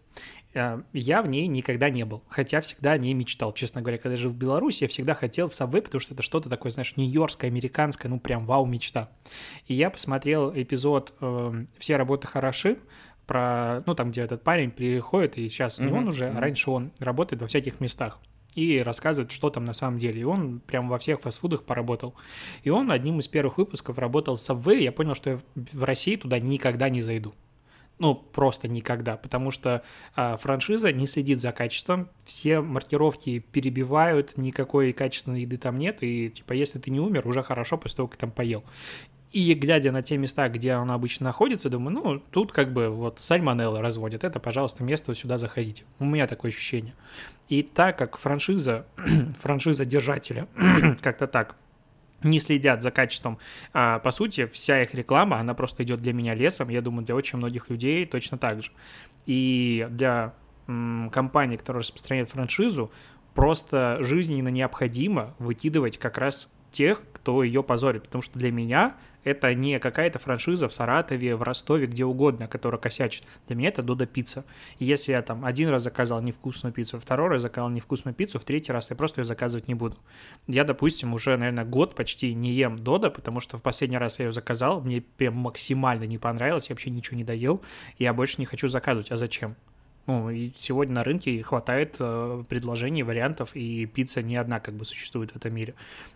Э, 0.54 0.82
я 0.94 1.22
в 1.22 1.28
ней 1.28 1.48
никогда 1.48 1.90
не 1.90 2.06
был, 2.06 2.24
хотя 2.30 2.62
всегда 2.62 2.94
о 2.94 2.98
ней 2.98 3.14
мечтал. 3.14 3.54
Честно 3.54 3.82
говоря, 3.82 3.98
когда 3.98 4.16
жил 4.16 4.32
в 4.32 4.36
Беларуси, 4.36 4.84
я 4.84 4.88
всегда 4.90 5.14
хотел 5.14 5.50
в 5.50 5.52
Subway, 5.52 5.82
потому 5.82 6.00
что 6.00 6.14
это 6.14 6.24
что-то 6.24 6.50
такое, 6.50 6.72
знаешь, 6.72 6.96
нью-йоркское, 6.96 7.50
американское, 7.50 8.10
ну 8.10 8.20
прям 8.20 8.46
вау-мечта. 8.46 9.10
И 9.68 9.74
я 9.74 9.90
посмотрел 9.90 10.52
эпизод 10.54 11.14
э, 11.22 11.66
«Все 11.78 11.98
работы 11.98 12.28
хороши», 12.28 12.78
про, 13.28 13.84
ну, 13.86 13.94
там, 13.94 14.10
где 14.10 14.22
этот 14.22 14.44
парень 14.44 14.72
приходит, 14.72 15.38
и 15.38 15.48
сейчас 15.50 15.78
не 15.78 15.86
mm-hmm. 15.86 15.98
он 16.00 16.08
уже, 16.08 16.30
а 16.30 16.40
раньше 16.40 16.72
он 16.72 16.92
работает 16.98 17.44
во 17.44 17.48
всяких 17.48 17.80
местах 17.80 18.20
и 18.56 18.80
рассказывает, 18.80 19.32
что 19.32 19.52
там 19.52 19.66
на 19.66 19.74
самом 19.74 20.00
деле. 20.00 20.22
И 20.22 20.24
он 20.24 20.60
прям 20.60 20.90
во 20.90 20.98
всех 20.98 21.22
фастфудах 21.22 21.64
поработал. 21.64 22.16
И 22.64 22.72
он 22.72 22.92
одним 22.92 23.20
из 23.20 23.28
первых 23.28 23.60
выпусков 23.60 24.00
работал 24.00 24.36
в 24.36 24.40
Subway, 24.40 24.82
я 24.82 24.92
понял, 24.92 25.14
что 25.14 25.30
я 25.30 25.40
в 25.54 25.84
России 25.84 26.16
туда 26.16 26.40
никогда 26.40 26.90
не 26.90 27.04
зайду. 27.04 27.36
Ну, 28.00 28.16
просто 28.16 28.70
никогда, 28.70 29.18
потому 29.18 29.52
что 29.52 29.84
а, 30.16 30.38
франшиза 30.38 30.94
не 30.94 31.06
следит 31.06 31.42
за 31.42 31.52
качеством, 31.52 32.10
все 32.24 32.62
маркировки 32.62 33.40
перебивают, 33.40 34.38
никакой 34.38 34.94
качественной 34.94 35.42
еды 35.42 35.58
там 35.58 35.78
нет, 35.78 35.98
и, 36.02 36.30
типа, 36.30 36.54
если 36.54 36.80
ты 36.80 36.92
не 36.92 37.02
умер, 37.02 37.28
уже 37.28 37.44
хорошо 37.44 37.78
после 37.78 37.98
того, 37.98 38.08
как 38.08 38.18
там 38.18 38.32
поел. 38.32 38.64
И 39.32 39.54
глядя 39.54 39.92
на 39.92 40.02
те 40.02 40.18
места, 40.18 40.48
где 40.50 40.76
он 40.76 40.90
обычно 40.92 41.26
находится, 41.26 41.70
думаю, 41.70 41.94
ну, 41.94 42.20
тут 42.20 42.52
как 42.52 42.74
бы 42.74 42.90
вот 42.90 43.20
сальмонеллы 43.20 43.82
разводят, 43.82 44.24
это, 44.24 44.40
пожалуйста, 44.40 44.84
место, 44.84 45.14
сюда 45.14 45.38
заходите. 45.38 45.84
У 46.00 46.06
меня 46.06 46.26
такое 46.26 46.52
ощущение. 46.52 46.96
И 47.48 47.62
так 47.62 47.98
как 47.98 48.18
франшиза, 48.18 48.88
франшиза 49.42 49.86
держателя, 49.86 50.48
как-то 51.02 51.28
так, 51.28 51.58
не 52.24 52.40
следят 52.40 52.82
за 52.82 52.92
качеством. 52.92 53.38
А, 53.74 54.00
по 54.00 54.12
сути, 54.12 54.46
вся 54.48 54.82
их 54.84 54.94
реклама, 54.94 55.40
она 55.40 55.54
просто 55.54 55.84
идет 55.84 56.02
для 56.02 56.14
меня 56.14 56.34
лесом, 56.36 56.70
я 56.70 56.82
думаю, 56.82 57.06
для 57.06 57.16
очень 57.16 57.38
многих 57.38 57.70
людей 57.70 58.06
точно 58.06 58.38
так 58.38 58.62
же. 58.62 58.72
И 59.26 59.88
для 59.90 60.34
м, 60.68 61.10
компании, 61.12 61.58
которая 61.58 61.82
распространяет 61.82 62.30
франшизу, 62.30 62.92
просто 63.34 63.98
жизненно 64.02 64.50
необходимо 64.50 65.36
выкидывать 65.40 65.98
как 65.98 66.18
раз 66.18 66.50
тех, 66.72 67.02
кто 67.30 67.44
ее 67.44 67.62
позорит. 67.62 68.04
Потому 68.04 68.24
что 68.24 68.40
для 68.40 68.52
меня 68.52 68.96
это 69.24 69.54
не 69.54 69.78
какая-то 69.80 70.18
франшиза 70.18 70.68
в 70.68 70.74
Саратове, 70.74 71.36
в 71.36 71.44
Ростове, 71.44 71.86
где 71.86 72.04
угодно, 72.04 72.48
которая 72.48 72.82
косячит. 72.82 73.24
Для 73.46 73.56
меня 73.56 73.70
это 73.70 73.84
Додо 73.84 74.08
пицца. 74.08 74.46
И 74.80 74.86
если 74.86 75.12
я 75.12 75.22
там 75.22 75.46
один 75.46 75.70
раз 75.70 75.84
заказал 75.84 76.22
невкусную 76.22 76.74
пиццу, 76.74 76.98
второй 76.98 77.30
раз 77.30 77.44
заказал 77.44 77.70
невкусную 77.70 78.16
пиццу, 78.16 78.40
в 78.40 78.44
третий 78.46 78.72
раз 78.72 78.90
я 78.90 78.96
просто 78.96 79.22
ее 79.22 79.26
заказывать 79.26 79.68
не 79.68 79.76
буду. 79.76 79.98
Я, 80.48 80.64
допустим, 80.64 81.14
уже, 81.14 81.38
наверное, 81.38 81.66
год 81.66 81.94
почти 81.94 82.34
не 82.34 82.52
ем 82.52 82.80
Додо, 82.80 83.12
потому 83.12 83.42
что 83.42 83.58
в 83.58 83.62
последний 83.62 83.98
раз 83.98 84.18
я 84.18 84.26
ее 84.26 84.32
заказал, 84.32 84.82
мне 84.82 85.02
прям 85.02 85.36
максимально 85.36 86.06
не 86.06 86.18
понравилось, 86.18 86.70
я 86.70 86.74
вообще 86.74 86.90
ничего 86.90 87.18
не 87.18 87.24
доел, 87.24 87.62
я 88.00 88.14
больше 88.14 88.36
не 88.40 88.46
хочу 88.46 88.68
заказывать. 88.68 89.12
А 89.12 89.18
зачем? 89.18 89.56
Ну, 90.10 90.32
и 90.32 90.52
сегодня 90.56 90.96
на 90.96 91.04
рынке 91.04 91.44
хватает 91.44 91.98
э, 92.00 92.44
предложений, 92.50 93.04
вариантов, 93.04 93.56
и 93.56 93.86
пицца 93.86 94.24
не 94.24 94.38
одна 94.38 94.60
как 94.60 94.74
бы 94.74 94.84
существует 94.84 95.30
в 95.30 95.36
этом 95.36 95.54
мире. 95.54 95.76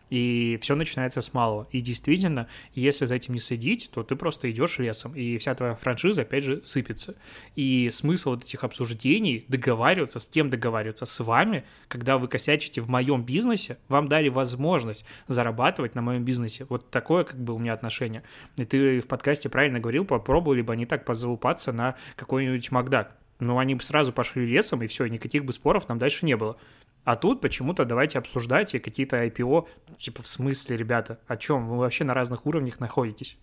И 0.10 0.58
все 0.64 0.74
начинается 0.74 1.22
с 1.22 1.32
малого. 1.36 1.68
И 1.70 1.80
действительно, 1.80 2.48
если 2.74 3.06
за 3.06 3.14
этим 3.14 3.36
не 3.36 3.40
следить, 3.40 3.92
то 3.94 4.02
ты 4.02 4.16
просто 4.16 4.50
идешь 4.50 4.80
лесом, 4.80 5.16
и 5.16 5.38
вся 5.38 5.54
твоя 5.54 5.76
франшиза, 5.76 6.24
опять 6.24 6.44
же, 6.44 6.62
сыпется. 6.66 7.14
И 7.56 7.92
смысл 7.92 8.32
вот 8.32 8.44
этих 8.44 8.64
обсуждений, 8.64 9.46
договариваться, 9.48 10.18
с 10.18 10.26
кем 10.26 10.50
договариваться, 10.50 11.06
с 11.06 11.24
вами, 11.24 11.64
когда 11.88 12.18
вы 12.18 12.28
косячите 12.28 12.82
в 12.82 12.90
моем 12.90 13.24
бизнесе, 13.24 13.78
вам 13.90 14.08
дали 14.08 14.30
возможность 14.30 15.06
зарабатывать 15.28 15.94
на 15.94 16.02
моем 16.02 16.26
бизнесе. 16.26 16.66
Вот 16.68 16.90
такое 16.90 17.26
как 17.26 17.40
бы 17.40 17.54
у 17.54 17.60
меня 17.60 17.74
отношение. 17.74 18.24
И 18.58 18.66
ты 18.66 19.02
в 19.02 19.08
подкасте 19.08 19.50
правильно 19.50 19.80
говорил, 19.80 20.04
попробовали 20.04 20.64
бы 20.64 20.74
они 20.74 20.88
так 20.88 21.06
позалупаться 21.06 21.72
на 21.72 21.94
какой-нибудь 22.16 22.72
Макдак 22.72 23.20
ну, 23.40 23.58
они 23.60 23.76
бы 23.76 23.84
сразу 23.84 24.14
пошли 24.14 24.46
лесом, 24.46 24.84
и 24.84 24.88
все, 24.88 25.06
никаких 25.08 25.46
бы 25.46 25.54
споров 25.54 25.86
там 25.86 26.00
дальше 26.00 26.26
не 26.26 26.36
было. 26.36 26.58
А 27.04 27.16
тут 27.16 27.42
почему-то 27.42 27.86
давайте 27.86 28.18
обсуждать 28.18 28.74
и 28.76 28.80
какие-то 28.80 29.24
IPO, 29.26 29.68
типа, 29.98 30.24
в 30.24 30.28
смысле, 30.28 30.78
ребята, 30.78 31.20
о 31.28 31.36
чем? 31.36 31.68
Вы 31.68 31.78
вообще 31.78 32.06
на 32.06 32.14
разных 32.14 32.46
уровнях 32.46 32.80
находитесь. 32.80 33.38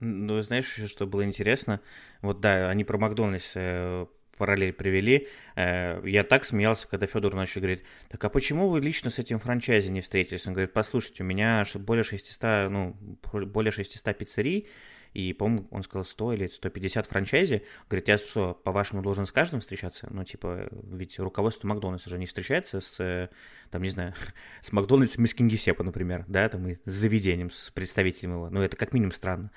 Ну, 0.00 0.42
знаешь, 0.42 0.80
что 0.86 1.06
было 1.06 1.24
интересно? 1.24 1.80
Вот 2.20 2.40
да, 2.40 2.68
они 2.68 2.84
про 2.84 2.98
Макдональдс 2.98 3.52
э, 3.54 4.06
параллель 4.36 4.72
привели. 4.72 5.28
Э, 5.54 6.02
я 6.04 6.24
так 6.24 6.44
смеялся, 6.44 6.88
когда 6.88 7.06
Федор 7.06 7.34
начал 7.34 7.60
говорить, 7.60 7.82
так 8.10 8.22
а 8.24 8.28
почему 8.28 8.68
вы 8.68 8.80
лично 8.80 9.10
с 9.10 9.18
этим 9.20 9.38
франчайзи 9.38 9.90
не 9.90 10.00
встретились? 10.00 10.46
Он 10.46 10.52
говорит, 10.52 10.72
послушайте, 10.72 11.22
у 11.22 11.26
меня 11.26 11.64
более 11.76 12.02
600, 12.02 12.70
ну, 12.70 12.96
более 13.32 13.70
600 13.70 14.18
пиццерий, 14.18 14.68
и, 15.14 15.32
по-моему, 15.32 15.66
он 15.70 15.82
сказал 15.82 16.04
100 16.04 16.32
или 16.34 16.46
150 16.48 17.06
франчайзи. 17.06 17.62
Говорит, 17.88 18.08
я 18.08 18.18
что, 18.18 18.54
по-вашему, 18.54 19.02
должен 19.02 19.26
с 19.26 19.32
каждым 19.32 19.60
встречаться? 19.60 20.08
Ну, 20.10 20.24
типа, 20.24 20.68
ведь 20.70 21.18
руководство 21.18 21.68
Макдональдса 21.68 22.10
же 22.10 22.18
не 22.18 22.26
встречается 22.26 22.80
с, 22.80 23.30
там, 23.70 23.82
не 23.82 23.90
знаю, 23.90 24.14
с 24.60 24.72
Макдональдсом 24.72 25.24
из 25.24 25.34
Кингисеппа, 25.34 25.82
например, 25.84 26.24
да, 26.28 26.48
там, 26.48 26.66
и 26.68 26.76
с 26.84 26.92
заведением, 26.92 27.50
с 27.50 27.70
представителем 27.70 28.32
его. 28.32 28.50
Ну, 28.50 28.62
это 28.62 28.76
как 28.76 28.92
минимум 28.92 29.12
странно. 29.12 29.50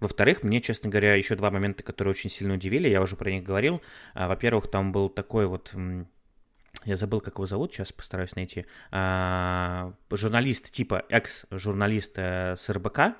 Во-вторых, 0.00 0.42
мне, 0.42 0.60
честно 0.60 0.90
говоря, 0.90 1.14
еще 1.14 1.36
два 1.36 1.50
момента, 1.50 1.82
которые 1.82 2.12
очень 2.12 2.30
сильно 2.30 2.54
удивили, 2.54 2.88
я 2.88 3.00
уже 3.00 3.16
про 3.16 3.30
них 3.30 3.42
говорил. 3.42 3.80
А, 4.14 4.28
во-первых, 4.28 4.70
там 4.70 4.92
был 4.92 5.08
такой 5.08 5.46
вот 5.46 5.74
я 6.84 6.96
забыл, 6.96 7.20
как 7.20 7.34
его 7.34 7.46
зовут, 7.46 7.72
сейчас 7.72 7.92
постараюсь 7.92 8.36
найти, 8.36 8.66
а, 8.90 9.94
журналист, 10.10 10.70
типа 10.70 11.04
экс-журналист 11.08 12.12
э, 12.16 12.56
с 12.56 12.68
РБК, 12.68 13.16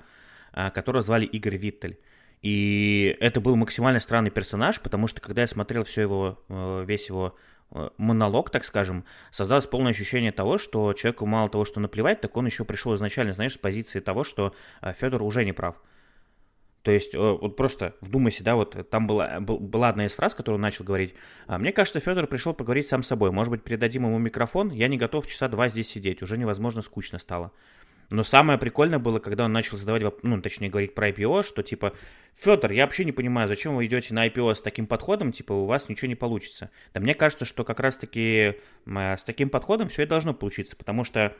которого 0.73 1.01
звали 1.01 1.25
Игорь 1.25 1.57
Виттель. 1.57 1.99
И 2.41 3.17
это 3.19 3.41
был 3.41 3.55
максимально 3.55 3.99
странный 3.99 4.31
персонаж, 4.31 4.79
потому 4.79 5.07
что 5.07 5.21
когда 5.21 5.41
я 5.41 5.47
смотрел 5.47 5.83
все 5.83 6.01
его, 6.01 6.39
э, 6.47 6.85
весь 6.87 7.09
его 7.09 7.35
э, 7.71 7.89
монолог, 7.97 8.49
так 8.51 8.65
скажем, 8.65 9.05
создалось 9.31 9.65
полное 9.65 9.91
ощущение 9.91 10.31
того, 10.31 10.57
что 10.57 10.93
человеку 10.93 11.25
мало 11.25 11.49
того, 11.49 11.65
что 11.65 11.79
наплевать, 11.79 12.21
так 12.21 12.37
он 12.37 12.45
еще 12.45 12.63
пришел 12.63 12.93
изначально, 12.95 13.33
знаешь, 13.33 13.53
с 13.53 13.57
позиции 13.57 13.99
того, 13.99 14.23
что 14.23 14.53
Федор 14.81 15.23
уже 15.23 15.43
не 15.43 15.53
прав. 15.53 15.75
То 16.85 16.91
есть, 16.91 17.15
вот 17.15 17.55
просто 17.55 17.95
вдумайся, 17.99 18.43
да, 18.43 18.53
вот 18.53 18.91
там 18.91 19.07
была, 19.07 19.39
была 19.39 19.89
одна 19.89 20.05
из 20.05 20.13
фраз, 20.13 20.35
которую 20.35 20.57
он 20.57 20.61
начал 20.61 20.85
говорить. 20.85 21.15
«А, 21.47 21.57
Мне 21.57 21.71
кажется, 21.71 21.99
Федор 21.99 22.27
пришел 22.27 22.53
поговорить 22.53 22.85
сам 22.85 23.01
с 23.01 23.07
собой. 23.07 23.31
Может 23.31 23.49
быть, 23.49 23.63
передадим 23.63 24.05
ему 24.05 24.19
микрофон? 24.19 24.69
Я 24.69 24.87
не 24.87 24.99
готов 24.99 25.25
часа 25.25 25.47
два 25.47 25.67
здесь 25.67 25.89
сидеть. 25.89 26.21
Уже 26.21 26.37
невозможно 26.37 26.83
скучно 26.83 27.17
стало. 27.17 27.51
Но 28.11 28.23
самое 28.23 28.59
прикольное 28.59 28.99
было, 28.99 29.19
когда 29.19 29.45
он 29.45 29.53
начал 29.53 29.77
задавать, 29.77 30.03
ну, 30.23 30.41
точнее, 30.41 30.69
говорить 30.69 30.93
про 30.93 31.09
IPO, 31.09 31.43
что, 31.43 31.63
типа, 31.63 31.93
Федор, 32.35 32.71
я 32.71 32.85
вообще 32.85 33.05
не 33.05 33.11
понимаю, 33.11 33.47
зачем 33.47 33.75
вы 33.75 33.85
идете 33.85 34.13
на 34.13 34.27
IPO 34.27 34.55
с 34.55 34.61
таким 34.61 34.87
подходом, 34.87 35.31
типа, 35.31 35.53
у 35.53 35.65
вас 35.65 35.89
ничего 35.89 36.07
не 36.07 36.15
получится. 36.15 36.69
Да 36.93 36.99
мне 36.99 37.13
кажется, 37.13 37.45
что 37.45 37.63
как 37.63 37.79
раз-таки 37.79 38.55
с 38.85 39.23
таким 39.23 39.49
подходом 39.49 39.87
все 39.89 40.03
и 40.03 40.05
должно 40.05 40.33
получиться, 40.33 40.75
потому 40.75 41.03
что 41.03 41.35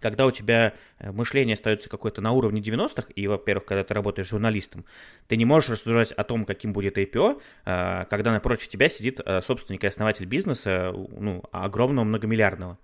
когда 0.00 0.26
у 0.26 0.30
тебя 0.30 0.74
э, 0.98 1.12
мышление 1.12 1.54
остается 1.54 1.88
какое-то 1.88 2.20
на 2.20 2.32
уровне 2.32 2.60
90-х, 2.60 3.08
и, 3.14 3.26
во-первых, 3.26 3.66
когда 3.66 3.84
ты 3.84 3.94
работаешь 3.94 4.28
журналистом, 4.28 4.84
ты 5.28 5.36
не 5.36 5.44
можешь 5.44 5.70
рассуждать 5.70 6.12
о 6.12 6.24
том, 6.24 6.44
каким 6.44 6.72
будет 6.72 6.98
IPO, 6.98 7.40
э, 7.66 8.04
когда 8.08 8.32
напротив 8.32 8.68
тебя 8.68 8.88
сидит 8.88 9.20
э, 9.24 9.42
собственник 9.42 9.84
и 9.84 9.86
основатель 9.86 10.24
бизнеса, 10.24 10.92
ну, 10.94 11.44
огромного 11.52 12.04
многомиллиардного. 12.04 12.78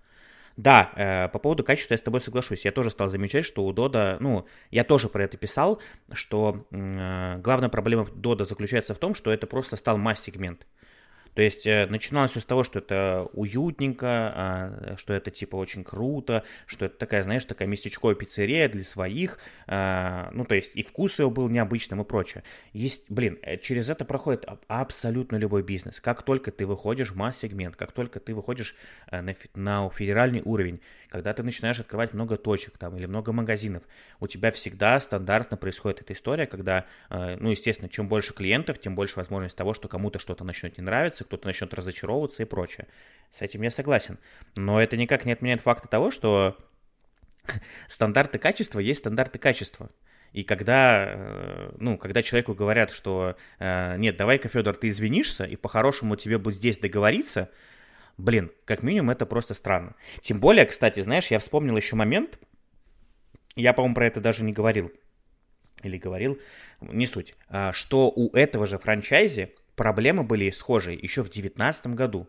Да, 0.56 1.28
по 1.32 1.38
поводу 1.38 1.62
качества 1.64 1.94
я 1.94 1.98
с 1.98 2.02
тобой 2.02 2.20
соглашусь. 2.22 2.64
Я 2.64 2.72
тоже 2.72 2.90
стал 2.90 3.08
замечать, 3.08 3.44
что 3.44 3.64
у 3.64 3.72
Дода, 3.72 4.16
ну, 4.20 4.46
я 4.70 4.84
тоже 4.84 5.08
про 5.08 5.24
это 5.24 5.36
писал, 5.36 5.82
что 6.12 6.66
главная 6.70 7.68
проблема 7.68 8.06
Дода 8.14 8.44
заключается 8.44 8.94
в 8.94 8.98
том, 8.98 9.14
что 9.14 9.30
это 9.30 9.46
просто 9.46 9.76
стал 9.76 9.98
масс-сегмент. 9.98 10.66
То 11.36 11.42
есть 11.42 11.66
э, 11.66 11.86
начиналось 11.86 12.30
все 12.30 12.40
с 12.40 12.46
того, 12.46 12.64
что 12.64 12.78
это 12.78 13.28
уютненько, 13.34 14.06
а, 14.08 14.94
что 14.96 15.12
это 15.12 15.30
типа 15.30 15.56
очень 15.56 15.84
круто, 15.84 16.44
что 16.66 16.86
это 16.86 16.96
такая, 16.96 17.22
знаешь, 17.24 17.44
такая 17.44 17.68
местечковая 17.68 18.16
пиццерия 18.16 18.70
для 18.70 18.82
своих, 18.82 19.38
а, 19.66 20.30
ну 20.32 20.44
то 20.44 20.54
есть 20.54 20.74
и 20.74 20.82
вкус 20.82 21.18
его 21.18 21.30
был 21.30 21.50
необычным 21.50 22.00
и 22.00 22.04
прочее. 22.06 22.42
Есть, 22.72 23.10
блин, 23.10 23.38
э, 23.42 23.58
через 23.58 23.90
это 23.90 24.06
проходит 24.06 24.46
абсолютно 24.66 25.36
любой 25.36 25.62
бизнес. 25.62 26.00
Как 26.00 26.22
только 26.22 26.50
ты 26.50 26.64
выходишь 26.64 27.10
в 27.10 27.16
масс-сегмент, 27.16 27.76
как 27.76 27.92
только 27.92 28.18
ты 28.18 28.32
выходишь 28.32 28.74
э, 29.10 29.20
на, 29.20 29.34
на 29.54 29.90
федеральный 29.90 30.40
уровень, 30.42 30.80
когда 31.10 31.34
ты 31.34 31.42
начинаешь 31.42 31.78
открывать 31.78 32.14
много 32.14 32.38
точек 32.38 32.78
там 32.78 32.96
или 32.96 33.04
много 33.04 33.32
магазинов, 33.32 33.82
у 34.20 34.26
тебя 34.26 34.50
всегда 34.52 34.98
стандартно 35.00 35.58
происходит 35.58 36.00
эта 36.00 36.14
история, 36.14 36.46
когда, 36.46 36.86
ну 37.10 37.50
естественно, 37.50 37.88
чем 37.88 38.08
больше 38.08 38.34
клиентов, 38.34 38.78
тем 38.80 38.94
больше 38.94 39.16
возможность 39.16 39.56
того, 39.56 39.72
что 39.72 39.88
кому-то 39.88 40.18
что-то 40.18 40.44
начнет 40.44 40.76
не 40.78 40.84
нравиться, 40.84 41.25
кто-то 41.26 41.46
начнет 41.46 41.72
разочаровываться 41.74 42.42
и 42.42 42.46
прочее. 42.46 42.88
С 43.30 43.42
этим 43.42 43.62
я 43.62 43.70
согласен. 43.70 44.18
Но 44.56 44.80
это 44.80 44.96
никак 44.96 45.24
не 45.24 45.32
отменяет 45.32 45.60
факта 45.60 45.88
того, 45.88 46.10
что 46.10 46.56
стандарты 47.88 48.38
качества 48.38 48.80
есть 48.80 49.00
стандарты 49.00 49.38
качества. 49.38 49.90
И 50.32 50.42
когда, 50.42 51.06
э, 51.08 51.72
ну, 51.78 51.96
когда 51.96 52.22
человеку 52.22 52.54
говорят, 52.54 52.90
что 52.90 53.36
э, 53.58 53.96
нет, 53.96 54.16
давай-ка, 54.16 54.48
Федор, 54.48 54.76
ты 54.76 54.88
извинишься, 54.88 55.44
и 55.44 55.56
по-хорошему 55.56 56.16
тебе 56.16 56.38
будет 56.38 56.56
здесь 56.56 56.78
договориться, 56.78 57.50
блин, 58.18 58.52
как 58.64 58.82
минимум 58.82 59.10
это 59.10 59.24
просто 59.24 59.54
странно. 59.54 59.94
Тем 60.20 60.38
более, 60.38 60.66
кстати, 60.66 61.00
знаешь, 61.00 61.28
я 61.28 61.38
вспомнил 61.38 61.76
еще 61.76 61.96
момент, 61.96 62.38
я, 63.54 63.72
по-моему, 63.72 63.94
про 63.94 64.06
это 64.06 64.20
даже 64.20 64.44
не 64.44 64.52
говорил, 64.52 64.92
или 65.82 65.96
говорил, 65.96 66.38
не 66.80 67.06
суть, 67.06 67.34
а, 67.48 67.72
что 67.72 68.12
у 68.14 68.34
этого 68.36 68.66
же 68.66 68.78
франчайзи 68.78 69.54
проблемы 69.76 70.24
были 70.24 70.50
схожие 70.50 70.98
еще 70.98 71.22
в 71.22 71.26
2019 71.26 71.88
году. 71.88 72.26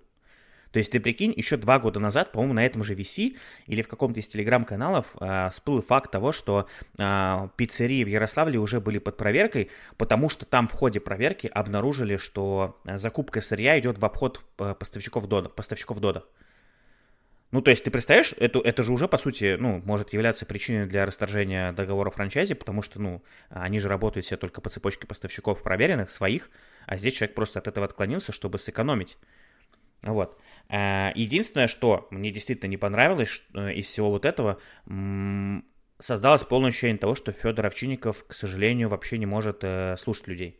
То 0.71 0.79
есть 0.79 0.91
ты 0.91 0.99
прикинь, 0.99 1.33
еще 1.35 1.57
два 1.57 1.79
года 1.79 1.99
назад, 1.99 2.31
по-моему, 2.31 2.53
на 2.53 2.65
этом 2.65 2.83
же 2.83 2.93
VC 2.93 3.37
или 3.67 3.81
в 3.81 3.87
каком-то 3.87 4.19
из 4.19 4.27
телеграм-каналов 4.27 5.15
э, 5.19 5.49
всплыл 5.51 5.81
факт 5.81 6.11
того, 6.11 6.31
что 6.31 6.67
э, 6.99 7.49
пиццерии 7.55 8.03
в 8.03 8.07
Ярославле 8.07 8.59
уже 8.59 8.81
были 8.81 8.99
под 8.99 9.17
проверкой, 9.17 9.71
потому 9.97 10.29
что 10.29 10.45
там 10.45 10.67
в 10.67 10.73
ходе 10.73 10.99
проверки 10.99 11.47
обнаружили, 11.47 12.17
что 12.17 12.79
закупка 12.83 13.41
сырья 13.41 13.79
идет 13.79 13.97
в 13.97 14.05
обход 14.05 14.43
поставщиков 14.57 15.27
Дода. 15.27 15.49
Поставщиков 15.49 15.99
Дода. 15.99 16.25
Ну, 17.51 17.61
то 17.61 17.71
есть, 17.71 17.83
ты 17.83 17.91
представляешь, 17.91 18.33
это, 18.37 18.59
это 18.59 18.83
же 18.83 18.91
уже, 18.91 19.07
по 19.07 19.17
сути, 19.17 19.55
ну, 19.57 19.81
может 19.85 20.11
являться 20.11 20.45
причиной 20.45 20.85
для 20.85 21.05
расторжения 21.05 21.71
договора 21.71 22.09
франчайзи, 22.09 22.55
потому 22.55 22.81
что, 22.81 22.99
ну, 22.99 23.23
они 23.49 23.79
же 23.79 23.87
работают 23.87 24.25
все 24.25 24.35
только 24.35 24.59
по 24.59 24.69
цепочке 24.69 25.07
поставщиков 25.07 25.63
проверенных, 25.63 26.11
своих, 26.11 26.49
а 26.85 26.97
здесь 26.97 27.13
человек 27.13 27.35
просто 27.35 27.59
от 27.59 27.67
этого 27.67 27.85
отклонился, 27.85 28.33
чтобы 28.33 28.59
сэкономить. 28.59 29.17
Вот. 30.01 30.37
А, 30.69 31.13
единственное, 31.15 31.67
что 31.67 32.07
мне 32.11 32.31
действительно 32.31 32.69
не 32.69 32.77
понравилось 32.77 33.41
э, 33.53 33.73
из 33.73 33.85
всего 33.87 34.11
вот 34.11 34.25
этого, 34.25 34.59
создалось 35.99 36.43
полное 36.43 36.69
ощущение 36.69 36.97
того, 36.97 37.15
что 37.15 37.31
Федор 37.31 37.65
Овчинников, 37.65 38.25
к 38.27 38.33
сожалению, 38.33 38.89
вообще 38.89 39.17
не 39.17 39.25
может 39.25 39.59
э, 39.63 39.95
слушать 39.97 40.27
людей. 40.27 40.59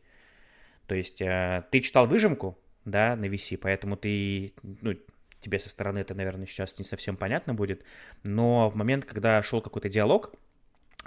То 0.88 0.96
есть 0.96 1.22
э, 1.22 1.66
ты 1.70 1.82
читал 1.82 2.08
выжимку, 2.08 2.58
да, 2.86 3.16
на 3.16 3.26
VC, 3.26 3.58
поэтому 3.58 3.98
ты, 3.98 4.54
ну, 4.64 4.96
тебе 5.40 5.60
со 5.60 5.70
стороны 5.70 6.00
это, 6.00 6.14
наверное, 6.16 6.46
сейчас 6.46 6.78
не 6.78 6.86
совсем 6.86 7.18
понятно 7.18 7.54
будет, 7.54 7.84
но 8.24 8.70
в 8.70 8.76
момент, 8.76 9.06
когда 9.06 9.42
шел 9.44 9.62
какой-то 9.62 9.90
диалог, 9.90 10.34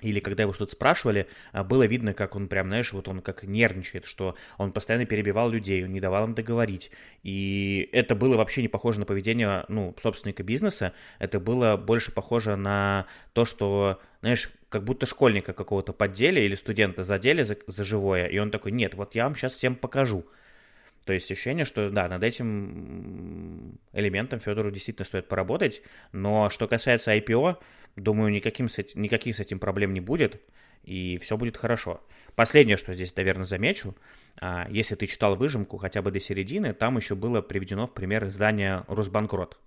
или 0.02 0.20
когда 0.20 0.44
его 0.44 0.52
что-то 0.52 0.72
спрашивали, 0.72 1.26
а, 1.52 1.64
было 1.64 1.86
видно, 1.86 2.14
как 2.14 2.34
он 2.34 2.48
прям, 2.48 2.68
знаешь, 2.68 2.92
вот 2.92 3.08
он 3.08 3.20
как 3.20 3.42
нервничает, 3.44 4.06
что 4.06 4.34
он 4.58 4.72
постоянно 4.72 5.06
перебивал 5.06 5.50
людей, 5.50 5.84
он 5.84 5.92
не 5.92 6.00
давал 6.00 6.24
им 6.24 6.34
договорить. 6.34 6.90
И 7.22 7.88
это 7.92 8.14
было 8.14 8.36
вообще 8.36 8.62
не 8.62 8.68
похоже 8.68 9.00
на 9.00 9.06
поведение, 9.06 9.64
ну, 9.68 9.94
собственника 9.98 10.42
бизнеса, 10.42 10.92
это 11.18 11.40
было 11.40 11.76
больше 11.76 12.12
похоже 12.12 12.56
на 12.56 13.06
то, 13.32 13.44
что, 13.44 14.00
знаешь, 14.20 14.50
как 14.68 14.84
будто 14.84 15.06
школьника 15.06 15.52
какого-то 15.52 15.92
поддели 15.92 16.40
или 16.40 16.54
студента 16.54 17.04
задели 17.04 17.42
за, 17.42 17.56
за 17.66 17.84
живое, 17.84 18.26
и 18.26 18.38
он 18.38 18.50
такой, 18.50 18.72
нет, 18.72 18.94
вот 18.94 19.14
я 19.14 19.24
вам 19.24 19.34
сейчас 19.34 19.54
всем 19.54 19.74
покажу. 19.74 20.24
То 21.10 21.14
есть 21.14 21.28
ощущение, 21.28 21.64
что 21.64 21.90
да, 21.90 22.06
над 22.06 22.22
этим 22.22 23.80
элементом 23.92 24.38
Федору 24.38 24.70
действительно 24.70 25.04
стоит 25.04 25.26
поработать, 25.26 25.82
но 26.12 26.50
что 26.50 26.68
касается 26.68 27.16
IPO, 27.16 27.56
думаю, 27.96 28.30
никаким 28.30 28.68
с 28.68 28.78
этим, 28.78 29.02
никаких 29.02 29.34
с 29.34 29.40
этим 29.40 29.58
проблем 29.58 29.92
не 29.92 29.98
будет, 29.98 30.40
и 30.84 31.18
все 31.18 31.36
будет 31.36 31.56
хорошо. 31.56 32.00
Последнее, 32.36 32.76
что 32.76 32.94
здесь, 32.94 33.16
наверное, 33.16 33.44
замечу, 33.44 33.96
а, 34.40 34.68
если 34.70 34.94
ты 34.94 35.08
читал 35.08 35.34
выжимку 35.34 35.78
хотя 35.78 36.00
бы 36.00 36.12
до 36.12 36.20
середины, 36.20 36.74
там 36.74 36.96
еще 36.96 37.16
было 37.16 37.40
приведено 37.42 37.88
в 37.88 37.92
пример 37.92 38.28
издание 38.28 38.84
«Росбанкрот». 38.86 39.58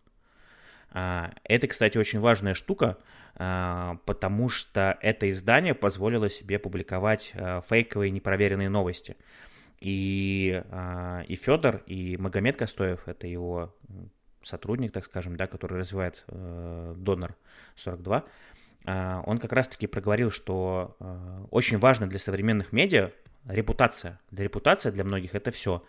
А, 0.92 1.34
это, 1.44 1.68
кстати, 1.68 1.98
очень 1.98 2.22
важная 2.22 2.54
штука, 2.54 3.00
а, 3.36 3.98
потому 4.06 4.48
что 4.48 4.98
это 5.02 5.30
издание 5.30 5.76
позволило 5.76 6.30
себе 6.30 6.58
публиковать 6.58 7.34
фейковые 7.68 8.12
непроверенные 8.12 8.70
новости. 8.70 9.18
И, 9.84 10.64
и 11.28 11.36
Федор, 11.36 11.84
и 11.88 12.16
Магомед 12.16 12.56
Костоев, 12.56 13.06
это 13.06 13.28
его 13.28 13.76
сотрудник, 14.44 14.92
так 14.92 15.06
скажем, 15.06 15.36
да, 15.36 15.48
который 15.48 15.80
развивает 15.80 16.24
э, 16.28 16.96
донор 16.98 17.36
42, 17.76 18.24
э, 18.86 19.22
он 19.26 19.40
как 19.40 19.52
раз-таки 19.54 19.88
проговорил, 19.88 20.32
что 20.32 20.96
э, 21.00 21.46
очень 21.52 21.80
важно 21.80 22.08
для 22.08 22.20
современных 22.20 22.72
медиа 22.72 23.12
репутация. 23.46 24.20
Для 24.32 24.44
репутации 24.44 24.92
для 24.92 25.04
многих 25.04 25.36
это 25.36 25.52
все. 25.52 25.84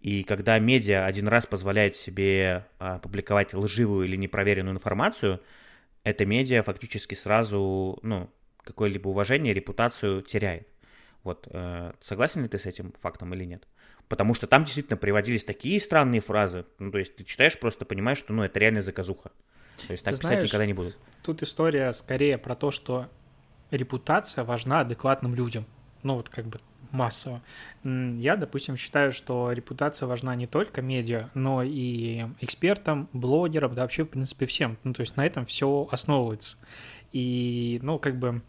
И 0.00 0.22
когда 0.24 0.58
медиа 0.58 1.04
один 1.06 1.28
раз 1.28 1.46
позволяет 1.46 1.96
себе 1.96 2.66
э, 2.78 2.98
публиковать 3.02 3.54
лживую 3.54 4.06
или 4.06 4.16
непроверенную 4.16 4.74
информацию, 4.74 5.40
это 6.02 6.24
медиа 6.24 6.62
фактически 6.62 7.14
сразу, 7.14 7.98
ну, 8.02 8.30
какое-либо 8.62 9.08
уважение, 9.08 9.54
репутацию 9.54 10.22
теряет. 10.22 10.66
Вот, 11.22 11.48
э, 11.50 11.92
согласен 12.00 12.42
ли 12.42 12.48
ты 12.48 12.58
с 12.58 12.66
этим 12.66 12.92
фактом 12.98 13.34
или 13.34 13.44
нет? 13.44 13.66
Потому 14.08 14.34
что 14.34 14.46
там 14.46 14.64
действительно 14.64 14.96
приводились 14.96 15.44
такие 15.44 15.78
странные 15.80 16.20
фразы. 16.20 16.64
Ну, 16.78 16.90
то 16.90 16.98
есть 16.98 17.16
ты 17.16 17.24
читаешь, 17.24 17.58
просто 17.58 17.84
понимаешь, 17.84 18.18
что 18.18 18.32
ну, 18.32 18.42
это 18.42 18.58
реально 18.58 18.82
заказуха. 18.82 19.30
То 19.86 19.92
есть 19.92 20.04
так 20.04 20.14
ты 20.14 20.20
писать 20.20 20.32
знаешь, 20.32 20.48
никогда 20.48 20.66
не 20.66 20.74
будут. 20.74 20.96
Тут 21.22 21.42
история 21.42 21.92
скорее 21.92 22.38
про 22.38 22.54
то, 22.56 22.70
что 22.70 23.08
репутация 23.70 24.44
важна 24.44 24.80
адекватным 24.80 25.34
людям. 25.34 25.64
Ну, 26.02 26.16
вот 26.16 26.28
как 26.28 26.46
бы 26.46 26.58
массово. 26.90 27.42
Я, 27.84 28.36
допустим, 28.36 28.76
считаю, 28.76 29.12
что 29.12 29.52
репутация 29.52 30.06
важна 30.06 30.34
не 30.34 30.46
только 30.46 30.82
медиа, 30.82 31.30
но 31.34 31.62
и 31.62 32.26
экспертам, 32.40 33.08
блогерам, 33.12 33.74
да 33.74 33.82
вообще, 33.82 34.04
в 34.04 34.08
принципе, 34.08 34.46
всем. 34.46 34.76
Ну, 34.82 34.92
то 34.92 35.02
есть 35.02 35.16
на 35.16 35.24
этом 35.24 35.46
все 35.46 35.88
основывается. 35.90 36.56
И, 37.12 37.78
ну, 37.82 37.98
как 37.98 38.18
бы 38.18 38.42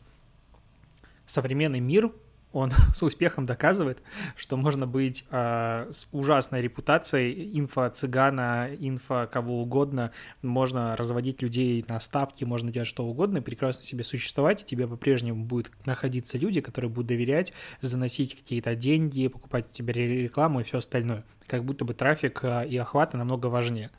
современный 1.26 1.80
мир 1.80 2.12
он 2.54 2.72
с 2.94 3.04
успехом 3.04 3.46
доказывает, 3.46 4.02
что 4.36 4.58
можно 4.58 4.88
быть 4.88 5.26
э, 5.32 5.88
с 5.92 6.08
ужасной 6.12 6.62
репутацией 6.62 7.60
инфо-цыгана, 7.60 8.76
инфо 8.80 9.28
кого 9.32 9.62
угодно, 9.62 10.12
можно 10.42 10.96
разводить 10.96 11.42
людей 11.42 11.84
на 11.88 12.00
ставки, 12.00 12.44
можно 12.44 12.72
делать 12.72 12.88
что 12.88 13.06
угодно, 13.06 13.40
и 13.40 13.42
прекрасно 13.42 13.84
себе 13.84 14.04
существовать, 14.04 14.62
и 14.62 14.66
тебе 14.66 14.88
по-прежнему 14.88 15.46
будут 15.46 15.72
находиться 15.86 16.38
люди, 16.38 16.62
которые 16.62 16.90
будут 16.90 17.08
доверять, 17.08 17.54
заносить 17.82 18.36
какие-то 18.36 18.76
деньги, 18.76 19.28
покупать 19.28 19.68
у 19.70 19.74
тебя 19.74 19.94
рекламу 19.94 20.60
и 20.60 20.64
все 20.64 20.80
остальное. 20.80 21.24
Как 21.48 21.66
будто 21.66 21.86
бы 21.86 21.94
трафик 21.94 22.40
э, 22.44 22.68
и 22.68 22.78
охваты 22.78 23.18
намного 23.18 23.48
важнее. 23.48 23.92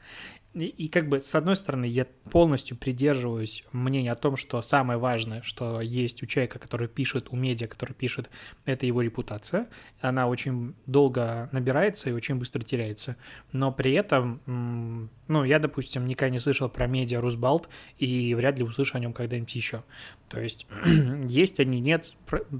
И, 0.54 0.66
и 0.66 0.88
как 0.88 1.08
бы, 1.08 1.20
с 1.20 1.34
одной 1.34 1.56
стороны, 1.56 1.86
я 1.86 2.06
полностью 2.30 2.76
придерживаюсь 2.76 3.64
мнения 3.72 4.12
о 4.12 4.16
том, 4.16 4.36
что 4.36 4.60
самое 4.60 4.98
важное, 4.98 5.40
что 5.42 5.80
есть 5.80 6.22
у 6.22 6.26
человека, 6.26 6.58
который 6.58 6.88
пишет, 6.88 7.28
у 7.30 7.36
медиа, 7.36 7.68
который 7.68 7.94
пишет, 7.94 8.28
это 8.66 8.84
его 8.84 9.00
репутация. 9.00 9.68
Она 10.00 10.28
очень 10.28 10.74
долго 10.86 11.48
набирается 11.52 12.10
и 12.10 12.12
очень 12.12 12.36
быстро 12.36 12.60
теряется. 12.62 13.16
Но 13.52 13.72
при 13.72 13.92
этом, 13.92 15.08
ну, 15.28 15.44
я, 15.44 15.58
допустим, 15.58 16.06
никогда 16.06 16.30
не 16.30 16.38
слышал 16.38 16.68
про 16.68 16.86
медиа 16.86 17.20
Русбалт 17.20 17.68
и 17.98 18.34
вряд 18.34 18.58
ли 18.58 18.64
услышу 18.64 18.98
о 18.98 19.00
нем 19.00 19.14
когда-нибудь 19.14 19.54
еще. 19.54 19.84
То 20.28 20.40
есть, 20.40 20.66
есть 21.26 21.60
они, 21.60 21.80
нет, 21.80 22.12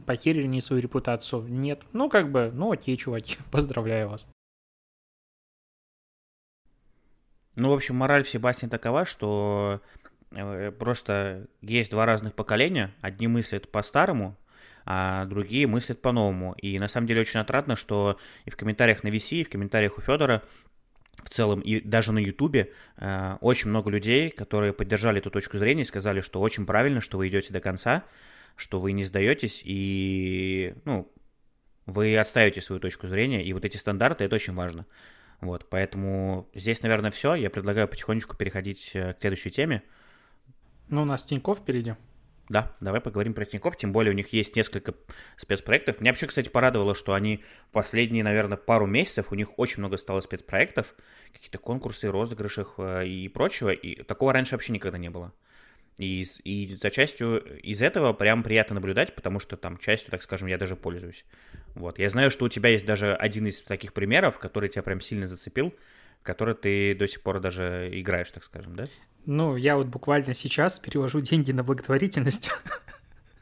похерили 0.07 0.45
они 0.45 0.61
свою 0.63 0.81
репутацию, 0.81 1.47
нет. 1.47 1.83
Ну, 1.93 2.09
как 2.09 2.33
бы, 2.33 2.51
ну, 2.55 2.73
окей, 2.73 2.97
чуваки, 2.97 3.37
поздравляю 3.51 4.09
вас. 4.09 4.29
Ну, 7.57 7.71
в 7.71 7.73
общем, 7.73 7.97
мораль 7.97 8.25
всей 8.25 8.39
басни 8.39 8.67
такова, 8.67 9.05
что 9.05 9.83
э, 10.31 10.71
просто 10.71 11.47
есть 11.61 11.91
два 11.91 12.07
разных 12.07 12.35
поколения. 12.35 12.95
Одни 13.01 13.29
мыслят 13.29 13.71
по-старому, 13.71 14.37
а 14.87 15.27
другие 15.27 15.67
мыслят 15.67 16.01
по-новому. 16.01 16.55
И 16.55 16.79
на 16.79 16.89
самом 16.89 17.07
деле 17.07 17.21
очень 17.21 17.41
отрадно, 17.41 17.77
что 17.77 18.19
и 18.47 18.51
в 18.51 18.57
комментариях 18.57 19.03
на 19.05 19.09
VC, 19.09 19.41
и 19.41 19.45
в 19.45 19.51
комментариях 19.51 19.99
у 19.99 20.01
Федора 20.01 20.43
в 21.23 21.29
целом, 21.29 21.61
и 21.61 21.81
даже 21.81 22.13
на 22.13 22.19
Ютубе 22.19 22.73
э, 22.97 23.37
очень 23.41 23.69
много 23.69 23.91
людей, 23.91 24.31
которые 24.31 24.73
поддержали 24.73 25.19
эту 25.19 25.31
точку 25.31 25.59
зрения 25.59 25.83
и 25.83 25.87
сказали, 25.87 26.21
что 26.21 26.41
очень 26.41 26.67
правильно, 26.67 27.01
что 27.01 27.19
вы 27.19 27.29
идете 27.29 27.53
до 27.53 27.61
конца, 27.61 28.05
что 28.57 28.81
вы 28.81 28.93
не 28.93 29.05
сдаетесь 29.05 29.61
и, 29.65 30.75
ну, 30.85 31.13
вы 31.87 32.17
отставите 32.17 32.61
свою 32.61 32.81
точку 32.81 33.09
зрения, 33.09 33.45
и 33.45 33.53
вот 33.53 33.65
эти 33.65 33.77
стандарты, 33.77 34.25
это 34.25 34.37
очень 34.37 34.55
важно. 34.55 34.87
Вот, 35.43 35.69
поэтому 35.69 36.49
здесь, 36.55 36.83
наверное, 36.83 37.11
все. 37.11 37.35
Я 37.35 37.51
предлагаю 37.51 37.89
потихонечку 37.89 38.37
переходить 38.37 38.93
э, 38.95 39.13
к 39.13 39.21
следующей 39.21 39.51
теме. 39.51 39.83
Ну, 40.89 41.03
у 41.03 41.05
нас 41.05 41.25
Тиньков 41.25 41.59
впереди. 41.59 41.95
Да, 42.49 42.73
давай 42.81 43.01
поговорим 43.01 43.35
про 43.35 43.45
Тиньков, 43.45 43.77
тем 43.77 43.93
более 43.93 44.13
у 44.13 44.15
них 44.15 44.33
есть 44.33 44.55
несколько 44.55 44.95
спецпроектов. 45.37 46.01
Меня 46.01 46.13
вообще, 46.13 46.29
кстати, 46.29 46.49
порадовало, 46.49 46.95
что 46.95 47.15
они 47.15 47.43
последние, 47.73 48.23
наверное, 48.23 48.57
пару 48.57 48.87
месяцев, 48.87 49.33
у 49.33 49.35
них 49.35 49.59
очень 49.59 49.81
много 49.81 49.97
стало 49.97 50.21
спецпроектов, 50.21 50.95
какие-то 51.33 51.59
конкурсы, 51.59 52.09
розыгрыши 52.09 52.65
э, 52.79 53.07
и 53.07 53.29
прочего, 53.29 53.71
и 53.71 54.01
такого 54.05 54.33
раньше 54.33 54.55
вообще 54.55 54.73
никогда 54.73 54.97
не 54.97 55.11
было. 55.11 55.33
И, 55.99 56.25
и 56.45 56.77
за 56.77 56.91
частью 56.91 57.59
из 57.63 57.83
этого 57.83 58.13
прям 58.13 58.45
приятно 58.45 58.75
наблюдать, 58.75 59.15
потому 59.17 59.41
что 59.41 59.57
там 59.57 59.77
частью, 59.77 60.13
так 60.13 60.23
скажем, 60.23 60.47
я 60.47 60.57
даже 60.57 60.77
пользуюсь. 60.77 61.25
Вот. 61.75 61.99
Я 61.99 62.11
знаю, 62.11 62.31
что 62.31 62.45
у 62.45 62.49
тебя 62.49 62.71
есть 62.71 62.85
даже 62.85 63.15
один 63.15 63.47
из 63.47 63.61
таких 63.63 63.93
примеров, 63.93 64.39
который 64.39 64.69
тебя 64.69 64.83
прям 64.83 65.01
сильно 65.01 65.27
зацепил, 65.27 65.75
который 66.23 66.55
ты 66.55 66.95
до 66.95 67.09
сих 67.09 67.23
пор 67.23 67.41
даже 67.41 67.91
играешь, 67.93 68.31
так 68.31 68.45
скажем, 68.45 68.77
да? 68.77 68.85
Ну, 69.25 69.57
я 69.57 69.77
вот 69.77 69.87
буквально 69.87 70.35
сейчас 70.35 70.79
перевожу 70.79 71.21
деньги 71.23 71.53
на 71.53 71.65
благотворительность. 71.65 72.51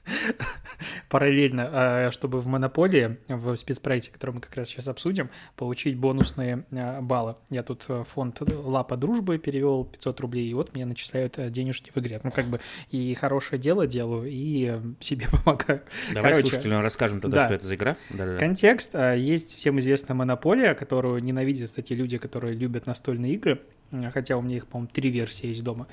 параллельно, 1.09 1.69
а, 1.73 2.11
чтобы 2.11 2.41
в 2.41 2.47
монополии, 2.47 3.19
в 3.29 3.57
спецпроекте, 3.57 4.11
который 4.11 4.33
мы 4.33 4.41
как 4.41 4.57
раз 4.57 4.69
сейчас 4.69 4.89
обсудим, 4.89 5.31
получить 5.57 5.97
бонусные 5.97 6.65
а, 6.73 7.01
баллы. 7.01 7.37
Я 7.51 7.63
тут 7.63 7.85
э, 7.89 8.05
фонд 8.05 8.41
Лапа 8.41 8.97
Дружбы 8.97 9.39
перевел 9.39 9.85
500 9.85 10.21
рублей, 10.21 10.49
и 10.49 10.55
вот 10.55 10.75
мне 10.75 10.85
начисляют 10.85 11.39
э, 11.39 11.51
денежки 11.51 11.91
в 11.95 11.99
игре. 11.99 12.21
Ну, 12.23 12.31
как 12.31 12.47
бы 12.47 12.61
и 12.91 13.15
хорошее 13.15 13.61
дело 13.61 13.87
делаю, 13.87 14.29
и 14.31 14.81
себе 15.01 15.27
помогаю. 15.45 15.83
Давай 16.13 16.33
Короче, 16.33 16.49
слушателям 16.49 16.83
расскажем 16.83 17.21
тогда, 17.21 17.39
да. 17.39 17.45
что 17.47 17.55
это 17.55 17.67
за 17.67 17.75
игра. 17.75 17.97
Да-да-да. 18.11 18.39
Контекст. 18.39 18.91
А, 18.95 19.15
есть 19.15 19.57
всем 19.57 19.79
известная 19.81 20.15
монополия, 20.15 20.75
которую 20.75 21.23
ненавидят, 21.23 21.69
кстати, 21.69 21.93
люди, 21.93 22.19
которые 22.19 22.55
любят 22.55 22.87
настольные 22.87 23.35
игры, 23.35 23.61
хотя 24.13 24.37
у 24.37 24.43
меня 24.43 24.57
их, 24.57 24.67
по-моему, 24.67 24.91
три 24.93 25.11
версии 25.11 25.49
есть 25.49 25.65
дома. 25.65 25.87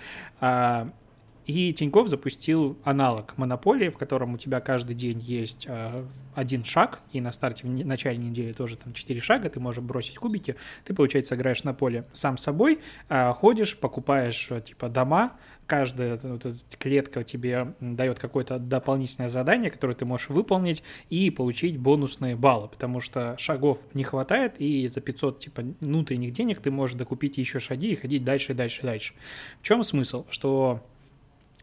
И 1.47 1.73
Тиньков 1.73 2.10
запустил 2.10 2.77
аналог 2.83 3.38
монополии, 3.38 3.88
в 3.88 3.97
котором 3.97 4.33
у 4.33 4.38
тебя 4.38 4.60
каждый 4.60 4.95
день 4.95 5.19
есть 5.19 5.65
э, 5.67 6.05
один 6.36 6.65
шаг, 6.65 6.99
и 7.13 7.21
на 7.21 7.31
старте 7.31 7.65
в 7.65 7.69
начале 7.69 8.17
недели 8.17 8.51
тоже 8.51 8.75
там 8.75 8.93
четыре 8.93 9.21
шага, 9.21 9.49
ты 9.49 9.62
можешь 9.62 9.81
бросить 9.81 10.17
кубики, 10.17 10.57
ты, 10.83 10.93
получается, 10.93 11.36
играешь 11.36 11.63
на 11.63 11.73
поле 11.73 12.05
сам 12.12 12.38
собой, 12.38 12.79
э, 13.07 13.31
ходишь, 13.31 13.77
покупаешь 13.77 14.47
э, 14.49 14.60
типа 14.60 14.89
дома, 14.89 15.38
каждая 15.67 16.19
вот, 16.21 16.45
клетка 16.79 17.23
тебе 17.23 17.73
дает 17.79 18.19
какое-то 18.19 18.60
дополнительное 18.60 19.29
задание, 19.29 19.71
которое 19.71 19.93
ты 19.93 20.03
можешь 20.03 20.27
выполнить 20.27 20.83
и 21.10 21.29
получить 21.29 21.77
бонусные 21.77 22.36
баллы, 22.36 22.67
потому 22.67 22.99
что 22.99 23.38
шагов 23.38 23.79
не 23.93 24.03
хватает, 24.03 24.55
и 24.60 24.86
за 24.89 24.99
500 24.99 25.39
типа 25.39 25.63
внутренних 25.79 26.33
денег 26.33 26.60
ты 26.60 26.71
можешь 26.71 26.97
докупить 26.97 27.38
еще 27.38 27.62
шаги 27.62 27.93
и 27.93 27.95
ходить 27.95 28.25
дальше, 28.25 28.53
дальше, 28.53 28.81
дальше. 28.81 29.13
В 29.62 29.63
чем 29.63 29.83
смысл? 29.86 30.25
Что 30.29 30.83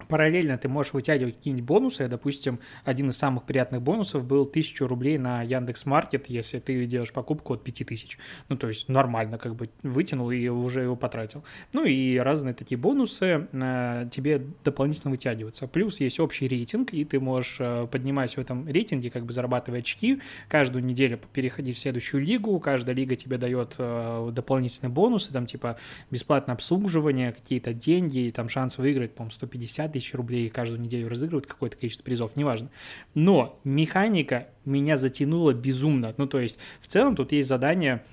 Параллельно 0.09 0.59
ты 0.59 0.69
можешь 0.69 0.93
вытягивать 0.93 1.37
какие-нибудь 1.37 1.67
бонусы. 1.67 2.09
Допустим, 2.09 2.61
один 2.85 3.09
из 3.09 3.17
самых 3.17 3.45
приятных 3.45 3.83
бонусов 3.83 4.25
был 4.25 4.43
1000 4.43 4.87
рублей 4.87 5.19
на 5.19 5.43
Яндекс 5.43 5.87
Маркет, 5.87 6.29
если 6.29 6.59
ты 6.59 6.85
делаешь 6.87 7.13
покупку 7.13 7.55
от 7.55 7.65
5000. 7.65 8.19
Ну, 8.49 8.57
то 8.57 8.69
есть 8.69 8.89
нормально 8.89 9.39
как 9.39 9.55
бы 9.55 9.69
вытянул 9.83 10.31
и 10.31 10.49
уже 10.49 10.83
его 10.83 10.97
потратил. 10.97 11.45
Ну 11.73 11.85
и 11.85 12.17
разные 12.19 12.55
такие 12.55 12.79
бонусы 12.79 13.49
э, 13.53 14.09
тебе 14.11 14.43
дополнительно 14.65 15.11
вытягиваются. 15.11 15.67
Плюс 15.67 16.01
есть 16.01 16.21
общий 16.21 16.49
рейтинг, 16.49 16.93
и 16.93 17.05
ты 17.05 17.21
можешь, 17.21 17.57
э, 17.61 17.87
поднимаясь 17.91 18.37
в 18.37 18.39
этом 18.39 18.69
рейтинге, 18.69 19.11
как 19.11 19.25
бы 19.25 19.33
зарабатывать 19.33 19.83
очки, 19.83 20.21
каждую 20.49 20.85
неделю 20.85 21.19
переходить 21.33 21.77
в 21.77 21.79
следующую 21.79 22.23
лигу, 22.23 22.59
каждая 22.61 22.95
лига 22.95 23.17
тебе 23.17 23.39
дает 23.39 23.75
э, 23.79 24.31
дополнительные 24.33 24.91
бонусы, 24.91 25.33
там 25.33 25.47
типа 25.47 25.79
бесплатное 26.11 26.55
обслуживание, 26.55 27.33
какие-то 27.33 27.73
деньги, 27.73 28.33
там 28.35 28.49
шанс 28.49 28.79
выиграть, 28.79 29.15
по-моему, 29.15 29.33
150 29.33 29.94
тысяч 29.95 30.15
рублей 30.15 30.51
каждую 30.51 30.81
неделю 30.81 31.09
разыгрывают 31.09 31.47
какое-то 31.47 31.77
количество 31.77 32.05
призов, 32.05 32.37
неважно. 32.37 32.71
Но 33.15 33.59
механика 33.65 34.49
меня 34.65 34.97
затянула 34.97 35.55
безумно. 35.55 36.15
Ну, 36.17 36.27
то 36.27 36.39
есть, 36.41 36.59
в 36.81 36.87
целом 36.87 37.17
тут 37.17 37.33
есть 37.33 37.49
задание 37.49 38.05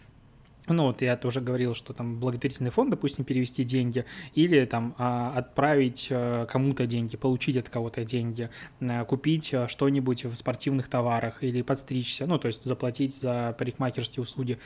ну, 0.67 0.83
вот 0.87 1.01
я 1.01 1.17
тоже 1.17 1.41
говорил, 1.41 1.73
что 1.73 1.93
там 1.93 2.19
благотворительный 2.19 2.69
фонд, 2.69 2.91
допустим, 2.91 3.25
перевести 3.25 3.63
деньги, 3.63 4.05
или 4.33 4.65
там 4.65 4.95
а, 4.97 5.33
отправить 5.35 6.07
а, 6.11 6.45
кому-то 6.45 6.85
деньги, 6.85 7.17
получить 7.17 7.57
от 7.57 7.69
кого-то 7.69 8.05
деньги, 8.05 8.49
а, 8.79 9.03
купить 9.05 9.53
а, 9.53 9.67
что-нибудь 9.67 10.25
в 10.25 10.35
спортивных 10.35 10.87
товарах 10.87 11.43
или 11.43 11.61
подстричься, 11.61 12.25
ну, 12.27 12.37
то 12.37 12.47
есть 12.47 12.63
заплатить 12.63 13.15
за 13.15 13.55
парикмахерские 13.57 14.23
услуги 14.23 14.59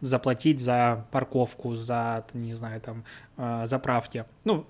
заплатить 0.00 0.60
за 0.60 1.06
парковку, 1.10 1.74
за, 1.74 2.24
не 2.32 2.54
знаю, 2.54 2.80
там, 2.80 3.04
заправки. 3.66 4.26
Ну, 4.44 4.64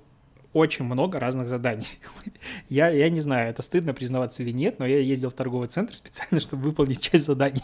очень 0.53 0.85
много 0.85 1.19
разных 1.19 1.49
заданий. 1.49 1.87
я, 2.69 2.89
я 2.89 3.09
не 3.11 3.21
знаю, 3.21 3.51
это 3.51 3.63
стыдно 3.63 3.95
признаваться 3.95 4.43
или 4.43 4.51
нет, 4.51 4.79
но 4.79 4.87
я 4.87 4.99
ездил 4.99 5.31
в 5.31 5.35
торговый 5.35 5.69
центр 5.69 5.95
специально, 5.95 6.41
чтобы 6.41 6.65
выполнить 6.65 7.01
часть 7.01 7.25
заданий 7.25 7.63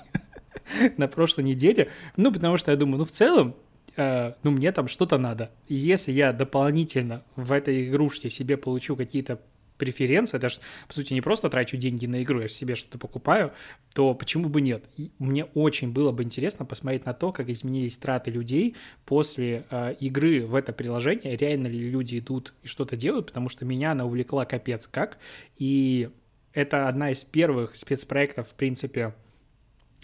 на 0.97 1.09
прошлой 1.09 1.45
неделе. 1.45 1.91
Ну, 2.17 2.33
потому 2.33 2.57
что 2.57 2.71
я 2.71 2.77
думаю, 2.77 2.99
ну, 2.99 3.05
в 3.05 3.11
целом, 3.11 3.55
э, 3.97 4.33
ну, 4.43 4.51
мне 4.51 4.73
там 4.73 4.89
что-то 4.89 5.19
надо. 5.19 5.51
И 5.69 5.75
если 5.75 6.13
я 6.13 6.33
дополнительно 6.33 7.23
в 7.37 7.53
этой 7.53 7.89
игрушке 7.89 8.31
себе 8.31 8.57
получу 8.57 8.97
какие-то 8.97 9.41
преференция, 9.79 10.41
даже, 10.41 10.61
по 10.87 10.95
сути, 10.95 11.13
не 11.15 11.21
просто 11.21 11.51
трачу 11.51 11.77
деньги 11.77 12.07
на 12.07 12.23
игру, 12.23 12.41
я 12.41 12.49
себе 12.49 12.75
что-то 12.75 12.99
покупаю, 12.99 13.53
то 13.95 14.15
почему 14.15 14.49
бы 14.49 14.61
нет? 14.61 14.85
И 14.97 15.11
мне 15.19 15.45
очень 15.45 15.93
было 15.93 16.13
бы 16.13 16.23
интересно 16.23 16.65
посмотреть 16.65 17.07
на 17.07 17.15
то, 17.15 17.33
как 17.33 17.49
изменились 17.49 17.97
траты 17.97 18.31
людей 18.31 18.77
после 19.05 19.67
э, 19.71 19.95
игры 20.01 20.47
в 20.47 20.55
это 20.55 20.73
приложение, 20.73 21.37
реально 21.37 21.67
ли 21.69 21.91
люди 21.91 22.19
идут 22.19 22.55
и 22.63 22.67
что-то 22.67 22.97
делают, 22.97 23.27
потому 23.27 23.49
что 23.49 23.65
меня 23.65 23.93
она 23.93 24.05
увлекла 24.05 24.45
капец 24.45 24.87
как, 24.87 25.19
и 25.57 26.11
это 26.53 26.89
одна 26.89 27.11
из 27.11 27.25
первых 27.25 27.77
спецпроектов, 27.77 28.49
в 28.49 28.55
принципе, 28.55 29.15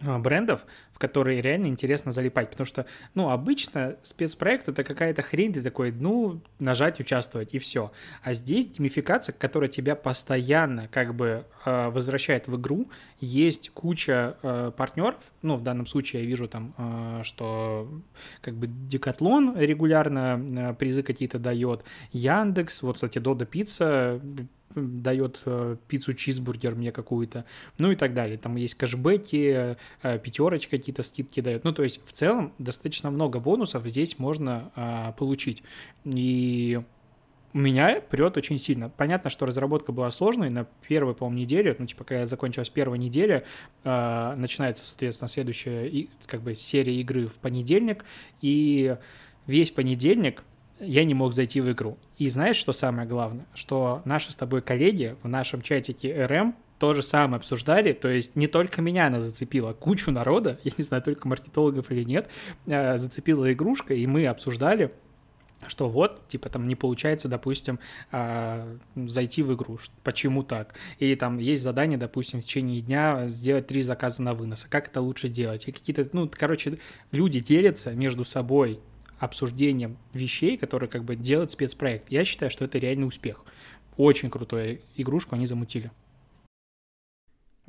брендов, 0.01 0.65
в 0.93 0.99
которые 0.99 1.41
реально 1.41 1.67
интересно 1.67 2.13
залипать, 2.13 2.51
потому 2.51 2.67
что, 2.67 2.87
ну, 3.15 3.31
обычно 3.31 3.97
спецпроект 4.03 4.69
это 4.69 4.85
какая-то 4.85 5.23
хрень, 5.23 5.53
ты 5.53 5.63
такой, 5.63 5.93
ну, 5.93 6.41
нажать, 6.59 7.01
участвовать, 7.01 7.55
и 7.55 7.59
все. 7.59 7.93
А 8.23 8.33
здесь 8.33 8.67
геймификация, 8.67 9.33
которая 9.33 9.69
тебя 9.69 9.95
постоянно 9.95 10.89
как 10.89 11.15
бы 11.15 11.45
э, 11.65 11.91
возвращает 11.91 12.49
в 12.49 12.57
игру, 12.57 12.91
есть 13.21 13.71
куча 13.71 14.37
э, 14.43 14.73
партнеров, 14.77 15.21
ну, 15.43 15.57
в 15.57 15.63
данном 15.63 15.87
случае 15.87 16.23
я 16.23 16.29
вижу 16.29 16.49
там, 16.49 16.75
что 17.25 17.89
как 18.41 18.55
бы 18.55 18.67
Декатлон 18.67 19.57
регулярно 19.59 20.75
призы 20.79 21.03
какие-то 21.03 21.39
дает, 21.39 21.85
Яндекс, 22.13 22.83
вот, 22.83 22.95
кстати, 22.97 23.19
Дода 23.19 23.47
Пицца 23.47 24.21
дает 24.75 25.43
э, 25.45 25.77
пиццу 25.89 26.13
чизбургер 26.13 26.75
мне 26.75 26.93
какую-то, 26.93 27.45
ну 27.79 27.91
и 27.91 27.97
так 27.97 28.15
далее. 28.15 28.39
Там 28.39 28.57
есть 28.57 28.75
кэшбэки, 28.75 29.77
э, 30.03 30.19
пятерочка 30.19 30.77
какие-то 30.77 31.03
скидки 31.03 31.41
дает. 31.41 31.65
Ну, 31.65 31.73
то 31.73 31.83
есть 31.83 32.01
в 32.07 32.13
целом 32.13 32.53
достаточно 32.59 33.11
много 33.11 33.41
бонусов 33.41 33.87
здесь 33.87 34.19
можно 34.19 34.71
а, 34.75 35.13
получить. 35.13 35.63
И 36.05 36.81
меня 37.53 38.01
прет 38.01 38.37
очень 38.37 38.59
сильно. 38.59 38.91
Понятно, 38.91 39.29
что 39.29 39.47
разработка 39.47 39.93
была 39.93 40.11
сложной 40.11 40.51
на 40.51 40.67
первой, 40.87 41.15
по-моему, 41.15 41.41
неделе, 41.41 41.75
ну, 41.79 41.87
типа, 41.87 42.05
когда 42.05 42.27
закончилась 42.27 42.71
первая 42.71 42.99
неделя, 42.99 43.45
э, 43.83 44.35
начинается, 44.37 44.87
соответственно, 44.87 45.29
следующая 45.29 45.89
и, 45.89 46.09
как 46.27 46.43
бы 46.43 46.55
серия 46.55 46.95
игры 47.01 47.27
в 47.27 47.39
понедельник, 47.39 48.05
и 48.41 48.97
весь 49.47 49.71
понедельник 49.71 50.45
я 50.81 51.05
не 51.05 51.15
мог 51.15 51.33
зайти 51.35 51.61
в 51.61 51.71
игру. 51.71 51.99
И 52.19 52.29
знаешь, 52.29 52.57
что 52.57 52.73
самое 52.73 53.07
главное? 53.07 53.47
Что 53.55 54.03
наши 54.05 54.33
с 54.33 54.37
тобой 54.37 54.63
коллеги 54.63 55.17
в 55.23 55.29
нашем 55.29 55.63
чатике 55.63 56.27
РМ 56.27 56.55
то 56.79 56.95
же 56.95 57.03
самое 57.03 57.37
обсуждали, 57.37 57.93
то 57.93 58.09
есть 58.09 58.37
не 58.37 58.47
только 58.47 58.81
меня 58.81 59.09
она 59.09 59.21
зацепила, 59.21 59.75
кучу 59.75 60.11
народа, 60.11 60.59
я 60.65 60.73
не 60.77 60.83
знаю, 60.83 61.03
только 61.03 61.29
маркетологов 61.29 61.91
или 61.91 62.05
нет, 62.05 62.29
э, 62.67 62.97
зацепила 62.97 63.53
игрушка, 63.53 63.93
и 63.93 64.07
мы 64.07 64.27
обсуждали, 64.27 64.91
что 65.69 65.91
вот, 65.91 66.27
типа, 66.29 66.49
там 66.49 66.67
не 66.67 66.75
получается, 66.75 67.29
допустим, 67.29 67.79
э, 68.13 68.79
зайти 68.97 69.43
в 69.43 69.55
игру, 69.55 69.79
почему 70.03 70.43
так? 70.43 70.75
Или 70.99 71.15
там 71.17 71.37
есть 71.37 71.63
задание, 71.63 71.99
допустим, 71.99 72.41
в 72.41 72.45
течение 72.45 72.81
дня 72.81 73.29
сделать 73.29 73.67
три 73.67 73.83
заказа 73.83 74.23
на 74.23 74.33
вынос, 74.33 74.65
а 74.65 74.69
как 74.69 74.89
это 74.89 75.03
лучше 75.03 75.29
сделать? 75.29 75.69
И 75.69 75.73
какие-то, 75.73 76.09
ну, 76.15 76.31
короче, 76.33 76.79
люди 77.13 77.41
делятся 77.41 77.93
между 77.93 78.25
собой 78.25 78.81
обсуждением 79.21 79.99
вещей, 80.13 80.57
которые 80.57 80.89
как 80.89 81.05
бы 81.05 81.15
делают 81.15 81.51
спецпроект. 81.51 82.11
Я 82.11 82.25
считаю, 82.25 82.51
что 82.51 82.65
это 82.65 82.79
реальный 82.79 83.07
успех. 83.07 83.45
Очень 83.97 84.31
крутую 84.31 84.81
игрушку 84.97 85.37
они 85.37 85.47
замутили. 85.47 85.93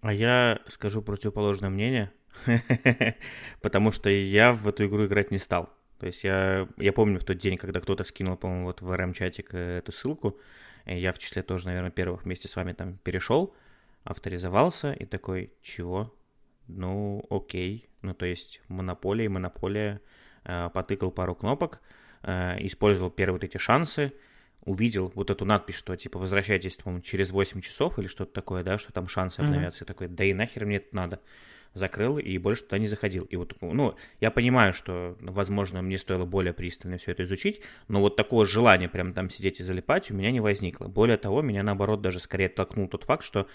А 0.02 0.14
я 0.14 0.60
скажу 0.68 1.02
противоположное 1.02 1.70
мнение, 1.70 2.12
потому 3.62 3.92
что 3.92 4.10
я 4.10 4.54
в 4.54 4.68
эту 4.68 4.86
игру 4.86 5.06
играть 5.06 5.30
не 5.30 5.38
стал. 5.38 5.70
То 6.00 6.08
есть 6.08 6.24
я, 6.24 6.68
я 6.78 6.94
помню 6.94 7.20
в 7.20 7.26
тот 7.26 7.38
день, 7.38 7.58
когда 7.58 7.80
кто-то 7.82 8.04
скинул, 8.04 8.38
по-моему, 8.38 8.66
вот 8.66 8.82
в 8.82 8.92
РМ-чатик 8.92 9.50
э, 9.52 9.78
эту 9.80 9.92
ссылку, 9.92 10.40
я 10.86 11.12
в 11.12 11.20
числе 11.20 11.44
тоже, 11.44 11.68
наверное, 11.68 11.92
первых 11.92 12.24
вместе 12.24 12.48
с 12.48 12.56
вами 12.56 12.74
там 12.74 12.98
перешел, 12.98 13.54
авторизовался 14.04 14.94
и 14.94 15.06
такой, 15.06 15.54
чего? 15.62 16.12
Ну, 16.68 17.24
окей. 17.30 17.90
Ну, 18.02 18.16
то 18.16 18.26
есть 18.26 18.62
монополия 18.68 19.30
монополия, 19.30 20.02
потыкал 20.70 21.12
пару 21.12 21.36
кнопок, 21.36 21.82
э, 22.24 22.58
использовал 22.66 23.10
первые 23.10 23.36
вот 23.36 23.44
эти 23.44 23.58
шансы, 23.58 24.14
увидел 24.64 25.12
вот 25.16 25.30
эту 25.30 25.46
надпись, 25.46 25.76
что 25.76 25.96
типа 25.96 26.20
возвращайтесь, 26.20 26.76
по-моему, 26.76 27.02
через 27.02 27.32
8 27.32 27.62
часов 27.62 27.98
или 28.00 28.08
что-то 28.08 28.32
такое, 28.34 28.64
да, 28.64 28.78
что 28.78 28.94
там 28.94 29.08
шансы 29.08 29.40
обновятся, 29.40 29.84
mm-hmm. 29.84 29.86
и 29.86 29.88
такой, 29.88 30.08
да 30.08 30.24
и 30.24 30.34
нахер 30.34 30.66
мне 30.66 30.78
это 30.78 30.96
надо 30.96 31.20
закрыл 31.74 32.18
и 32.18 32.38
больше 32.38 32.64
туда 32.64 32.78
не 32.78 32.88
заходил. 32.88 33.26
И 33.26 33.36
вот, 33.36 33.56
ну, 33.62 33.96
я 34.20 34.32
понимаю, 34.32 34.74
что, 34.74 35.18
возможно, 35.22 35.82
мне 35.82 35.98
стоило 35.98 36.26
более 36.26 36.54
пристально 36.54 36.98
все 36.98 37.12
это 37.12 37.24
изучить, 37.24 37.62
но 37.88 38.02
вот 38.02 38.16
такого 38.16 38.46
желания 38.46 38.90
прям 38.90 39.14
там 39.14 39.30
сидеть 39.30 39.60
и 39.60 39.64
залипать 39.64 40.12
у 40.12 40.16
меня 40.16 40.32
не 40.32 40.40
возникло. 40.40 40.88
Более 40.88 41.18
того, 41.18 41.42
меня 41.42 41.64
наоборот 41.64 42.02
даже 42.02 42.20
скорее 42.20 42.50
толкнул 42.50 42.88
тот 42.88 43.04
факт, 43.04 43.24
что 43.24 43.48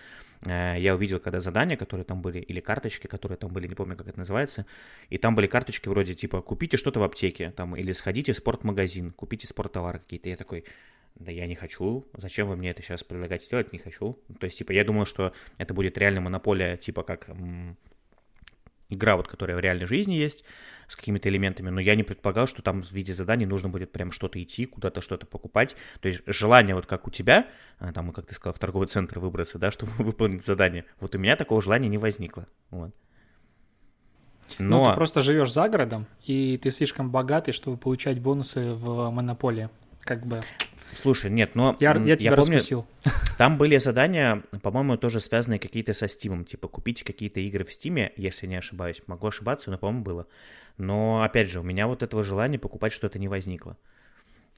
э, 0.44 0.76
я 0.78 0.94
увидел, 0.94 1.20
когда 1.20 1.40
задания, 1.40 1.76
которые 1.76 2.04
там 2.04 2.22
были, 2.22 2.38
или 2.38 2.60
карточки, 2.60 3.06
которые 3.06 3.36
там 3.36 3.52
были, 3.52 3.66
не 3.66 3.74
помню, 3.74 3.96
как 3.96 4.08
это 4.08 4.18
называется, 4.18 4.66
и 5.10 5.18
там 5.18 5.34
были 5.34 5.46
карточки 5.46 5.88
вроде 5.88 6.14
типа 6.14 6.40
«купите 6.40 6.76
что-то 6.76 7.00
в 7.00 7.02
аптеке», 7.02 7.52
там, 7.56 7.76
или 7.76 7.92
«сходите 7.92 8.32
в 8.32 8.36
спортмагазин», 8.36 9.10
«купите 9.12 9.46
спорттовары 9.46 9.98
какие-то». 9.98 10.28
Я 10.28 10.36
такой, 10.36 10.64
да 11.16 11.32
я 11.32 11.46
не 11.46 11.54
хочу, 11.54 12.06
зачем 12.14 12.48
вы 12.48 12.56
мне 12.56 12.70
это 12.70 12.82
сейчас 12.82 13.02
предлагаете 13.02 13.48
делать, 13.50 13.72
не 13.72 13.78
хочу. 13.78 14.18
То 14.38 14.44
есть, 14.44 14.58
типа, 14.58 14.72
я 14.72 14.84
думал, 14.84 15.06
что 15.06 15.32
это 15.56 15.72
будет 15.72 15.96
реально 15.98 16.20
монополия, 16.20 16.76
типа, 16.76 17.02
как 17.02 17.28
игра, 18.88 19.16
вот, 19.16 19.28
которая 19.28 19.56
в 19.56 19.60
реальной 19.60 19.86
жизни 19.86 20.14
есть, 20.14 20.44
с 20.88 20.96
какими-то 20.96 21.28
элементами, 21.28 21.70
но 21.70 21.80
я 21.80 21.96
не 21.96 22.04
предполагал, 22.04 22.46
что 22.46 22.62
там 22.62 22.82
в 22.82 22.92
виде 22.92 23.12
заданий 23.12 23.46
нужно 23.46 23.68
будет 23.68 23.92
прям 23.92 24.12
что-то 24.12 24.40
идти, 24.42 24.66
куда-то 24.66 25.00
что-то 25.00 25.26
покупать. 25.26 25.74
То 26.00 26.08
есть 26.08 26.22
желание 26.26 26.74
вот 26.74 26.86
как 26.86 27.06
у 27.06 27.10
тебя, 27.10 27.48
а, 27.78 27.92
там, 27.92 28.12
как 28.12 28.26
ты 28.26 28.34
сказал, 28.34 28.54
в 28.54 28.58
торговый 28.58 28.86
центр 28.86 29.18
выбраться, 29.18 29.58
да, 29.58 29.70
чтобы 29.72 29.92
выполнить 29.98 30.44
задание, 30.44 30.84
вот 31.00 31.14
у 31.14 31.18
меня 31.18 31.36
такого 31.36 31.60
желания 31.60 31.88
не 31.88 31.98
возникло. 31.98 32.46
Вот. 32.70 32.94
Ну, 34.58 34.68
Но... 34.68 34.84
Ну, 34.84 34.90
ты 34.90 34.94
просто 34.94 35.22
живешь 35.22 35.52
за 35.52 35.68
городом, 35.68 36.06
и 36.24 36.56
ты 36.62 36.70
слишком 36.70 37.10
богатый, 37.10 37.52
чтобы 37.52 37.76
получать 37.76 38.20
бонусы 38.20 38.72
в 38.74 39.10
монополии. 39.10 39.68
Как 40.02 40.24
бы 40.24 40.40
Слушай, 40.94 41.30
нет, 41.30 41.54
но 41.54 41.76
я, 41.80 41.94
я, 41.94 42.16
тебя 42.16 42.30
я 42.30 42.36
помню, 42.36 42.54
раскусил. 42.54 42.86
там 43.38 43.58
были 43.58 43.76
задания, 43.78 44.42
по-моему, 44.62 44.96
тоже 44.96 45.20
связанные 45.20 45.58
какие-то 45.58 45.94
со 45.94 46.06
Steam, 46.06 46.44
типа 46.44 46.68
купить 46.68 47.02
какие-то 47.02 47.40
игры 47.40 47.64
в 47.64 47.68
Steam, 47.68 48.12
если 48.16 48.46
не 48.46 48.56
ошибаюсь. 48.56 49.02
Могу 49.06 49.26
ошибаться, 49.26 49.70
но, 49.70 49.78
по-моему, 49.78 50.02
было. 50.02 50.26
Но, 50.78 51.22
опять 51.22 51.48
же, 51.48 51.60
у 51.60 51.62
меня 51.62 51.86
вот 51.86 52.02
этого 52.02 52.22
желания 52.22 52.58
покупать 52.58 52.92
что-то 52.92 53.18
не 53.18 53.28
возникло. 53.28 53.76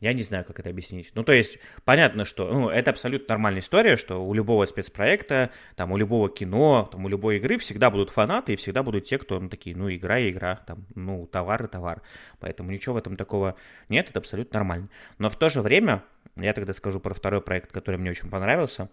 Я 0.01 0.13
не 0.13 0.23
знаю, 0.23 0.45
как 0.45 0.61
это 0.61 0.71
объяснить. 0.71 1.11
Ну, 1.15 1.25
то 1.25 1.33
есть, 1.33 1.59
понятно, 1.85 2.25
что 2.25 2.49
ну, 2.53 2.69
это 2.69 2.91
абсолютно 2.91 3.35
нормальная 3.35 3.61
история, 3.61 3.97
что 3.97 4.25
у 4.25 4.33
любого 4.33 4.65
спецпроекта, 4.65 5.51
там, 5.75 5.91
у 5.91 5.97
любого 5.97 6.29
кино, 6.29 6.89
там, 6.93 7.05
у 7.05 7.09
любой 7.09 7.39
игры 7.39 7.59
всегда 7.59 7.91
будут 7.91 8.11
фанаты 8.11 8.53
и 8.53 8.57
всегда 8.57 8.85
будут 8.85 9.07
те, 9.07 9.19
кто 9.19 9.41
ну, 9.41 9.49
такие, 9.49 9.77
ну, 9.77 9.93
игра 9.93 10.21
и 10.21 10.31
игра, 10.31 10.57
там, 10.67 10.87
ну, 10.95 11.27
товар 11.27 11.65
и 11.65 11.67
товар. 11.67 12.03
Поэтому 12.39 12.71
ничего 12.71 12.95
в 12.95 12.99
этом 12.99 13.17
такого 13.17 13.57
нет, 13.89 14.09
это 14.09 14.21
абсолютно 14.21 14.61
нормально. 14.61 14.89
Но 15.19 15.29
в 15.31 15.37
то 15.37 15.49
же 15.49 15.63
время, 15.63 16.05
я 16.39 16.53
тогда 16.53 16.73
скажу 16.73 17.01
про 17.01 17.15
второй 17.15 17.41
проект, 17.41 17.73
который 17.73 17.97
мне 17.97 18.11
очень 18.11 18.31
понравился. 18.31 18.89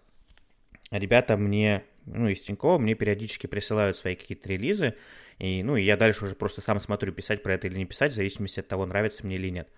Ребята 0.90 1.36
мне, 1.36 1.84
ну, 2.04 2.28
из 2.28 2.40
Тинькова 2.42 2.78
мне 2.78 2.94
периодически 2.94 3.46
присылают 3.46 3.96
свои 3.96 4.14
какие-то 4.14 4.48
релизы, 4.48 4.94
и, 5.38 5.62
ну, 5.62 5.76
и 5.76 5.82
я 5.82 5.96
дальше 5.96 6.24
уже 6.24 6.34
просто 6.34 6.60
сам 6.60 6.80
смотрю, 6.80 7.12
писать 7.12 7.42
про 7.42 7.54
это 7.54 7.66
или 7.66 7.76
не 7.76 7.86
писать, 7.86 8.12
в 8.12 8.14
зависимости 8.14 8.60
от 8.60 8.68
того, 8.68 8.86
нравится 8.86 9.26
мне 9.26 9.36
или 9.36 9.50
нет. 9.50 9.68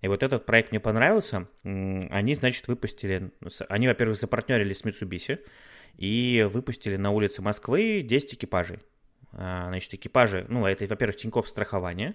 И 0.00 0.08
вот 0.08 0.22
этот 0.22 0.44
проект 0.44 0.70
мне 0.70 0.80
понравился. 0.80 1.46
Они, 1.62 2.34
значит, 2.34 2.68
выпустили... 2.68 3.30
Они, 3.68 3.88
во-первых, 3.88 4.18
запартнерились 4.18 4.78
с 4.78 4.84
Mitsubishi 4.84 5.38
и 5.96 6.46
выпустили 6.50 6.96
на 6.96 7.10
улице 7.10 7.42
Москвы 7.42 8.02
10 8.02 8.34
экипажей. 8.34 8.80
А, 9.32 9.68
значит, 9.68 9.94
экипажи, 9.94 10.46
ну, 10.48 10.66
это, 10.66 10.86
во-первых, 10.86 11.16
Тинькофф 11.16 11.48
страхование, 11.48 12.14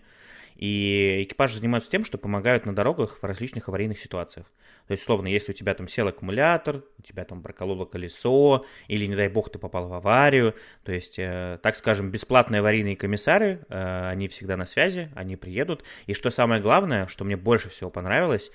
и 0.56 1.24
экипажи 1.24 1.58
занимаются 1.58 1.90
тем, 1.90 2.06
что 2.06 2.18
помогают 2.18 2.66
на 2.66 2.76
дорогах 2.76 3.18
в 3.18 3.24
различных 3.24 3.70
аварийных 3.70 4.00
ситуациях. 4.00 4.52
То 4.90 4.94
есть, 4.94 5.04
словно, 5.04 5.28
если 5.28 5.52
у 5.52 5.54
тебя 5.54 5.76
там 5.76 5.88
сел 5.88 6.08
аккумулятор, 6.08 6.78
у 6.98 7.02
тебя 7.04 7.24
там 7.24 7.44
прокололо 7.44 7.86
колесо, 7.86 8.66
или, 8.88 9.06
не 9.06 9.16
дай 9.16 9.30
бог, 9.30 9.52
ты 9.52 9.60
попал 9.60 9.88
в 9.88 9.94
аварию, 9.94 10.56
то 10.84 10.92
есть, 10.92 11.20
э, 11.20 11.60
так 11.62 11.76
скажем, 11.76 12.10
бесплатные 12.10 12.62
аварийные 12.62 12.96
комиссары, 12.96 13.60
э, 13.70 14.10
они 14.10 14.28
всегда 14.28 14.58
на 14.58 14.66
связи, 14.66 15.12
они 15.14 15.36
приедут. 15.36 15.84
И 16.08 16.16
что 16.16 16.32
самое 16.32 16.60
главное, 16.60 17.06
что 17.06 17.24
мне 17.24 17.38
больше 17.38 17.70
всего 17.70 17.92
понравилось, 17.92 18.50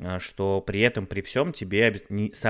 э, 0.00 0.18
что 0.18 0.60
при 0.60 0.80
этом, 0.80 1.06
при 1.06 1.20
всем 1.20 1.52
тебе 1.52 1.94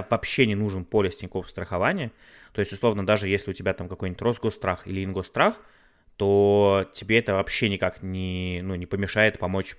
вообще 0.09 0.47
не 0.47 0.55
нужен 0.55 0.87
полис 0.87 1.17
Тинькофф 1.17 1.47
страхования. 1.47 2.13
То 2.55 2.61
есть, 2.61 2.73
условно, 2.73 3.05
даже 3.05 3.29
если 3.29 3.51
у 3.51 3.55
тебя 3.55 3.75
там 3.75 3.91
какой-нибудь 3.91 4.23
Росгосстрах 4.23 4.87
или 4.87 5.05
Ингосстрах, 5.05 5.61
то 6.17 6.89
тебе 6.95 7.19
это 7.19 7.35
вообще 7.35 7.69
никак 7.69 8.03
не, 8.03 8.61
ну, 8.63 8.75
не 8.75 8.87
помешает 8.87 9.39
помочь, 9.39 9.77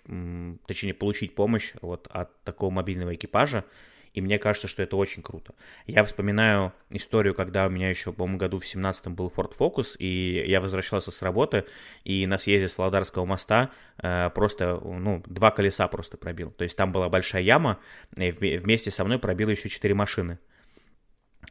точнее, 0.68 0.94
получить 0.94 1.34
помощь 1.36 1.74
вот 1.82 2.08
от 2.12 2.44
такого 2.44 2.70
мобильного 2.70 3.16
экипажа. 3.16 3.66
И 4.14 4.22
мне 4.22 4.40
кажется, 4.40 4.68
что 4.68 4.82
это 4.82 4.96
очень 4.96 5.22
круто. 5.22 5.54
Я 5.86 6.04
вспоминаю 6.04 6.74
историю, 6.90 7.36
когда 7.36 7.68
у 7.68 7.70
меня 7.70 7.90
еще, 7.90 8.12
по-моему, 8.12 8.40
году 8.40 8.60
в 8.60 8.64
17-м 8.64 9.14
был 9.14 9.32
Ford 9.36 9.54
Focus, 9.56 9.96
и 10.00 10.44
я 10.48 10.60
возвращался 10.60 11.12
с 11.12 11.22
работы, 11.22 11.66
и 12.04 12.26
на 12.26 12.40
съезде 12.40 12.68
с 12.68 12.80
Володарского 12.80 13.26
моста 13.26 13.70
э, 14.02 14.32
просто, 14.32 14.80
ну, 14.84 15.22
два 15.28 15.52
колеса 15.52 15.88
просто 15.88 16.18
пробил. 16.18 16.50
То 16.50 16.64
есть 16.64 16.76
там 16.76 16.92
была 16.92 17.10
большая 17.10 17.44
яма, 17.44 17.80
и 18.16 18.32
вместе 18.32 18.90
со 18.90 19.06
мной 19.06 19.20
пробило 19.20 19.52
еще 19.52 19.70
четыре 19.70 19.94
машины. 19.94 20.40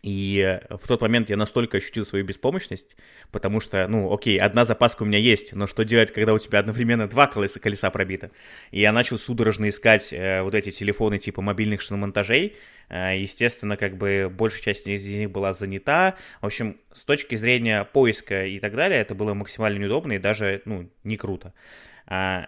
И 0.03 0.61
в 0.71 0.87
тот 0.87 1.01
момент 1.01 1.31
я 1.31 1.37
настолько 1.37 1.79
ощутил 1.79 2.07
свою 2.07 2.25
беспомощность, 2.25 2.97
потому 3.33 3.61
что, 3.61 3.89
ну, 3.89 4.13
окей, 4.13 4.39
одна 4.39 4.65
запаска 4.65 5.03
у 5.03 5.07
меня 5.07 5.19
есть, 5.19 5.53
но 5.53 5.67
что 5.67 5.85
делать, 5.85 6.13
когда 6.13 6.33
у 6.33 6.39
тебя 6.39 6.61
одновременно 6.61 7.09
два 7.09 7.27
колеса, 7.27 7.59
колеса 7.61 7.91
пробиты? 7.91 8.31
И 8.71 8.81
я 8.81 8.93
начал 8.93 9.19
судорожно 9.19 9.69
искать 9.69 10.13
э, 10.13 10.43
вот 10.43 10.55
эти 10.55 10.71
телефоны 10.71 11.19
типа 11.19 11.43
мобильных 11.43 11.81
шиномонтажей. 11.81 12.57
Э, 12.89 13.19
естественно, 13.19 13.77
как 13.77 13.97
бы 13.97 14.31
большая 14.31 14.63
часть 14.63 14.87
из 14.87 15.05
них 15.07 15.31
была 15.31 15.53
занята. 15.53 16.17
В 16.41 16.47
общем, 16.47 16.79
с 16.93 17.05
точки 17.05 17.35
зрения 17.35 17.85
поиска 17.85 18.47
и 18.47 18.59
так 18.59 18.75
далее, 18.75 19.01
это 19.01 19.15
было 19.15 19.35
максимально 19.35 19.79
неудобно 19.79 20.13
и 20.13 20.19
даже, 20.19 20.63
ну, 20.67 20.89
не 21.05 21.17
круто. 21.17 21.53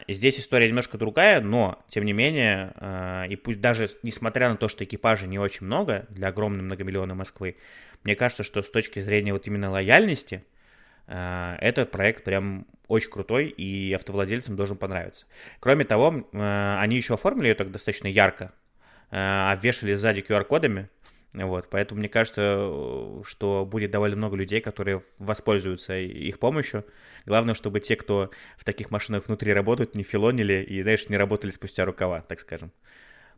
Здесь 0.06 0.38
история 0.38 0.68
немножко 0.68 0.98
другая, 0.98 1.40
но, 1.40 1.84
тем 1.88 2.04
не 2.04 2.12
менее, 2.12 2.72
а, 2.76 3.24
и 3.24 3.34
пусть 3.34 3.61
даже 3.61 3.88
несмотря 4.04 4.50
на 4.50 4.56
то, 4.56 4.68
что 4.68 4.84
экипажей 4.84 5.28
не 5.28 5.38
очень 5.38 5.66
много 5.66 6.06
для 6.11 6.28
огромной 6.28 6.62
многомиллионной 6.62 7.16
Москвы, 7.16 7.56
мне 8.04 8.14
кажется, 8.14 8.44
что 8.44 8.62
с 8.62 8.70
точки 8.70 9.00
зрения 9.00 9.32
вот 9.32 9.48
именно 9.48 9.70
лояльности, 9.70 10.44
а, 11.09 11.56
этот 11.61 11.90
проект 11.90 12.22
прям 12.22 12.68
очень 12.86 13.11
крутой 13.11 13.48
и 13.48 13.92
автовладельцам 13.92 14.54
должен 14.54 14.76
понравиться. 14.76 15.26
Кроме 15.59 15.84
того, 15.84 16.26
они 16.32 16.96
еще 16.96 17.14
оформили 17.14 17.48
ее 17.48 17.54
так 17.54 17.70
достаточно 17.70 18.06
ярко, 18.06 18.54
обвешали 19.11 19.92
сзади 19.94 20.24
QR-кодами, 20.26 20.88
Вот, 21.35 21.68
поэтому 21.70 21.99
мне 22.01 22.09
кажется, 22.09 23.22
что 23.24 23.66
будет 23.66 23.91
довольно 23.91 24.16
много 24.16 24.37
людей, 24.37 24.61
которые 24.61 25.03
воспользуются 25.18 25.97
их 25.99 26.39
помощью. 26.39 26.85
Главное, 27.26 27.55
чтобы 27.55 27.81
те, 27.81 27.97
кто 27.97 28.31
в 28.57 28.64
таких 28.64 28.91
машинах 28.91 29.26
внутри 29.26 29.53
работают, 29.53 29.95
не 29.95 30.03
филонили 30.03 30.62
и, 30.62 30.83
знаешь, 30.83 31.09
не 31.09 31.16
работали 31.16 31.51
спустя 31.51 31.85
рукава, 31.85 32.22
так 32.22 32.41
скажем. 32.41 32.72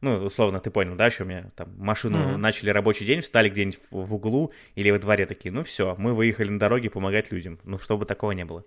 Ну, 0.01 0.25
условно, 0.25 0.61
ты 0.61 0.71
понял, 0.71 0.95
да, 0.95 1.11
что 1.11 1.25
у 1.25 1.27
меня 1.27 1.51
там 1.57 1.75
машину 1.77 2.17
mm-hmm. 2.17 2.37
начали 2.37 2.71
рабочий 2.71 3.05
день, 3.05 3.21
встали 3.21 3.51
где-нибудь 3.51 3.81
в 3.91 4.15
углу 4.15 4.53
или 4.75 4.91
во 4.91 4.99
дворе 4.99 5.27
такие, 5.27 5.53
ну 5.53 5.63
все, 5.63 5.95
мы 5.99 6.15
выехали 6.15 6.49
на 6.49 6.59
дороге 6.59 6.89
помогать 6.89 7.31
людям. 7.31 7.59
Ну, 7.65 7.77
чтобы 7.79 8.07
такого 8.07 8.31
не 8.33 8.47
было. 8.47 8.65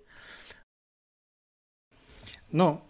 Ну, 2.52 2.84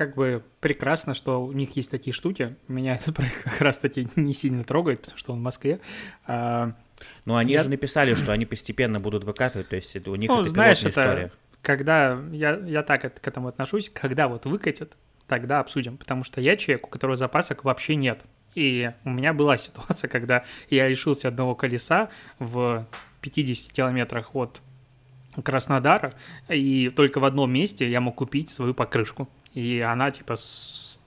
как 0.00 0.14
бы 0.14 0.42
прекрасно, 0.60 1.12
что 1.12 1.44
у 1.44 1.52
них 1.52 1.76
есть 1.76 1.90
такие 1.90 2.14
штуки. 2.14 2.56
Меня 2.68 2.94
этот 3.02 3.14
проект 3.14 3.42
как 3.42 3.60
раз-таки 3.60 4.08
не 4.16 4.32
сильно 4.32 4.64
трогает, 4.64 5.02
потому 5.02 5.18
что 5.18 5.32
он 5.34 5.40
в 5.40 5.42
Москве. 5.42 5.78
Ну, 6.26 7.36
они 7.36 7.52
я... 7.52 7.62
же 7.64 7.68
написали, 7.68 8.14
что 8.14 8.32
они 8.32 8.46
постепенно 8.46 8.98
будут 8.98 9.24
выкатывать, 9.24 9.68
то 9.68 9.76
есть 9.76 9.94
у 10.08 10.14
них 10.14 10.30
ну, 10.30 10.40
это 10.40 10.48
знаешь, 10.48 10.80
это, 10.80 10.88
история. 10.88 11.32
Когда 11.60 12.18
я, 12.32 12.56
я 12.64 12.82
так 12.82 13.20
к 13.20 13.28
этому 13.28 13.48
отношусь, 13.48 13.90
когда 13.90 14.26
вот 14.26 14.46
выкатят, 14.46 14.96
тогда 15.26 15.60
обсудим, 15.60 15.98
потому 15.98 16.24
что 16.24 16.40
я 16.40 16.56
человек, 16.56 16.86
у 16.86 16.88
которого 16.88 17.14
запасок 17.14 17.64
вообще 17.64 17.94
нет. 17.94 18.22
И 18.54 18.90
у 19.04 19.10
меня 19.10 19.34
была 19.34 19.58
ситуация, 19.58 20.08
когда 20.16 20.44
я 20.70 20.88
лишился 20.88 21.28
одного 21.28 21.54
колеса 21.54 22.08
в 22.38 22.86
50 23.20 23.70
километрах 23.70 24.34
от 24.34 24.62
Краснодара, 25.44 26.14
и 26.48 26.88
только 26.88 27.20
в 27.20 27.26
одном 27.26 27.52
месте 27.52 27.90
я 27.90 28.00
мог 28.00 28.16
купить 28.16 28.48
свою 28.48 28.72
покрышку. 28.72 29.28
И 29.52 29.80
она 29.80 30.10
типа 30.10 30.36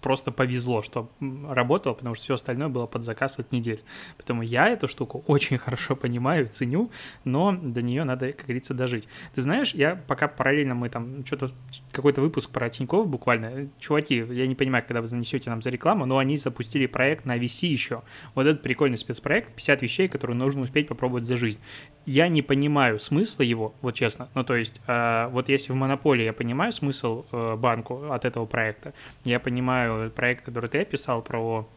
просто 0.04 0.32
повезло, 0.32 0.82
что 0.82 1.10
работало, 1.50 1.94
потому 1.94 2.14
что 2.14 2.26
все 2.26 2.34
остальное 2.36 2.68
было 2.68 2.86
под 2.86 3.04
заказ 3.04 3.40
от 3.40 3.52
недели. 3.52 3.80
Поэтому 4.18 4.44
я 4.44 4.68
эту 4.68 4.88
штуку 4.88 5.24
очень 5.28 5.58
хорошо 5.58 5.96
понимаю, 5.96 6.50
ценю, 6.50 6.92
но 7.24 7.54
до 7.54 7.82
нее 7.82 8.04
надо, 8.04 8.34
как 8.34 8.44
говорится, 8.44 8.74
дожить. 8.74 9.08
Ты 9.34 9.42
знаешь, 9.42 9.74
я 9.74 9.96
пока 9.96 10.28
параллельно 10.28 10.76
мы 10.76 10.90
там 10.90 11.26
что-то, 11.26 11.48
какой-то 11.92 12.22
выпуск 12.22 12.50
про 12.50 12.70
Тинькофф 12.70 13.08
буквально, 13.08 13.70
чуваки, 13.80 14.16
я 14.16 14.46
не 14.46 14.56
понимаю, 14.56 14.84
когда 14.86 15.00
вы 15.00 15.08
занесете 15.08 15.50
нам 15.50 15.62
за 15.62 15.70
рекламу, 15.70 16.06
но 16.06 16.18
они 16.18 16.36
запустили 16.38 16.86
проект 16.86 17.26
на 17.26 17.38
VC 17.38 17.68
еще. 17.68 18.04
Вот 18.36 18.46
этот 18.46 18.62
прикольный 18.62 18.98
спецпроект, 18.98 19.54
50 19.56 19.82
вещей, 19.82 20.08
которые 20.10 20.36
нужно 20.36 20.64
успеть 20.64 20.88
попробовать 20.90 21.26
за 21.26 21.38
жизнь. 21.38 21.60
Я 22.06 22.28
не 22.28 22.42
понимаю 22.42 23.00
смысла 23.00 23.44
его, 23.44 23.74
вот 23.82 23.96
честно. 23.96 24.28
Ну, 24.36 24.44
то 24.44 24.56
есть, 24.56 24.82
э, 24.86 25.28
вот 25.32 25.48
если 25.48 25.72
в 25.72 25.76
монополии 25.76 26.26
я 26.26 26.34
понимаю 26.34 26.74
смысл 26.74 27.26
э, 27.32 27.56
банку 27.56 28.12
от 28.12 28.26
этого 28.26 28.46
проекта, 28.46 28.94
я 29.24 29.40
понимаю 29.40 29.93
проект, 30.16 30.46
который 30.46 30.70
ты 30.70 30.82
описал 30.82 31.22
про 31.22 31.68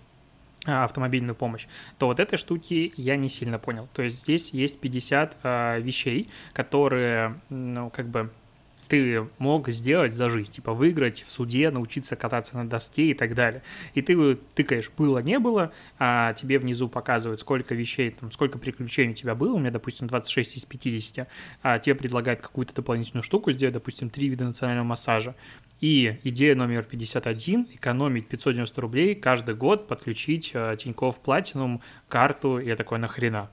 а, 0.66 0.84
автомобильную 0.84 1.34
помощь, 1.34 1.66
то 1.98 2.06
вот 2.06 2.18
этой 2.18 2.36
штуки 2.36 2.92
я 2.96 3.16
не 3.16 3.28
сильно 3.28 3.58
понял. 3.58 3.88
То 3.92 4.02
есть 4.02 4.20
здесь 4.20 4.50
есть 4.50 4.80
50 4.80 5.32
э, 5.32 5.36
а, 5.44 5.78
вещей, 5.78 6.28
которые, 6.52 7.40
ну, 7.50 7.90
как 7.90 8.08
бы 8.08 8.30
ты 8.88 9.26
мог 9.38 9.68
сделать 9.68 10.14
за 10.14 10.28
жизнь, 10.28 10.52
типа 10.52 10.72
выиграть 10.72 11.22
в 11.22 11.30
суде, 11.30 11.70
научиться 11.70 12.16
кататься 12.16 12.56
на 12.56 12.68
доске 12.68 13.10
и 13.10 13.14
так 13.14 13.34
далее. 13.34 13.62
И 13.94 14.02
ты 14.02 14.36
тыкаешь 14.54 14.90
было, 14.96 15.18
не 15.18 15.38
было, 15.38 15.72
а 15.98 16.32
тебе 16.34 16.58
внизу 16.58 16.88
показывают, 16.88 17.40
сколько 17.40 17.74
вещей, 17.74 18.10
там, 18.10 18.30
сколько 18.30 18.58
приключений 18.58 19.12
у 19.12 19.14
тебя 19.14 19.34
было, 19.34 19.54
у 19.54 19.58
меня, 19.58 19.70
допустим, 19.70 20.06
26 20.06 20.56
из 20.56 20.64
50, 20.64 21.28
а 21.62 21.78
тебе 21.78 21.94
предлагают 21.94 22.40
какую-то 22.40 22.74
дополнительную 22.74 23.22
штуку 23.22 23.52
сделать, 23.52 23.74
допустим, 23.74 24.10
три 24.10 24.28
вида 24.28 24.44
национального 24.44 24.86
массажа. 24.86 25.34
И 25.80 26.18
идея 26.24 26.54
номер 26.54 26.84
51– 26.84 27.68
экономить 27.74 28.28
590 28.28 28.80
рублей 28.80 29.14
каждый 29.14 29.54
год, 29.54 29.88
подключить 29.88 30.52
э, 30.54 30.76
Тинькофф 30.78 31.18
Платинум 31.20 31.82
карту, 32.08 32.58
и 32.58 32.66
я 32.66 32.76
такой, 32.76 32.98
нахрена? 32.98 33.50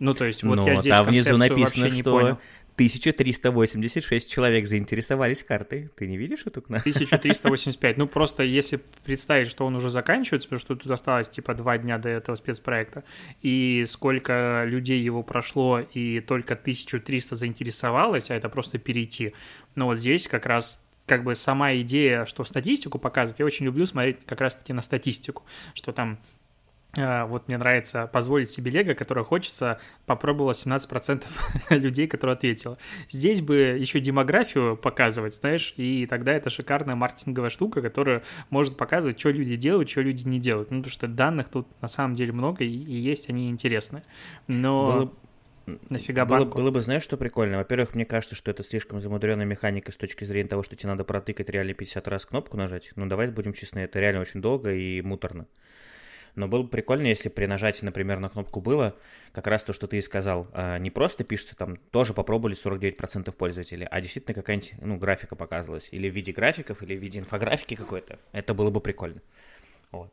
Ну, 0.00 0.14
то 0.14 0.24
есть, 0.24 0.42
вот 0.42 0.56
Но 0.56 0.66
я 0.66 0.76
здесь 0.76 0.96
там 0.96 1.06
внизу 1.06 1.36
написано, 1.36 1.84
не 1.90 2.00
что 2.00 2.12
понял. 2.12 2.38
1386 2.80 4.30
человек 4.30 4.66
заинтересовались 4.66 5.44
картой. 5.44 5.90
Ты 5.96 6.06
не 6.06 6.16
видишь 6.16 6.46
эту 6.46 6.62
кнопку? 6.62 6.88
1385. 6.88 7.98
Ну, 7.98 8.06
просто 8.06 8.42
если 8.42 8.80
представить, 9.04 9.48
что 9.48 9.66
он 9.66 9.76
уже 9.76 9.90
заканчивается, 9.90 10.48
потому 10.48 10.60
что 10.60 10.76
тут 10.76 10.90
осталось 10.90 11.28
типа 11.28 11.52
два 11.52 11.76
дня 11.76 11.98
до 11.98 12.08
этого 12.08 12.36
спецпроекта, 12.36 13.04
и 13.42 13.84
сколько 13.86 14.64
людей 14.64 15.02
его 15.02 15.22
прошло, 15.22 15.80
и 15.80 16.20
только 16.20 16.54
1300 16.54 17.36
заинтересовалось, 17.36 18.30
а 18.30 18.34
это 18.34 18.48
просто 18.48 18.78
перейти. 18.78 19.34
Но 19.74 19.84
вот 19.84 19.98
здесь 19.98 20.26
как 20.26 20.46
раз 20.46 20.82
как 21.04 21.22
бы 21.22 21.34
сама 21.34 21.74
идея, 21.74 22.24
что 22.24 22.44
статистику 22.44 22.98
показывать, 22.98 23.40
я 23.40 23.44
очень 23.44 23.66
люблю 23.66 23.84
смотреть 23.84 24.24
как 24.24 24.40
раз-таки 24.40 24.72
на 24.72 24.80
статистику, 24.80 25.44
что 25.74 25.92
там 25.92 26.18
вот 26.96 27.46
мне 27.46 27.56
нравится 27.56 28.08
позволить 28.08 28.50
себе 28.50 28.70
Лего, 28.70 28.94
которое 28.94 29.24
хочется, 29.24 29.78
попробовало 30.06 30.52
17% 30.52 31.24
людей, 31.70 32.08
которые 32.08 32.34
ответило. 32.34 32.78
Здесь 33.08 33.40
бы 33.40 33.76
еще 33.78 34.00
демографию 34.00 34.76
показывать, 34.76 35.34
знаешь, 35.34 35.72
и 35.76 36.06
тогда 36.06 36.32
это 36.32 36.50
шикарная 36.50 36.96
маркетинговая 36.96 37.50
штука, 37.50 37.80
которая 37.80 38.22
может 38.50 38.76
показывать, 38.76 39.20
что 39.20 39.30
люди 39.30 39.56
делают, 39.56 39.88
что 39.88 40.00
люди 40.00 40.26
не 40.26 40.40
делают. 40.40 40.70
Ну, 40.70 40.78
потому 40.78 40.90
что 40.90 41.06
данных 41.06 41.48
тут 41.48 41.68
на 41.80 41.88
самом 41.88 42.14
деле 42.14 42.32
много, 42.32 42.64
и, 42.64 42.68
и 42.68 42.94
есть 42.94 43.28
они 43.28 43.50
интересные. 43.50 44.02
Но... 44.46 44.86
Было... 44.86 45.12
Нафига 45.88 46.24
было, 46.24 46.38
банку? 46.38 46.58
Было 46.58 46.72
бы, 46.72 46.80
знаешь, 46.80 47.04
что 47.04 47.16
прикольно? 47.16 47.58
Во-первых, 47.58 47.94
мне 47.94 48.04
кажется, 48.04 48.34
что 48.34 48.50
это 48.50 48.64
слишком 48.64 49.00
замудренная 49.00 49.44
механика 49.44 49.92
с 49.92 49.96
точки 49.96 50.24
зрения 50.24 50.48
того, 50.48 50.64
что 50.64 50.74
тебе 50.74 50.88
надо 50.88 51.04
протыкать 51.04 51.48
реально 51.48 51.74
50 51.74 52.08
раз 52.08 52.26
кнопку 52.26 52.56
нажать. 52.56 52.90
Ну, 52.96 53.06
давай 53.06 53.28
будем 53.28 53.52
честны, 53.52 53.80
это 53.80 54.00
реально 54.00 54.22
очень 54.22 54.40
долго 54.40 54.72
и 54.72 55.00
муторно. 55.02 55.46
Но 56.34 56.48
было 56.48 56.62
бы 56.62 56.68
прикольно, 56.68 57.06
если 57.06 57.28
при 57.28 57.46
нажатии, 57.46 57.84
например, 57.84 58.18
на 58.18 58.28
кнопку 58.28 58.60
было, 58.60 58.96
как 59.32 59.46
раз 59.46 59.64
то, 59.64 59.72
что 59.72 59.86
ты 59.86 59.98
и 59.98 60.02
сказал, 60.02 60.48
а, 60.52 60.78
не 60.78 60.90
просто 60.90 61.24
пишется 61.24 61.56
там, 61.56 61.76
тоже 61.90 62.14
попробовали 62.14 62.56
49% 62.56 63.32
пользователей, 63.32 63.86
а 63.90 64.00
действительно 64.00 64.34
какая-нибудь, 64.34 64.74
ну, 64.80 64.96
графика 64.96 65.36
показывалась, 65.36 65.88
или 65.90 66.08
в 66.08 66.14
виде 66.14 66.32
графиков, 66.32 66.82
или 66.82 66.96
в 66.96 67.00
виде 67.00 67.18
инфографики 67.18 67.74
какой-то. 67.74 68.18
Это 68.32 68.54
было 68.54 68.70
бы 68.70 68.80
прикольно. 68.80 69.20
Вот. 69.92 70.12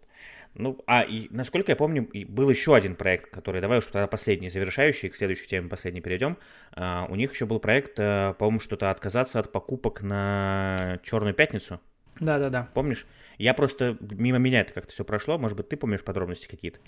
Ну, 0.53 0.79
а 0.87 1.03
и 1.03 1.27
насколько 1.29 1.71
я 1.71 1.75
помню, 1.75 2.09
был 2.27 2.49
еще 2.49 2.75
один 2.75 2.95
проект, 2.95 3.29
который, 3.29 3.61
давай 3.61 3.77
уж 3.77 3.85
тогда 3.85 4.07
последний, 4.07 4.49
завершающий, 4.49 5.09
к 5.09 5.15
следующей 5.15 5.47
теме 5.47 5.69
последний 5.69 6.01
перейдем. 6.01 6.37
Uh, 6.75 7.05
у 7.09 7.15
них 7.15 7.33
еще 7.33 7.45
был 7.45 7.59
проект, 7.59 7.99
uh, 7.99 8.33
по-моему, 8.33 8.59
что-то 8.59 8.89
отказаться 8.89 9.39
от 9.39 9.51
покупок 9.51 10.01
на 10.01 10.99
Черную 11.03 11.35
пятницу. 11.35 11.79
Да-да-да. 12.19 12.69
Помнишь? 12.73 13.05
Я 13.37 13.53
просто, 13.53 13.97
мимо 13.99 14.37
меня 14.37 14.61
это 14.61 14.73
как-то 14.73 14.91
все 14.91 15.03
прошло, 15.03 15.37
может 15.37 15.57
быть, 15.57 15.69
ты 15.69 15.77
помнишь 15.77 16.03
подробности 16.03 16.47
какие-то? 16.47 16.79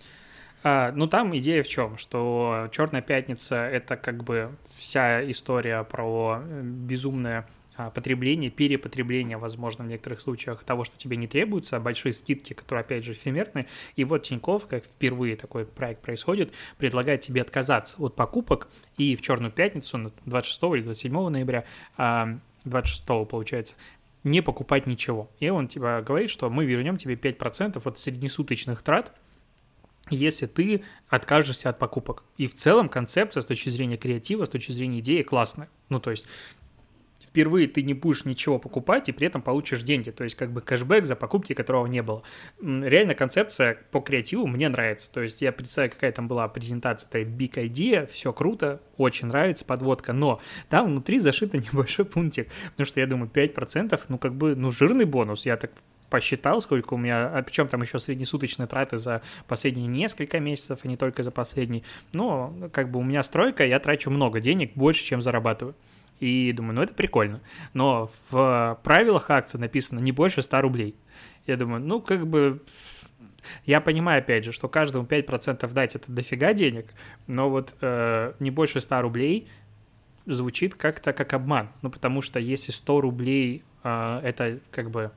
А, 0.64 0.92
ну, 0.92 1.08
там 1.08 1.38
идея 1.38 1.64
в 1.64 1.68
чем, 1.68 1.98
что 1.98 2.68
Черная 2.72 3.02
пятница 3.02 3.56
это 3.56 3.96
как 3.96 4.24
бы 4.24 4.52
вся 4.76 5.30
история 5.32 5.84
про 5.84 6.42
э, 6.42 6.62
безумное 6.64 7.48
а, 7.78 7.92
потребление, 7.92 8.50
перепотребление, 8.50 9.38
возможно, 9.38 9.86
в 9.86 9.88
некоторых 9.88 10.20
случаях 10.20 10.66
того, 10.66 10.84
что 10.84 10.98
тебе 10.98 11.16
не 11.16 11.28
требуется, 11.28 11.78
а 11.78 11.80
большие 11.80 12.12
скидки, 12.12 12.52
которые, 12.52 12.82
опять 12.82 13.06
же, 13.06 13.14
эфемерны. 13.14 13.68
И 13.96 14.04
вот 14.04 14.24
Тиньков, 14.24 14.68
как 14.68 14.84
впервые 14.84 15.38
такой 15.38 15.66
проект 15.66 16.02
происходит, 16.02 16.54
предлагает 16.78 17.22
тебе 17.22 17.42
отказаться 17.42 17.96
от 17.98 18.18
покупок 18.18 18.68
и 18.98 19.16
в 19.16 19.22
Черную 19.22 19.54
пятницу, 19.54 20.12
26 20.26 20.62
или 20.76 20.82
27 20.82 21.30
ноября, 21.30 21.64
26 22.66 23.06
получается, 23.30 23.76
не 24.24 24.41
покупать 24.41 24.86
ничего. 24.86 25.30
И 25.39 25.49
он 25.49 25.67
типа 25.67 26.03
говорит, 26.05 26.30
что 26.30 26.49
мы 26.49 26.65
вернем 26.65 26.97
тебе 26.97 27.15
5% 27.15 27.82
от 27.84 27.99
среднесуточных 27.99 28.82
трат, 28.82 29.13
если 30.09 30.47
ты 30.47 30.84
откажешься 31.07 31.70
от 31.70 31.80
покупок. 31.80 32.24
И 32.38 32.47
в 32.47 32.55
целом 32.55 32.89
концепция 32.89 33.41
с 33.41 33.45
точки 33.45 33.70
зрения 33.70 33.97
креатива, 33.97 34.45
с 34.45 34.49
точки 34.49 34.72
зрения 34.72 34.99
идеи 34.99 35.22
классная. 35.22 35.70
Ну, 35.89 35.99
то 35.99 36.11
есть 36.11 36.26
впервые 37.30 37.68
ты 37.68 37.84
не 37.84 37.94
будешь 37.94 38.26
ничего 38.26 38.60
покупать 38.60 39.10
и 39.10 39.12
при 39.12 39.28
этом 39.28 39.42
получишь 39.42 39.84
деньги, 39.84 40.10
то 40.12 40.24
есть 40.24 40.36
как 40.36 40.52
бы 40.52 40.62
кэшбэк 40.62 41.06
за 41.06 41.16
покупки, 41.16 41.54
которого 41.54 41.86
не 41.86 42.02
было. 42.02 42.24
Реально 42.62 43.16
концепция 43.16 43.78
по 43.92 44.00
креативу 44.02 44.48
мне 44.48 44.68
нравится, 44.70 45.12
то 45.12 45.22
есть 45.22 45.42
я 45.42 45.52
представляю, 45.52 45.92
какая 45.92 46.12
там 46.12 46.28
была 46.28 46.48
презентация, 46.48 47.08
это 47.08 47.20
Big 47.20 47.54
Idea, 47.54 48.08
все 48.08 48.34
круто, 48.34 48.82
очень 48.98 49.28
нравится 49.28 49.64
подводка, 49.64 50.14
но 50.14 50.42
там 50.70 50.88
внутри 50.88 51.20
зашито 51.20 51.58
небольшой 51.74 52.06
пунктик, 52.06 52.50
потому 52.72 52.86
что 52.86 53.00
я 53.00 53.08
думаю 53.08 53.30
5%, 53.34 54.00
ну 54.08 54.18
как 54.18 54.34
бы, 54.36 54.56
ну 54.56 54.72
жирный 54.72 55.06
бонус, 55.06 55.46
я 55.46 55.58
так 55.58 55.72
посчитал, 56.10 56.60
сколько 56.62 56.96
у 56.96 56.98
меня, 56.98 57.28
а 57.28 57.44
причем 57.44 57.68
там 57.68 57.82
еще 57.82 58.00
среднесуточные 58.00 58.68
траты 58.68 58.98
за 58.98 59.22
последние 59.48 59.88
несколько 59.88 60.40
месяцев, 60.40 60.80
а 60.84 60.88
не 60.88 60.98
только 60.98 61.24
за 61.24 61.32
последний. 61.32 61.84
Но 62.14 62.54
как 62.74 62.92
бы 62.92 63.00
у 63.00 63.04
меня 63.04 63.24
стройка, 63.24 63.66
я 63.66 63.80
трачу 63.80 64.10
много 64.10 64.40
денег, 64.40 64.74
больше, 64.76 65.04
чем 65.04 65.22
зарабатываю. 65.22 65.76
И 66.20 66.51
думаю, 66.51 66.76
ну 66.76 66.82
это 66.82 66.93
прикольно. 66.93 67.41
Но 67.74 68.09
в 68.30 68.80
правилах 68.84 69.30
акции 69.30 69.57
написано 69.57 69.99
не 69.99 70.11
больше 70.11 70.41
100 70.41 70.61
рублей. 70.61 70.95
Я 71.47 71.57
думаю, 71.57 71.82
ну 71.82 72.01
как 72.01 72.28
бы... 72.28 72.61
Я 73.65 73.80
понимаю, 73.80 74.20
опять 74.20 74.43
же, 74.43 74.51
что 74.51 74.67
каждому 74.67 75.05
5% 75.05 75.74
дать 75.74 75.95
это 75.95 76.11
дофига 76.11 76.53
денег, 76.53 76.88
но 77.26 77.49
вот 77.49 77.74
э, 77.80 78.34
не 78.39 78.51
больше 78.51 78.82
100 78.82 79.01
рублей 79.01 79.47
звучит 80.26 80.76
как-то 80.76 81.13
как 81.13 81.34
обман. 81.34 81.70
Ну, 81.82 81.89
потому 81.89 82.22
что 82.22 82.39
если 82.39 82.72
100 82.72 83.01
рублей 83.01 83.63
э, 83.84 84.22
это 84.24 84.59
как 84.72 84.91
бы 84.91 85.11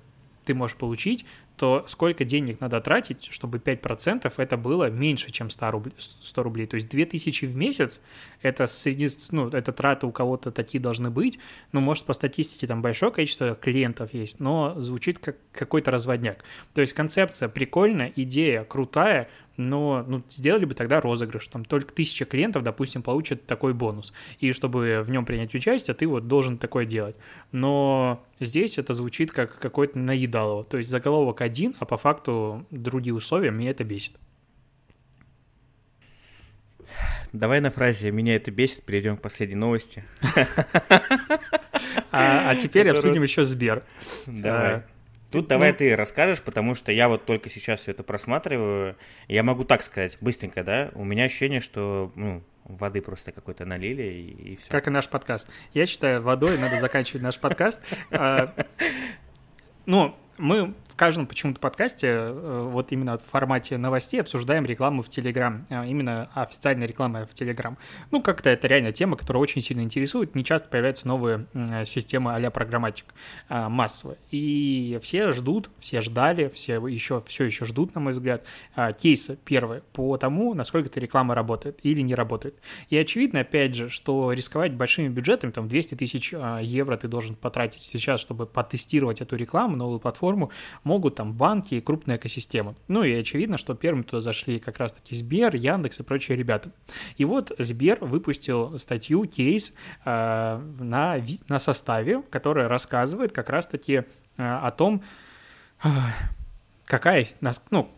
ты 0.44 0.55
можешь 0.55 0.76
получить, 0.76 1.26
то 1.57 1.84
сколько 1.86 2.24
денег 2.24 2.61
надо 2.61 2.80
тратить, 2.80 3.28
чтобы 3.30 3.59
5% 3.59 4.32
это 4.36 4.57
было 4.57 4.90
меньше, 4.90 5.30
чем 5.30 5.50
100 5.50 5.70
рублей. 5.70 5.94
100 5.98 6.42
рублей. 6.42 6.66
То 6.66 6.74
есть 6.74 6.88
2000 6.88 7.46
в 7.46 7.57
месяц, 7.57 8.00
это, 8.40 8.66
среди, 8.66 9.09
ну, 9.30 9.48
это 9.48 9.72
траты 9.72 10.07
у 10.07 10.12
кого-то 10.12 10.50
такие 10.50 10.80
должны 10.80 11.11
быть. 11.11 11.38
Ну, 11.72 11.80
может, 11.80 12.05
по 12.05 12.12
статистике 12.12 12.66
там 12.66 12.82
большое 12.82 13.12
количество 13.12 13.55
клиентов 13.55 14.14
есть, 14.14 14.40
но 14.40 14.74
звучит 14.78 15.18
как 15.18 15.36
какой-то 15.53 15.90
разводняк. 15.90 16.44
То 16.74 16.80
есть 16.80 16.92
концепция 16.92 17.48
прикольная, 17.48 18.12
идея 18.16 18.64
крутая, 18.64 19.28
но 19.57 20.05
ну, 20.07 20.22
сделали 20.30 20.64
бы 20.64 20.74
тогда 20.74 21.00
розыгрыш, 21.00 21.48
там 21.48 21.64
только 21.64 21.92
тысяча 21.92 22.24
клиентов, 22.24 22.62
допустим, 22.62 23.03
получат 23.03 23.46
такой 23.46 23.74
бонус, 23.74 24.12
и 24.40 24.53
чтобы 24.53 25.03
в 25.05 25.11
нем 25.11 25.24
принять 25.24 25.55
участие, 25.55 25.94
ты 25.94 26.07
вот 26.07 26.26
должен 26.26 26.59
такое 26.59 26.86
делать. 26.86 27.16
Но 27.53 28.24
здесь 28.40 28.78
это 28.78 28.94
звучит 28.94 29.30
как 29.32 29.59
какой-то 29.59 29.98
наедалово, 29.98 30.64
то 30.64 30.78
есть 30.78 30.90
заголовок 30.90 31.42
один, 31.53 31.76
а 31.78 31.84
по 31.84 31.98
факту 31.98 32.66
другие 32.70 33.14
условия, 33.14 33.50
меня 33.50 33.70
это 33.70 33.84
бесит. 33.84 34.16
Давай 37.32 37.61
на 37.61 37.70
фразе 37.70 38.11
«меня 38.11 38.36
это 38.36 38.50
бесит» 38.50 38.84
перейдем 38.84 39.16
к 39.16 39.22
последней 39.22 39.57
новости. 39.57 40.05
А, 42.14 42.50
а 42.50 42.57
теперь 42.57 42.90
обсудим 42.90 43.22
еще 43.22 43.44
Сбер. 43.44 43.84
Давай. 44.26 44.74
А, 44.74 44.84
Тут 45.30 45.46
давай 45.48 45.72
ну... 45.72 45.78
ты 45.78 45.96
расскажешь, 45.96 46.42
потому 46.42 46.74
что 46.74 46.92
я 46.92 47.09
вот 47.09 47.24
только 47.24 47.48
сейчас 47.48 47.80
все 47.80 47.92
это 47.92 48.03
просматриваю. 48.03 48.96
Я 49.28 49.42
могу 49.42 49.64
так 49.64 49.82
сказать, 49.82 50.18
быстренько, 50.20 50.62
да? 50.62 50.90
У 50.94 51.05
меня 51.05 51.24
ощущение, 51.24 51.61
что 51.61 52.12
ну, 52.16 52.42
воды 52.64 53.00
просто 53.00 53.32
какой-то 53.32 53.64
налили 53.64 54.03
и, 54.03 54.53
и 54.53 54.57
все. 54.57 54.68
Как 54.68 54.88
и 54.88 54.90
наш 54.90 55.09
подкаст. 55.09 55.48
Я 55.72 55.86
считаю, 55.86 56.20
водой 56.20 56.59
надо 56.59 56.76
заканчивать 56.78 57.22
наш 57.22 57.38
подкаст. 57.38 57.80
А, 58.11 58.55
ну, 59.86 60.14
мы 60.36 60.74
в 60.93 60.95
каждом 60.95 61.26
почему-то 61.26 61.59
подкасте, 61.59 62.07
э, 62.07 62.68
вот 62.70 62.93
именно 62.93 63.16
в 63.16 63.22
формате 63.22 63.78
новостей, 63.78 64.20
обсуждаем 64.20 64.66
рекламу 64.66 65.01
в 65.01 65.09
Телеграм, 65.09 65.64
а 65.70 65.86
именно 65.86 66.28
официальная 66.34 66.86
реклама 66.86 67.24
в 67.24 67.32
Телеграм. 67.32 67.78
Ну, 68.11 68.20
как-то 68.20 68.51
это 68.51 68.66
реально 68.66 68.93
тема, 68.93 69.16
которая 69.16 69.43
очень 69.43 69.62
сильно 69.62 69.80
интересует. 69.80 70.34
Не 70.34 70.45
часто 70.45 70.68
появляются 70.68 71.09
новые 71.09 71.47
системы 71.86 72.34
а-ля 72.34 72.51
программатик 72.51 73.07
массово. 73.49 74.16
И 74.30 74.99
все 75.03 75.30
ждут, 75.30 75.70
все 75.78 76.03
ждали, 76.03 76.49
все 76.49 76.74
еще, 76.86 77.22
все 77.26 77.45
еще 77.45 77.64
ждут, 77.64 77.95
на 77.95 78.01
мой 78.03 78.12
взгляд, 78.12 78.45
кейсы 79.01 79.38
первые 79.45 79.82
по 79.93 80.18
тому, 80.18 80.53
насколько 80.53 80.88
эта 80.88 81.01
реклама 81.01 81.34
работает 81.34 81.80
или 81.82 82.03
не 82.03 82.14
работает. 82.14 82.55
И 82.90 82.99
очевидно, 82.99 83.40
опять 83.40 83.74
же, 83.74 83.88
что 83.88 84.32
рисковать 84.32 84.74
большими 84.74 85.09
бюджетами, 85.09 85.53
там 85.53 85.68
200 85.68 85.95
тысяч 85.95 86.32
евро 86.32 86.97
ты 86.97 87.09
должен 87.09 87.34
потратить 87.34 87.82
сейчас, 87.82 88.20
чтобы 88.20 88.47
потестировать 88.47 89.20
эту 89.22 89.36
рекламу, 89.36 89.76
новую 89.76 90.01
платформу, 90.01 90.51
могут 90.85 91.16
там 91.16 91.33
банки 91.33 91.74
и 91.74 91.80
крупная 91.80 92.16
экосистема. 92.16 92.74
Ну 92.89 93.03
и 93.03 93.12
очевидно, 93.12 93.59
что 93.59 93.74
первыми 93.74 94.03
туда 94.03 94.20
зашли 94.20 94.59
как 94.59 94.78
раз-таки 94.78 95.14
Сбер, 95.14 95.55
Яндекс 95.55 96.01
и 96.01 96.03
прочие 96.03 96.37
ребята. 96.37 96.70
И 97.16 97.24
вот 97.24 97.53
Сбер 97.59 97.99
выпустил 98.01 98.78
статью, 98.78 99.24
кейс 99.24 99.72
э, 100.05 100.61
на, 100.80 101.20
на 101.49 101.59
составе, 101.59 102.22
которая 102.30 102.68
рассказывает 102.68 103.33
как 103.33 103.51
раз-таки 103.51 103.93
э, 103.95 104.05
о 104.37 104.70
том, 104.70 105.03
э, 105.85 105.89
какая, 106.85 107.26
ну, 107.70 107.91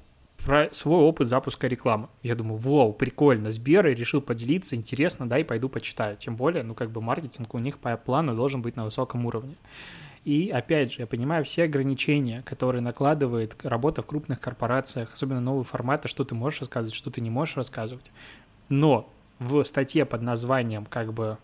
про 0.44 0.68
свой 0.72 1.00
опыт 1.00 1.26
запуска 1.26 1.66
рекламы. 1.66 2.08
Я 2.22 2.34
думаю, 2.34 2.58
вау, 2.58 2.92
прикольно, 2.92 3.50
Сбер 3.50 3.86
решил 3.86 4.20
поделиться, 4.20 4.76
интересно, 4.76 5.28
да, 5.28 5.38
и 5.38 5.44
пойду 5.44 5.68
почитаю. 5.68 6.16
Тем 6.16 6.36
более, 6.36 6.62
ну, 6.62 6.74
как 6.74 6.90
бы 6.90 7.00
маркетинг 7.00 7.54
у 7.54 7.58
них 7.58 7.78
по 7.78 7.96
плану 7.96 8.34
должен 8.34 8.60
быть 8.60 8.76
на 8.76 8.84
высоком 8.84 9.24
уровне. 9.24 9.56
И 10.24 10.48
опять 10.48 10.92
же, 10.92 11.00
я 11.00 11.06
понимаю 11.06 11.44
все 11.44 11.64
ограничения, 11.64 12.42
которые 12.42 12.80
накладывает 12.80 13.56
работа 13.62 14.02
в 14.02 14.06
крупных 14.06 14.40
корпорациях, 14.40 15.10
особенно 15.12 15.40
новые 15.40 15.64
форматы, 15.64 16.08
что 16.08 16.24
ты 16.24 16.34
можешь 16.34 16.60
рассказывать, 16.60 16.94
что 16.94 17.10
ты 17.10 17.20
не 17.20 17.30
можешь 17.30 17.56
рассказывать. 17.56 18.10
Но 18.70 19.10
в 19.38 19.64
статье 19.64 20.06
под 20.06 20.22
названием 20.22 20.86
как 20.86 21.12
бы 21.12 21.36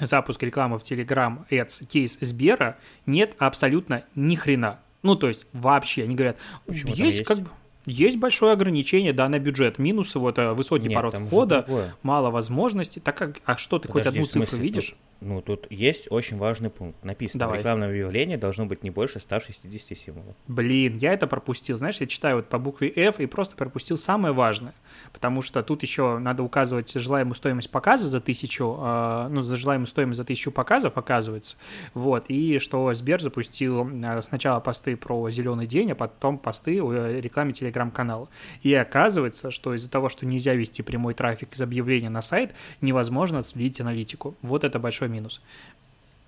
запуск 0.00 0.42
рекламы 0.42 0.78
в 0.78 0.82
Telegram 0.82 1.46
Ads 1.50 1.86
кейс 1.86 2.18
Сбера 2.20 2.76
нет 3.06 3.34
абсолютно 3.38 4.04
ни 4.14 4.36
хрена. 4.36 4.78
Ну, 5.02 5.16
то 5.16 5.28
есть 5.28 5.46
вообще, 5.52 6.04
они 6.04 6.14
говорят, 6.14 6.36
Почему 6.66 6.90
есть, 6.90 7.00
есть 7.00 7.24
как 7.24 7.40
бы... 7.40 7.50
Есть 7.86 8.18
большое 8.18 8.52
ограничение, 8.52 9.12
да, 9.12 9.28
на 9.28 9.38
бюджет. 9.38 9.78
Минусы 9.78 10.18
вот 10.18 10.38
э, 10.38 10.52
высокий 10.54 10.88
Нет, 10.88 10.96
порог 10.96 11.14
входа, 11.14 11.94
мало 12.02 12.30
возможностей. 12.30 12.98
Так 12.98 13.16
как, 13.16 13.36
а 13.44 13.56
что 13.56 13.78
ты 13.78 13.86
Подожди, 13.86 14.18
хоть 14.18 14.28
одну 14.28 14.42
цифру 14.42 14.58
видишь? 14.58 14.88
Тут, 14.88 14.98
ну, 15.20 15.40
тут 15.40 15.66
есть 15.70 16.06
очень 16.10 16.36
важный 16.36 16.70
пункт. 16.70 17.02
Написано, 17.02 17.40
Давай. 17.40 17.58
рекламное 17.58 17.88
объявление 17.88 18.36
должно 18.36 18.66
быть 18.66 18.82
не 18.82 18.90
больше 18.90 19.18
160 19.18 19.96
символов. 19.98 20.36
Блин, 20.46 20.96
я 20.96 21.12
это 21.12 21.26
пропустил. 21.26 21.78
Знаешь, 21.78 22.00
я 22.00 22.06
читаю 22.06 22.36
вот 22.36 22.48
по 22.48 22.58
букве 22.58 22.92
F 22.94 23.18
и 23.20 23.26
просто 23.26 23.56
пропустил 23.56 23.96
самое 23.96 24.34
важное. 24.34 24.74
Потому 25.12 25.42
что 25.42 25.62
тут 25.62 25.82
еще 25.82 26.18
надо 26.18 26.42
указывать 26.42 26.92
желаемую 26.92 27.34
стоимость 27.34 27.70
показа 27.70 28.08
за 28.08 28.20
тысячу, 28.20 28.78
э, 28.78 29.28
ну, 29.30 29.40
за 29.40 29.56
желаемую 29.56 29.86
стоимость 29.86 30.18
за 30.18 30.24
тысячу 30.24 30.50
показов, 30.50 30.96
оказывается. 30.96 31.56
Вот, 31.94 32.26
и 32.28 32.58
что 32.58 32.92
Сбер 32.92 33.20
запустил 33.20 33.88
э, 33.88 34.22
сначала 34.22 34.60
посты 34.60 34.96
про 34.96 35.30
зеленый 35.30 35.66
день, 35.66 35.92
а 35.92 35.94
потом 35.94 36.38
посты 36.38 36.82
о 36.82 37.20
рекламе 37.20 37.52
телеграм-канала. 37.52 38.28
И 38.62 38.74
оказывается, 38.74 39.50
что 39.50 39.74
из-за 39.74 39.90
того, 39.90 40.08
что 40.08 40.26
нельзя 40.26 40.54
вести 40.54 40.82
прямой 40.82 41.14
трафик 41.14 41.54
из 41.54 41.60
объявления 41.60 42.10
на 42.10 42.22
сайт, 42.22 42.54
невозможно 42.80 43.38
отследить 43.38 43.80
аналитику. 43.80 44.36
Вот 44.42 44.64
это 44.64 44.78
большой 44.78 45.05
большой 45.06 45.08
минус. 45.08 45.40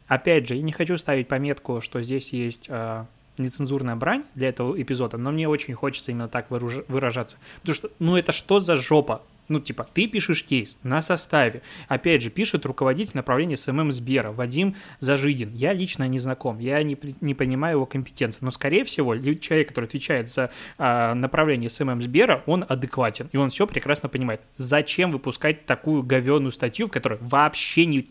Опять 0.07 0.49
же, 0.49 0.55
я 0.55 0.63
не 0.63 0.73
хочу 0.73 0.97
ставить 0.97 1.29
пометку, 1.29 1.81
что 1.81 2.03
здесь 2.03 2.33
есть 2.33 2.67
э, 2.71 3.05
нецензурная 3.37 3.97
брань 3.97 4.25
для 4.35 4.49
этого 4.49 4.81
эпизода, 4.81 5.19
но 5.19 5.31
мне 5.31 5.49
очень 5.49 5.75
хочется 5.75 6.13
именно 6.13 6.29
так 6.29 6.51
выражаться. 6.51 7.37
Потому 7.61 7.75
что, 7.75 7.91
ну 7.99 8.17
это 8.17 8.33
что 8.33 8.59
за 8.59 8.77
жопа? 8.77 9.23
Ну, 9.49 9.61
типа, 9.61 9.87
ты 9.95 10.07
пишешь 10.07 10.45
кейс 10.45 10.77
на 10.83 11.01
составе. 11.01 11.63
Опять 11.89 12.23
же, 12.23 12.29
пишет 12.29 12.67
руководитель 12.67 13.13
направления 13.15 13.57
SMM 13.57 13.93
Сбера, 13.93 14.31
Вадим 14.31 14.77
Зажидин. 15.01 15.55
Я 15.55 15.73
лично 15.73 16.07
не 16.07 16.19
знаком, 16.19 16.59
я 16.59 16.83
не, 16.83 16.99
не 17.23 17.35
понимаю 17.35 17.77
его 17.77 17.87
компетенции. 17.87 18.45
Но, 18.45 18.51
скорее 18.51 18.85
всего, 18.85 19.17
человек, 19.17 19.69
который 19.69 19.87
отвечает 19.87 20.29
за 20.29 20.51
а, 20.77 21.15
направление 21.15 21.71
SMM 21.71 22.03
Сбера, 22.03 22.43
он 22.45 22.65
адекватен. 22.69 23.31
И 23.33 23.39
он 23.39 23.49
все 23.49 23.67
прекрасно 23.67 24.11
понимает. 24.11 24.43
Зачем 24.59 25.11
выпускать 25.11 25.65
такую 25.65 26.03
говенную 26.03 26.53
статью, 26.53 26.87
в 26.87 26.91
которой 26.91 27.19
вообще 27.23 27.87
не 27.87 28.07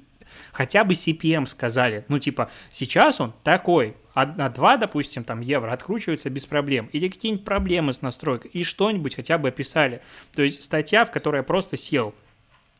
хотя 0.52 0.84
бы 0.84 0.94
CPM 0.94 1.46
сказали, 1.46 2.06
ну, 2.08 2.20
типа, 2.20 2.50
сейчас 2.72 3.22
он 3.22 3.34
такой, 3.44 3.96
на 4.16 4.50
2, 4.50 4.78
допустим, 4.78 5.24
там, 5.24 5.42
евро 5.42 5.72
откручивается 5.72 6.30
без 6.30 6.46
проблем, 6.46 6.90
или 6.92 7.08
какие-нибудь 7.08 7.46
проблемы 7.46 7.94
с 7.94 8.02
настройкой, 8.02 8.52
и 8.52 8.64
что-нибудь 8.64 9.16
хотя 9.16 9.38
бы 9.38 9.50
описали. 9.50 10.02
То 10.34 10.42
есть 10.42 10.64
статья, 10.64 11.06
в 11.06 11.12
которой 11.12 11.38
я 11.38 11.44
просто 11.44 11.78
сел, 11.78 12.16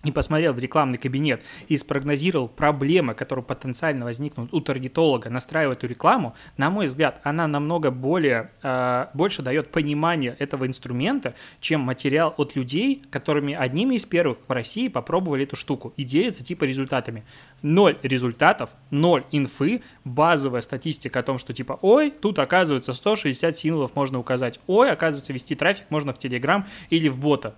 и 0.04 0.12
посмотрел 0.12 0.54
в 0.54 0.60
рекламный 0.60 1.00
кабинет 1.00 1.42
и 1.68 1.76
спрогнозировал 1.76 2.48
проблемы, 2.48 3.16
которые 3.16 3.44
потенциально 3.44 4.06
возникнут 4.06 4.54
у 4.54 4.62
таргетолога, 4.62 5.32
настраивая 5.32 5.76
эту 5.76 5.88
рекламу, 5.88 6.36
на 6.56 6.70
мой 6.70 6.86
взгляд, 6.86 7.20
она 7.24 7.48
намного 7.48 7.90
более, 7.90 8.52
э, 8.62 9.08
больше 9.16 9.42
дает 9.42 9.72
понимание 9.72 10.36
этого 10.38 10.68
инструмента, 10.68 11.34
чем 11.60 11.82
материал 11.82 12.34
от 12.38 12.56
людей, 12.56 13.02
которыми 13.10 13.56
одними 13.56 13.96
из 13.96 14.06
первых 14.06 14.38
в 14.48 14.52
России 14.52 14.88
попробовали 14.88 15.46
эту 15.46 15.56
штуку 15.56 15.94
и 15.98 16.04
делятся 16.04 16.44
типа 16.44 16.66
результатами. 16.66 17.24
Ноль 17.64 17.98
результатов, 18.04 18.76
ноль 18.92 19.24
инфы, 19.32 19.82
базовая 20.04 20.62
статистика 20.62 21.20
о 21.20 21.24
том, 21.24 21.40
что 21.40 21.54
типа, 21.54 21.80
ой, 21.82 22.12
тут 22.12 22.38
оказывается 22.38 22.94
160 22.94 23.58
символов 23.58 23.96
можно 23.96 24.20
указать, 24.20 24.60
ой, 24.68 24.92
оказывается 24.92 25.34
вести 25.34 25.56
трафик 25.56 25.86
можно 25.90 26.14
в 26.14 26.20
Telegram 26.20 26.66
или 26.92 27.08
в 27.08 27.18
бота. 27.18 27.56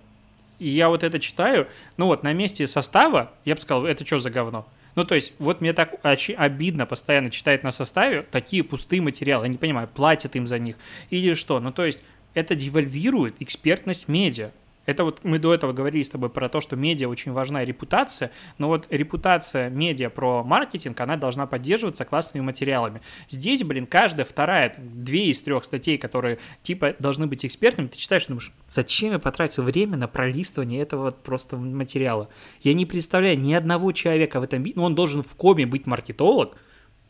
И 0.60 0.68
я 0.68 0.88
вот 0.88 1.02
это 1.02 1.18
читаю, 1.18 1.66
ну 1.96 2.06
вот 2.06 2.22
на 2.22 2.32
месте 2.32 2.68
состава, 2.68 3.32
я 3.44 3.56
бы 3.56 3.60
сказал, 3.60 3.86
это 3.86 4.06
что 4.06 4.20
за 4.20 4.30
говно? 4.30 4.68
Ну, 4.94 5.04
то 5.04 5.14
есть, 5.14 5.32
вот 5.38 5.60
мне 5.60 5.72
так 5.72 5.94
обидно 6.02 6.84
постоянно 6.84 7.30
читать 7.30 7.62
на 7.62 7.72
составе 7.72 8.22
такие 8.22 8.64
пустые 8.64 9.00
материалы. 9.00 9.46
Я 9.46 9.48
не 9.48 9.56
понимаю, 9.56 9.88
платят 9.88 10.36
им 10.36 10.46
за 10.46 10.58
них 10.58 10.76
или 11.10 11.34
что. 11.34 11.60
Ну, 11.60 11.72
то 11.72 11.84
есть, 11.84 12.00
это 12.34 12.54
девальвирует 12.54 13.36
экспертность 13.40 14.08
медиа. 14.08 14.50
Это 14.90 15.04
вот 15.04 15.20
мы 15.22 15.38
до 15.38 15.54
этого 15.54 15.72
говорили 15.72 16.02
с 16.02 16.10
тобой 16.10 16.30
про 16.30 16.48
то, 16.48 16.60
что 16.60 16.74
медиа 16.74 17.08
очень 17.08 17.30
важна 17.30 17.64
репутация, 17.64 18.32
но 18.58 18.66
вот 18.66 18.88
репутация 18.90 19.70
медиа 19.70 20.10
про 20.10 20.42
маркетинг, 20.42 20.98
она 20.98 21.16
должна 21.16 21.46
поддерживаться 21.46 22.04
классными 22.04 22.42
материалами. 22.42 23.00
Здесь, 23.28 23.62
блин, 23.62 23.86
каждая 23.86 24.26
вторая, 24.26 24.74
две 24.76 25.26
из 25.26 25.40
трех 25.42 25.64
статей, 25.64 25.96
которые 25.96 26.38
типа 26.64 26.96
должны 26.98 27.28
быть 27.28 27.46
экспертными, 27.46 27.86
ты 27.86 27.98
читаешь, 27.98 28.26
думаешь, 28.26 28.52
зачем 28.68 29.12
я 29.12 29.20
потратил 29.20 29.62
время 29.62 29.96
на 29.96 30.08
пролистывание 30.08 30.82
этого 30.82 31.04
вот 31.04 31.22
просто 31.22 31.56
материала? 31.56 32.28
Я 32.62 32.74
не 32.74 32.84
представляю 32.84 33.38
ни 33.38 33.52
одного 33.54 33.92
человека 33.92 34.40
в 34.40 34.42
этом, 34.42 34.64
ну 34.74 34.82
он 34.82 34.96
должен 34.96 35.22
в 35.22 35.36
коме 35.36 35.66
быть 35.66 35.86
маркетолог, 35.86 36.56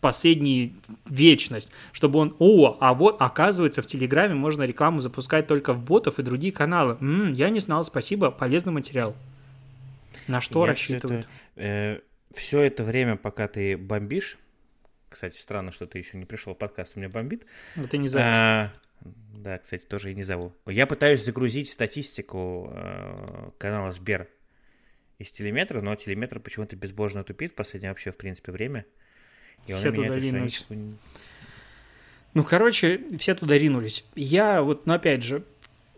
последнюю 0.01 0.73
вечность, 1.09 1.71
чтобы 1.93 2.19
он, 2.19 2.37
о, 2.39 2.77
а 2.81 2.95
вот 2.95 3.21
оказывается 3.21 3.83
в 3.83 3.87
Телеграме 3.87 4.35
можно 4.35 4.63
рекламу 4.65 5.01
запускать 5.01 5.47
только 5.47 5.73
в 5.73 5.85
ботов 5.85 6.19
и 6.19 6.23
другие 6.23 6.53
каналы. 6.53 6.97
М-м, 7.01 7.33
я 7.33 7.51
не 7.51 7.61
знал, 7.61 7.85
спасибо, 7.85 8.31
полезный 8.31 8.73
материал. 8.73 9.15
На 10.27 10.41
что 10.41 10.65
я 10.65 10.73
рассчитывают? 10.73 11.27
Все 11.27 11.63
это, 11.63 11.65
э, 11.65 12.01
все 12.35 12.61
это 12.61 12.85
время, 12.85 13.17
пока 13.17 13.49
ты 13.49 13.77
бомбишь, 13.77 14.39
кстати, 15.09 15.39
странно, 15.39 15.73
что 15.73 15.87
ты 15.87 15.99
еще 15.99 16.17
не 16.17 16.25
пришел 16.25 16.55
в 16.55 16.59
подкаст, 16.59 16.93
у 16.95 17.01
меня 17.01 17.09
бомбит. 17.09 17.45
Это 17.77 17.97
не 17.97 18.07
знаешь. 18.09 18.73
А, 19.05 19.07
Да, 19.35 19.59
кстати, 19.59 19.85
тоже 19.85 20.13
и 20.13 20.15
не 20.15 20.23
зову. 20.23 20.55
Я 20.67 20.87
пытаюсь 20.87 21.25
загрузить 21.25 21.69
статистику 21.71 22.71
э, 22.73 23.51
канала 23.59 23.91
Сбер 23.93 24.29
из 25.19 25.31
телеметра, 25.33 25.81
но 25.81 25.95
телеметр 25.97 26.39
почему-то 26.39 26.77
безбожно 26.77 27.25
тупит 27.25 27.55
последнее 27.55 27.91
вообще, 27.91 28.13
в 28.13 28.17
принципе, 28.17 28.53
время. 28.53 28.87
И 29.67 29.75
все 29.75 29.93
туда 29.93 30.17
ринулись. 30.17 30.59
Страничку... 30.59 30.99
Ну, 32.35 32.45
короче, 32.45 33.03
все 33.19 33.35
туда 33.35 33.59
ринулись. 33.59 34.05
Я 34.15 34.63
вот, 34.63 34.87
ну, 34.87 34.95
опять 34.95 35.25
же, 35.25 35.45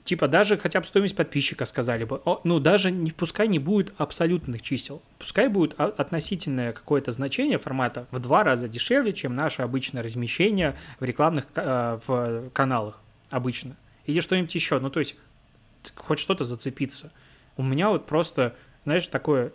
типа 0.05 0.29
даже 0.29 0.59
хотя 0.59 0.81
бы 0.81 0.87
стоимость 0.87 1.17
подписчика 1.17 1.67
сказали 1.67 2.05
бы, 2.05 2.21
о, 2.25 2.41
ну 2.45 2.59
даже 2.59 2.91
не 2.91 3.13
пускай 3.13 3.49
не 3.49 3.59
будет 3.59 3.95
абсолютных 3.99 4.63
чисел, 4.63 5.03
пускай 5.19 5.49
будет 5.49 5.79
относительное 5.79 6.73
какое-то 6.73 7.13
значение 7.13 7.59
формата 7.59 8.07
в 8.11 8.19
два 8.19 8.45
раза 8.45 8.69
дешевле, 8.69 9.13
чем 9.13 9.35
наше 9.35 9.63
обычное 9.63 10.03
размещение 10.03 10.77
в 11.01 11.05
рекламных 11.05 11.47
э, 11.55 11.99
в 12.07 12.51
каналах 12.51 13.01
обычно. 13.31 13.77
Или 14.07 14.21
что-нибудь 14.21 14.55
еще, 14.55 14.79
ну 14.81 14.91
то 14.91 15.01
есть 15.01 15.17
хоть 15.95 16.19
что-то 16.19 16.45
зацепиться. 16.45 17.13
У 17.57 17.63
меня 17.63 17.91
вот 17.91 18.07
просто, 18.07 18.57
знаешь, 18.85 19.07
такой 19.07 19.53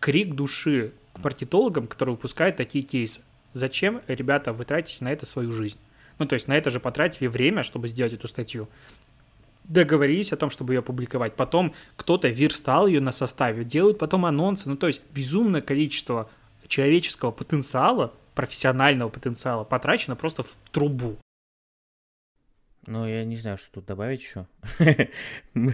крик 0.00 0.34
души 0.34 0.92
к 1.12 1.22
маркетологам, 1.22 1.86
которые 1.86 2.14
выпускают 2.14 2.56
такие 2.56 2.84
кейсы. 2.84 3.22
Зачем, 3.54 4.00
ребята, 4.06 4.52
вы 4.52 4.64
тратите 4.64 5.04
на 5.04 5.12
это 5.12 5.26
свою 5.26 5.52
жизнь? 5.52 5.78
Ну, 6.18 6.26
то 6.26 6.34
есть 6.34 6.48
на 6.48 6.56
это 6.56 6.70
же 6.70 6.80
потратили 6.80 7.26
время, 7.26 7.62
чтобы 7.62 7.88
сделать 7.88 8.12
эту 8.12 8.28
статью 8.28 8.68
договорились 9.64 10.32
о 10.32 10.36
том, 10.36 10.50
чтобы 10.50 10.74
ее 10.74 10.82
публиковать. 10.82 11.34
Потом 11.34 11.74
кто-то 11.96 12.28
верстал 12.28 12.86
ее 12.86 13.00
на 13.00 13.12
составе, 13.12 13.64
делают 13.64 13.98
потом 13.98 14.26
анонсы. 14.26 14.68
Ну, 14.68 14.76
то 14.76 14.86
есть 14.86 15.00
безумное 15.12 15.60
количество 15.60 16.28
человеческого 16.68 17.30
потенциала, 17.30 18.12
профессионального 18.34 19.08
потенциала 19.08 19.64
потрачено 19.64 20.16
просто 20.16 20.42
в 20.42 20.56
трубу. 20.70 21.16
Ну, 22.86 23.06
я 23.06 23.24
не 23.24 23.36
знаю, 23.36 23.58
что 23.58 23.68
тут 23.72 23.86
добавить 23.86 24.22
еще. 24.22 24.46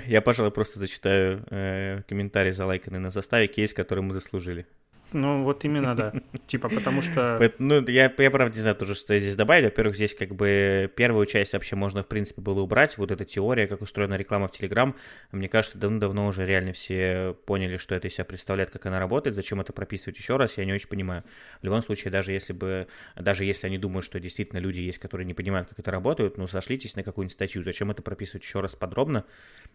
я, 0.07 0.21
пожалуй, 0.21 0.53
просто 0.53 0.79
зачитаю 0.79 1.43
э, 1.51 2.03
комментарий 2.07 2.53
залайканный 2.53 2.99
на 2.99 3.11
составе, 3.11 3.47
кейс, 3.47 3.73
который 3.73 4.01
мы 4.01 4.13
заслужили. 4.13 4.67
Ну, 5.13 5.43
вот 5.43 5.65
именно, 5.65 5.95
да. 5.95 6.13
Типа, 6.47 6.69
потому 6.69 7.01
что... 7.01 7.53
Ну, 7.59 7.87
я, 7.89 8.13
я 8.17 8.31
правда 8.31 8.55
не 8.55 8.61
знаю 8.61 8.77
тоже, 8.77 8.95
что 8.95 9.19
здесь 9.19 9.37
добавить. 9.37 9.65
Во-первых, 9.65 9.97
здесь 9.97 10.15
как 10.15 10.35
бы 10.35 10.91
первую 10.95 11.25
часть 11.27 11.55
вообще 11.55 11.77
можно, 11.77 12.03
в 12.03 12.07
принципе, 12.07 12.43
было 12.43 12.61
убрать. 12.61 12.99
Вот 12.99 13.11
эта 13.11 13.25
теория, 13.25 13.67
как 13.67 13.81
устроена 13.81 14.15
реклама 14.15 14.49
в 14.49 14.53
Телеграм. 14.53 14.95
Мне 15.33 15.49
кажется, 15.49 15.79
давно-давно 15.79 16.27
уже 16.27 16.47
реально 16.47 16.73
все 16.73 17.35
поняли, 17.47 17.79
что 17.79 17.95
это 17.95 18.09
из 18.09 18.15
себя 18.15 18.27
представляет, 18.27 18.71
как 18.71 18.85
она 18.87 18.99
работает. 18.99 19.35
Зачем 19.35 19.61
это 19.61 19.73
прописывать 19.73 20.19
еще 20.19 20.37
раз, 20.37 20.59
я 20.59 20.65
не 20.67 20.73
очень 20.73 20.89
понимаю. 20.89 21.25
В 21.61 21.65
любом 21.65 21.83
случае, 21.83 22.11
даже 22.11 22.33
если 22.33 22.53
бы, 22.53 22.87
даже 23.17 23.45
если 23.45 23.67
они 23.67 23.79
думают, 23.79 24.05
что 24.05 24.21
действительно 24.21 24.59
люди 24.59 24.81
есть, 24.81 24.99
которые 24.99 25.27
не 25.27 25.35
понимают, 25.35 25.69
как 25.71 25.79
это 25.79 25.91
работает, 25.91 26.37
ну, 26.37 26.47
сошлитесь 26.47 26.97
на 26.97 27.03
какую-нибудь 27.03 27.33
статью. 27.33 27.65
Зачем 27.65 27.91
это 27.91 28.03
прописывать 28.03 28.45
еще 28.45 28.61
раз 28.61 28.77
подробно? 28.77 29.25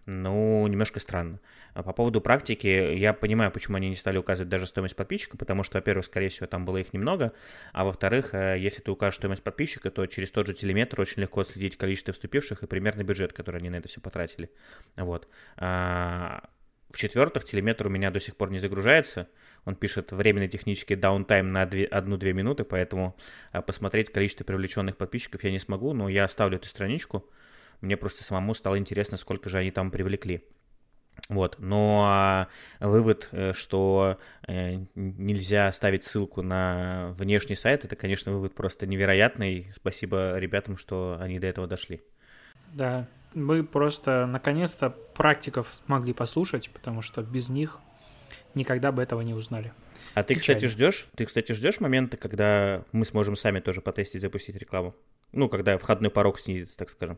Ну, 0.05 0.67
немножко 0.67 0.99
странно. 0.99 1.39
А 1.73 1.81
по 1.81 1.93
поводу 1.93 2.21
практики, 2.21 2.67
я 2.95 3.13
понимаю, 3.13 3.51
почему 3.51 3.77
они 3.77 3.89
не 3.89 3.95
стали 3.95 4.17
указывать 4.17 4.49
даже 4.49 4.67
стоимость 4.67 4.95
подписчиков, 4.95 5.22
подписчика, 5.23 5.37
потому 5.37 5.63
что, 5.63 5.77
во-первых, 5.77 6.05
скорее 6.05 6.29
всего, 6.29 6.47
там 6.47 6.65
было 6.65 6.77
их 6.77 6.93
немного, 6.93 7.31
а 7.73 7.83
во-вторых, 7.83 8.33
э, 8.33 8.57
если 8.59 8.81
ты 8.81 8.91
укажешь 8.91 9.17
стоимость 9.17 9.43
подписчика, 9.43 9.89
то 9.89 10.05
через 10.07 10.31
тот 10.31 10.47
же 10.47 10.53
телеметр 10.53 11.01
очень 11.01 11.21
легко 11.21 11.43
следить 11.43 11.77
количество 11.77 12.13
вступивших 12.13 12.63
и 12.63 12.67
примерный 12.67 13.03
бюджет, 13.03 13.33
который 13.33 13.59
они 13.59 13.69
на 13.69 13.77
это 13.77 13.87
все 13.87 14.01
потратили. 14.01 14.49
Вот. 14.95 15.27
А, 15.57 16.49
в-четвертых, 16.91 17.43
телеметр 17.43 17.87
у 17.87 17.89
меня 17.89 18.11
до 18.11 18.19
сих 18.19 18.35
пор 18.35 18.51
не 18.51 18.59
загружается. 18.59 19.27
Он 19.65 19.75
пишет 19.75 20.11
временный 20.11 20.49
технический 20.49 20.95
даунтайм 20.95 21.51
на 21.51 21.63
1-2 21.63 22.33
минуты, 22.33 22.63
поэтому 22.63 23.15
э, 23.53 23.61
посмотреть 23.61 24.11
количество 24.11 24.43
привлеченных 24.43 24.97
подписчиков 24.97 25.43
я 25.43 25.51
не 25.51 25.59
смогу, 25.59 25.93
но 25.93 26.09
я 26.09 26.25
оставлю 26.25 26.57
эту 26.57 26.67
страничку. 26.67 27.23
Мне 27.81 27.97
просто 27.97 28.23
самому 28.23 28.53
стало 28.53 28.77
интересно, 28.77 29.17
сколько 29.17 29.49
же 29.49 29.57
они 29.57 29.71
там 29.71 29.91
привлекли. 29.91 30.43
Вот, 31.29 31.55
но 31.59 32.47
вывод, 32.79 33.29
э, 33.31 33.53
что 33.53 34.17
э, 34.47 34.79
нельзя 34.95 35.71
ставить 35.71 36.03
ссылку 36.03 36.41
на 36.41 37.13
внешний 37.17 37.55
сайт, 37.55 37.85
это, 37.85 37.95
конечно, 37.95 38.31
вывод 38.31 38.53
просто 38.53 38.85
невероятный. 38.85 39.71
Спасибо 39.75 40.37
ребятам, 40.37 40.77
что 40.77 41.17
они 41.19 41.39
до 41.39 41.47
этого 41.47 41.65
дошли. 41.65 42.01
Да, 42.73 43.07
мы 43.33 43.63
просто 43.63 44.25
наконец-то 44.25 44.89
практиков 44.89 45.73
смогли 45.85 46.13
послушать, 46.13 46.69
потому 46.71 47.01
что 47.01 47.21
без 47.21 47.49
них 47.49 47.79
никогда 48.53 48.91
бы 48.91 49.01
этого 49.01 49.21
не 49.21 49.33
узнали. 49.33 49.71
А 50.13 50.23
ты, 50.23 50.35
Печально. 50.35 50.59
кстати, 50.59 50.71
ждешь? 50.71 51.07
Ты, 51.15 51.25
кстати, 51.25 51.53
ждешь 51.53 51.79
момента, 51.79 52.17
когда 52.17 52.83
мы 52.91 53.05
сможем 53.05 53.35
сами 53.35 53.59
тоже 53.59 53.81
потестить, 53.81 54.21
запустить 54.21 54.55
рекламу? 54.55 54.93
Ну, 55.31 55.49
когда 55.49 55.77
входной 55.77 56.11
порог 56.11 56.39
снизится, 56.39 56.77
так 56.77 56.89
скажем. 56.89 57.17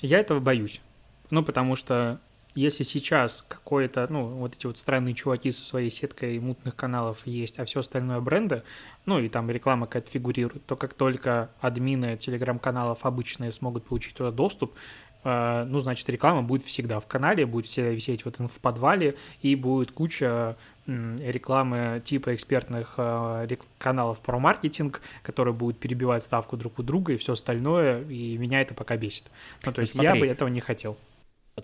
Я 0.00 0.20
этого 0.20 0.40
боюсь. 0.40 0.80
Ну, 1.28 1.44
потому 1.44 1.76
что 1.76 2.20
если 2.54 2.82
сейчас 2.82 3.44
какое-то, 3.46 4.06
ну, 4.10 4.26
вот 4.26 4.54
эти 4.54 4.66
вот 4.66 4.78
странные 4.78 5.14
чуваки 5.14 5.50
со 5.50 5.62
своей 5.62 5.90
сеткой 5.90 6.38
мутных 6.40 6.74
каналов 6.74 7.26
есть, 7.26 7.58
а 7.58 7.64
все 7.64 7.80
остальное 7.80 8.20
бренды, 8.20 8.62
ну, 9.06 9.18
и 9.18 9.28
там 9.28 9.50
реклама 9.50 9.86
какая-то 9.86 10.10
фигурирует, 10.10 10.66
то 10.66 10.76
как 10.76 10.94
только 10.94 11.50
админы 11.60 12.16
телеграм-каналов 12.16 13.06
обычные 13.06 13.52
смогут 13.52 13.84
получить 13.84 14.14
туда 14.14 14.32
доступ, 14.32 14.74
э, 15.22 15.64
ну, 15.64 15.80
значит, 15.80 16.08
реклама 16.08 16.42
будет 16.42 16.64
всегда 16.64 16.98
в 16.98 17.06
канале, 17.06 17.46
будет 17.46 17.66
все 17.66 17.94
висеть 17.94 18.24
вот 18.24 18.38
в 18.38 18.60
подвале, 18.60 19.16
и 19.42 19.54
будет 19.54 19.92
куча 19.92 20.56
рекламы 20.86 22.02
типа 22.04 22.34
экспертных 22.34 22.94
э, 22.96 23.46
каналов 23.78 24.20
про 24.20 24.40
маркетинг, 24.40 25.02
которые 25.22 25.54
будут 25.54 25.78
перебивать 25.78 26.24
ставку 26.24 26.56
друг 26.56 26.80
у 26.80 26.82
друга 26.82 27.12
и 27.12 27.16
все 27.16 27.34
остальное, 27.34 28.02
и 28.02 28.36
меня 28.38 28.60
это 28.60 28.74
пока 28.74 28.96
бесит. 28.96 29.24
Ну, 29.64 29.72
то 29.72 29.78
ну, 29.78 29.82
есть 29.82 29.92
Смотри. 29.92 30.08
я 30.08 30.14
бы 30.16 30.26
этого 30.26 30.48
не 30.48 30.60
хотел. 30.60 30.98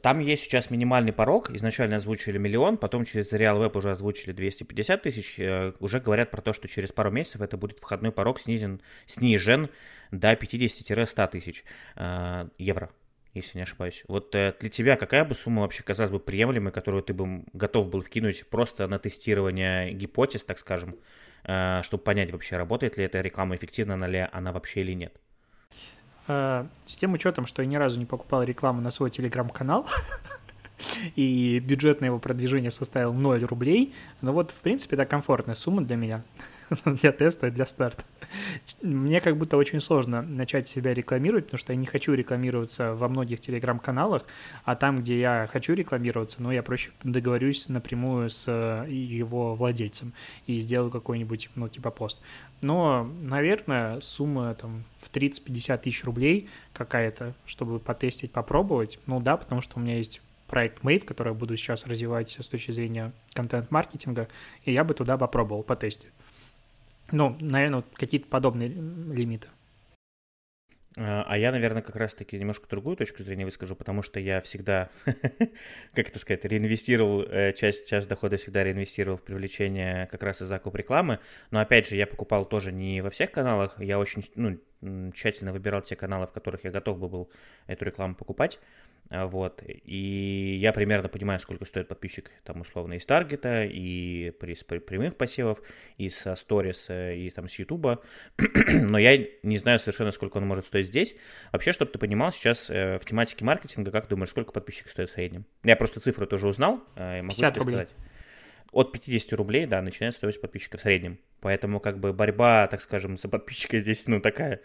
Там 0.02 0.20
есть 0.20 0.44
сейчас 0.44 0.70
минимальный 0.70 1.12
порог. 1.12 1.50
Изначально 1.50 1.96
озвучили 1.96 2.38
миллион, 2.38 2.76
потом 2.76 3.04
через 3.04 3.32
Real 3.32 3.60
Web 3.60 3.76
уже 3.76 3.90
озвучили 3.90 4.32
250 4.32 5.02
тысяч. 5.02 5.34
Э, 5.38 5.72
уже 5.80 6.00
говорят 6.00 6.30
про 6.30 6.40
то, 6.42 6.52
что 6.52 6.68
через 6.68 6.92
пару 6.92 7.10
месяцев 7.10 7.40
это 7.40 7.56
будет 7.56 7.78
входной 7.78 8.12
порог 8.12 8.40
снизен, 8.40 8.80
снижен 9.06 9.68
до 10.10 10.32
50-100 10.32 11.30
тысяч 11.30 11.64
э, 11.96 12.48
евро, 12.58 12.90
если 13.34 13.58
не 13.58 13.62
ошибаюсь. 13.62 14.04
Вот 14.08 14.34
э, 14.34 14.54
для 14.60 14.70
тебя 14.70 14.96
какая 14.96 15.24
бы 15.24 15.34
сумма 15.34 15.62
вообще 15.62 15.82
казалась 15.82 16.10
бы 16.10 16.20
приемлемой, 16.20 16.72
которую 16.72 17.02
ты 17.02 17.14
бы 17.14 17.44
готов 17.52 17.88
был 17.88 18.02
вкинуть 18.02 18.48
просто 18.48 18.86
на 18.88 18.98
тестирование 18.98 19.92
гипотез, 19.92 20.44
так 20.44 20.58
скажем, 20.58 20.96
чтобы 21.82 22.02
понять 22.02 22.32
вообще, 22.32 22.56
работает 22.56 22.96
ли 22.96 23.04
эта 23.04 23.20
реклама 23.20 23.54
эффективно, 23.54 24.04
ли 24.06 24.26
она 24.32 24.50
вообще 24.50 24.80
или 24.80 24.94
нет? 24.94 25.16
Э, 26.28 26.66
с 26.86 26.96
тем 26.96 27.12
учетом, 27.12 27.46
что 27.46 27.62
я 27.62 27.68
ни 27.68 27.76
разу 27.76 27.98
не 27.98 28.06
покупал 28.06 28.42
рекламу 28.42 28.80
на 28.80 28.90
свой 28.90 29.10
телеграм-канал, 29.10 29.86
и 31.16 31.58
бюджет 31.60 32.00
на 32.00 32.06
его 32.06 32.18
продвижение 32.18 32.70
составил 32.70 33.12
0 33.12 33.44
рублей. 33.44 33.94
Но 34.20 34.32
вот, 34.32 34.50
в 34.50 34.60
принципе, 34.60 34.96
это 34.96 35.06
комфортная 35.06 35.54
сумма 35.54 35.82
для 35.82 35.96
меня, 35.96 36.22
для 36.84 37.12
теста 37.12 37.50
для 37.50 37.66
старта. 37.66 38.04
Мне 38.82 39.20
как 39.20 39.36
будто 39.36 39.56
очень 39.56 39.80
сложно 39.80 40.22
начать 40.22 40.68
себя 40.68 40.92
рекламировать, 40.94 41.44
потому 41.46 41.58
что 41.58 41.72
я 41.72 41.76
не 41.78 41.86
хочу 41.86 42.14
рекламироваться 42.14 42.94
во 42.94 43.08
многих 43.08 43.40
телеграм-каналах, 43.40 44.24
а 44.64 44.76
там, 44.76 44.98
где 44.98 45.18
я 45.18 45.48
хочу 45.50 45.74
рекламироваться, 45.74 46.42
ну, 46.42 46.50
я 46.50 46.62
проще 46.62 46.90
договорюсь 47.02 47.68
напрямую 47.68 48.30
с 48.30 48.44
э, 48.46 48.86
его 48.90 49.54
владельцем 49.54 50.12
и 50.46 50.60
сделаю 50.60 50.90
какой-нибудь, 50.90 51.50
ну, 51.54 51.68
типа 51.68 51.90
пост. 51.90 52.20
Но, 52.62 53.08
наверное, 53.22 54.00
сумма 54.00 54.54
там 54.54 54.84
в 54.98 55.10
30-50 55.10 55.78
тысяч 55.78 56.04
рублей 56.04 56.48
какая-то, 56.72 57.34
чтобы 57.44 57.78
потестить, 57.78 58.32
попробовать, 58.32 58.98
ну 59.06 59.20
да, 59.20 59.36
потому 59.36 59.60
что 59.60 59.78
у 59.78 59.80
меня 59.80 59.96
есть 59.96 60.20
проект 60.46 60.82
Mave, 60.82 61.04
который 61.04 61.28
я 61.28 61.34
буду 61.34 61.56
сейчас 61.56 61.86
развивать 61.86 62.36
с 62.40 62.46
точки 62.48 62.70
зрения 62.70 63.12
контент-маркетинга, 63.34 64.28
и 64.64 64.72
я 64.72 64.84
бы 64.84 64.94
туда 64.94 65.16
попробовал 65.18 65.62
потестить. 65.62 66.10
Ну, 67.12 67.36
наверное, 67.40 67.76
вот 67.76 67.86
какие-то 67.94 68.28
подобные 68.28 68.68
лимиты. 68.68 69.48
А, 70.98 71.24
а 71.28 71.36
я, 71.36 71.52
наверное, 71.52 71.82
как 71.82 71.96
раз-таки 71.96 72.38
немножко 72.38 72.66
другую 72.68 72.96
точку 72.96 73.22
зрения 73.22 73.44
выскажу, 73.44 73.76
потому 73.76 74.02
что 74.02 74.18
я 74.18 74.40
всегда, 74.40 74.88
как 75.94 76.08
это 76.08 76.18
сказать, 76.18 76.44
реинвестировал, 76.46 77.22
э, 77.22 77.52
часть, 77.52 77.86
часть 77.86 78.08
дохода 78.08 78.38
всегда 78.38 78.64
реинвестировал 78.64 79.18
в 79.18 79.22
привлечение 79.22 80.06
как 80.06 80.22
раз 80.22 80.40
и 80.40 80.46
закуп 80.46 80.74
рекламы. 80.74 81.18
Но 81.50 81.60
опять 81.60 81.86
же, 81.88 81.96
я 81.96 82.06
покупал 82.06 82.46
тоже 82.46 82.72
не 82.72 83.02
во 83.02 83.10
всех 83.10 83.30
каналах, 83.30 83.78
я 83.78 83.98
очень 83.98 84.24
ну, 84.36 84.58
тщательно 85.12 85.52
выбирал 85.52 85.82
те 85.82 85.96
каналы, 85.96 86.26
в 86.26 86.32
которых 86.32 86.64
я 86.64 86.70
готов 86.70 86.98
бы 86.98 87.08
был 87.10 87.30
эту 87.66 87.84
рекламу 87.84 88.14
покупать. 88.14 88.58
А, 89.10 89.26
вот. 89.26 89.62
И 89.66 90.58
я 90.60 90.72
примерно 90.72 91.08
понимаю, 91.08 91.38
сколько 91.40 91.64
стоит 91.64 91.88
подписчик, 91.88 92.30
там, 92.44 92.60
условно, 92.60 92.94
из 92.94 93.06
Таргета, 93.06 93.64
и 93.64 94.30
из 94.30 94.64
прямых 94.64 95.16
посевов, 95.16 95.62
из 95.96 96.24
Сторис, 96.34 96.88
и 96.90 97.30
там 97.34 97.48
с 97.48 97.58
Ютуба. 97.58 98.02
Но 98.72 98.98
я 98.98 99.26
не 99.42 99.58
знаю 99.58 99.78
совершенно, 99.78 100.10
сколько 100.10 100.38
он 100.38 100.46
может 100.46 100.64
стоить 100.64 100.86
здесь. 100.86 101.14
Вообще, 101.52 101.72
чтобы 101.72 101.92
ты 101.92 101.98
понимал, 101.98 102.32
сейчас 102.32 102.68
э, 102.70 102.98
в 102.98 103.04
тематике 103.04 103.44
маркетинга, 103.44 103.90
как 103.90 104.08
думаешь, 104.08 104.30
сколько 104.30 104.52
подписчик 104.52 104.88
стоит 104.88 105.10
в 105.10 105.12
среднем? 105.12 105.46
Я 105.62 105.76
просто 105.76 106.00
цифру 106.00 106.26
тоже 106.26 106.48
узнал. 106.48 106.82
Э, 106.96 107.22
могу 107.22 107.28
50 107.28 107.58
рублей. 107.58 107.74
Сказать. 107.74 107.90
От 108.72 108.92
50 108.92 109.32
рублей, 109.34 109.66
да, 109.66 109.80
начинает 109.80 110.14
стоить 110.14 110.40
подписчика 110.40 110.76
в 110.76 110.80
среднем. 110.80 111.18
Поэтому, 111.40 111.80
как 111.80 111.98
бы, 111.98 112.12
борьба, 112.12 112.66
так 112.66 112.80
скажем, 112.80 113.16
за 113.16 113.28
подписчика 113.28 113.78
здесь, 113.78 114.06
ну, 114.06 114.20
такая 114.20 114.60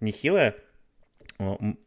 нехилая. 0.00 0.56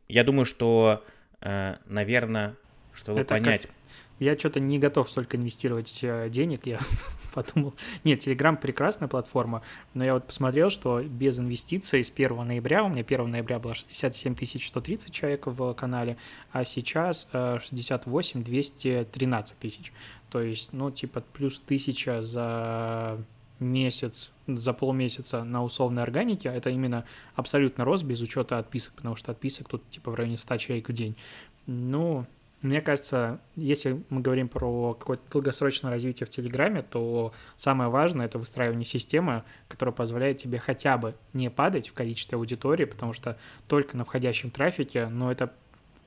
Я 0.07 0.23
думаю, 0.23 0.45
что, 0.45 1.03
э, 1.05 1.16
наверное, 1.41 2.55
чтобы 2.93 3.21
это 3.21 3.35
понять... 3.35 3.63
Как... 3.63 3.71
Я 4.19 4.37
что-то 4.37 4.59
не 4.59 4.79
готов 4.79 5.09
столько 5.11 5.37
инвестировать 5.37 5.99
э, 6.01 6.29
денег, 6.29 6.65
я 6.65 6.79
подумал. 7.35 7.75
Нет, 8.03 8.25
Telegram 8.25 8.57
прекрасная 8.57 9.07
платформа, 9.07 9.61
но 9.93 10.03
я 10.03 10.15
вот 10.15 10.25
посмотрел, 10.25 10.71
что 10.71 11.03
без 11.03 11.37
инвестиций 11.37 12.03
с 12.03 12.11
1 12.11 12.35
ноября, 12.47 12.83
у 12.83 12.89
меня 12.89 13.03
1 13.03 13.29
ноября 13.29 13.59
было 13.59 13.75
67 13.75 14.35
130 14.35 15.11
человек 15.11 15.45
в 15.45 15.73
канале, 15.75 16.17
а 16.51 16.65
сейчас 16.65 17.27
68 17.31 18.43
213 18.43 19.57
тысяч. 19.59 19.93
То 20.31 20.41
есть, 20.41 20.73
ну, 20.73 20.89
типа, 20.89 21.21
плюс 21.33 21.59
тысяча 21.59 22.23
за 22.23 23.19
месяц, 23.59 24.31
за 24.47 24.73
полмесяца 24.73 25.43
на 25.43 25.63
условной 25.63 26.03
органике, 26.03 26.49
это 26.49 26.69
именно 26.69 27.05
абсолютно 27.35 27.85
рост 27.85 28.03
без 28.03 28.21
учета 28.21 28.57
отписок, 28.57 28.93
потому 28.93 29.15
что 29.15 29.31
отписок 29.31 29.67
тут 29.67 29.89
типа 29.89 30.11
в 30.11 30.15
районе 30.15 30.37
100 30.37 30.57
человек 30.57 30.89
в 30.89 30.93
день. 30.93 31.17
Ну, 31.65 32.25
мне 32.61 32.81
кажется, 32.81 33.39
если 33.55 34.03
мы 34.09 34.21
говорим 34.21 34.49
про 34.49 34.95
какое-то 34.95 35.23
долгосрочное 35.31 35.91
развитие 35.91 36.25
в 36.25 36.31
Телеграме, 36.31 36.81
то 36.81 37.33
самое 37.55 37.89
важное— 37.89 38.25
это 38.27 38.39
выстраивание 38.39 38.85
системы, 38.85 39.43
которая 39.67 39.93
позволяет 39.93 40.37
тебе 40.37 40.57
хотя 40.57 40.97
бы 40.97 41.15
не 41.33 41.51
падать 41.51 41.89
в 41.89 41.93
количестве 41.93 42.37
аудитории, 42.37 42.85
потому 42.85 43.13
что 43.13 43.37
только 43.67 43.95
на 43.95 44.05
входящем 44.05 44.49
трафике, 44.49 45.07
но 45.07 45.31
это 45.31 45.53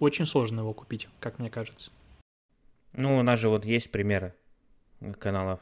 очень 0.01 0.27
сложно 0.27 0.61
его 0.61 0.73
купить, 0.73 1.09
как 1.21 1.39
мне 1.39 1.51
кажется. 1.51 1.91
Ну, 2.95 3.19
у 3.19 3.23
нас 3.23 3.39
же 3.39 3.49
вот 3.49 3.65
есть 3.65 3.93
примеры 3.93 4.35
каналов, 5.21 5.61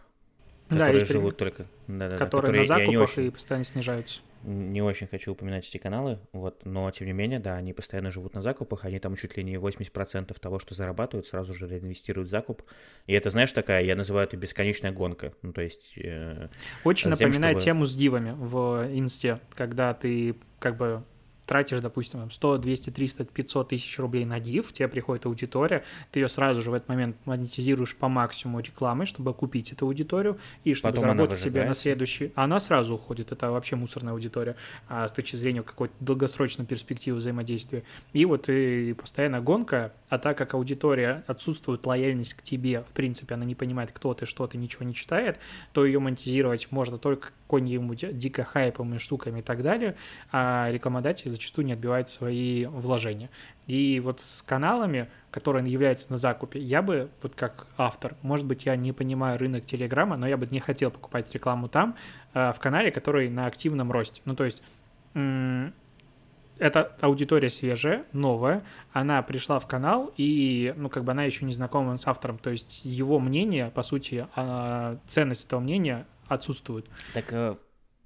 которые 0.69 1.01
да, 1.01 1.07
живут 1.07 1.37
пример, 1.37 1.53
только... 1.55 1.71
Да, 1.87 2.09
да, 2.09 2.19
которые, 2.19 2.29
которые 2.29 2.61
на 2.61 2.67
закупах 2.67 3.11
очень... 3.11 3.27
и 3.27 3.31
постоянно 3.31 3.65
снижаются 3.65 4.21
не 4.45 4.83
очень 4.83 5.07
хочу 5.07 5.33
упоминать 5.33 5.67
эти 5.67 5.79
каналы, 5.79 6.19
вот, 6.33 6.65
но 6.65 6.91
тем 6.91 7.07
не 7.07 7.13
менее, 7.13 7.39
да, 7.39 7.57
они 7.57 7.73
постоянно 7.73 8.11
живут 8.11 8.35
на 8.35 8.43
закупах, 8.43 8.85
они 8.85 8.99
там 8.99 9.17
чуть 9.17 9.37
ли 9.37 9.45
не 9.45 9.55
80% 9.55 10.39
того, 10.39 10.59
что 10.59 10.75
зарабатывают, 10.75 11.27
сразу 11.27 11.55
же 11.55 11.67
реинвестируют 11.67 12.29
в 12.29 12.31
закуп. 12.31 12.63
И 13.07 13.13
это, 13.13 13.31
знаешь, 13.31 13.53
такая, 13.53 13.83
я 13.85 13.97
называю 13.97 14.27
это 14.27 14.37
бесконечная 14.37 14.93
гонка. 14.93 15.33
Ну, 15.43 15.53
то 15.53 15.61
есть... 15.61 15.93
Э, 15.97 16.49
очень 16.85 17.11
напоминает 17.11 17.59
чтобы... 17.59 17.65
тему 17.65 17.87
с 17.87 17.95
дивами 17.95 18.35
в 18.37 18.87
инсте, 18.91 19.41
когда 19.55 19.93
ты 19.95 20.37
как 20.61 20.77
бы 20.77 21.03
тратишь, 21.49 21.81
допустим, 21.81 22.31
100, 22.31 22.59
200, 22.59 22.91
300, 22.91 23.25
500 23.25 23.69
тысяч 23.71 23.99
рублей 23.99 24.25
на 24.27 24.39
див, 24.39 24.73
тебе 24.73 24.87
приходит 24.87 25.25
аудитория, 25.27 25.83
ты 26.13 26.21
ее 26.21 26.29
сразу 26.29 26.61
же 26.61 26.71
в 26.71 26.75
этот 26.75 26.89
момент 26.89 27.17
монетизируешь 27.25 27.97
по 27.97 28.09
максимуму 28.09 28.61
рекламой, 28.61 29.07
чтобы 29.07 29.33
купить 29.33 29.73
эту 29.73 29.87
аудиторию, 29.87 30.39
и 30.65 30.75
чтобы 30.75 30.93
Потом 30.93 31.09
заработать 31.09 31.41
себе 31.41 31.65
на 31.65 31.75
следующий... 31.75 32.33
Она 32.35 32.61
сразу 32.61 32.95
уходит, 32.95 33.33
это 33.33 33.51
вообще 33.51 33.77
мусорная 33.77 34.13
аудитория 34.13 34.57
а, 34.89 35.09
с 35.09 35.13
точки 35.13 35.37
зрения 35.37 35.63
какой-то 35.63 35.95
долгосрочной 36.01 36.67
перспективы 36.67 37.17
взаимодействия. 37.17 37.83
И 38.13 38.27
вот 38.27 38.51
и 38.51 38.93
постоянно 38.93 39.41
гонка, 39.41 39.95
а 40.11 40.19
так 40.19 40.37
как 40.37 40.53
аудитория 40.53 41.25
отсутствует 41.27 41.87
лояльность 41.87 42.35
к 42.35 42.43
тебе, 42.43 42.83
в 42.83 42.93
принципе, 42.93 43.35
она 43.35 43.47
не 43.47 43.55
понимает, 43.55 43.91
кто 43.93 44.13
ты, 44.13 44.27
что 44.27 44.47
ты, 44.47 44.59
ничего 44.59 44.85
не 44.85 44.95
читает, 44.95 45.39
то 45.73 45.87
ее 45.87 45.99
монетизировать 45.99 46.71
можно 46.71 46.99
только 46.99 47.31
какой-нибудь 47.47 48.19
дико 48.19 48.45
хайповыми 48.45 48.99
штуками 48.99 49.41
и 49.41 49.43
так 49.43 49.63
далее, 49.63 49.97
а 50.31 50.69
рекламодатель 50.71 51.38
зачастую 51.39 51.65
не 51.65 51.73
отбивает 51.73 52.09
свои 52.09 52.67
вложения. 52.67 53.31
И 53.67 54.01
вот 54.01 54.21
с 54.21 54.43
каналами, 54.43 55.09
которые 55.31 55.71
являются 55.71 56.11
на 56.11 56.17
закупе, 56.17 56.61
я 56.61 56.83
бы, 56.83 57.11
вот 57.23 57.35
как 57.35 57.67
автор, 57.77 58.17
может 58.23 58.47
быть, 58.47 58.67
я 58.67 58.77
не 58.77 58.93
понимаю 58.93 59.39
рынок 59.39 59.65
Телеграма, 59.65 60.17
но 60.17 60.27
я 60.27 60.37
бы 60.37 60.47
не 60.47 60.61
хотел 60.61 60.91
покупать 60.91 61.33
рекламу 61.33 61.69
там, 61.69 61.97
э, 62.35 62.53
в 62.53 62.59
канале, 62.59 62.91
который 62.91 63.31
на 63.31 63.47
активном 63.47 63.93
росте. 63.93 64.21
Ну, 64.25 64.35
то 64.35 64.45
есть 64.45 64.63
эта 66.59 66.97
аудитория 67.01 67.51
свежая, 67.51 68.05
новая, 68.13 68.65
она 68.93 69.23
пришла 69.23 69.59
в 69.59 69.67
канал, 69.67 70.13
и, 70.17 70.75
ну, 70.77 70.89
как 70.89 71.05
бы 71.05 71.13
она 71.13 71.25
еще 71.25 71.45
не 71.45 71.53
знакома 71.53 71.97
с 71.97 72.07
автором, 72.07 72.39
то 72.39 72.51
есть 72.51 72.85
его 72.85 73.19
мнение, 73.19 73.71
по 73.71 73.83
сути, 73.83 74.27
а, 74.35 74.99
ценность 75.07 75.47
этого 75.47 75.61
мнения 75.61 76.07
отсутствует. 76.27 76.87
Так 77.15 77.33
э, 77.33 77.57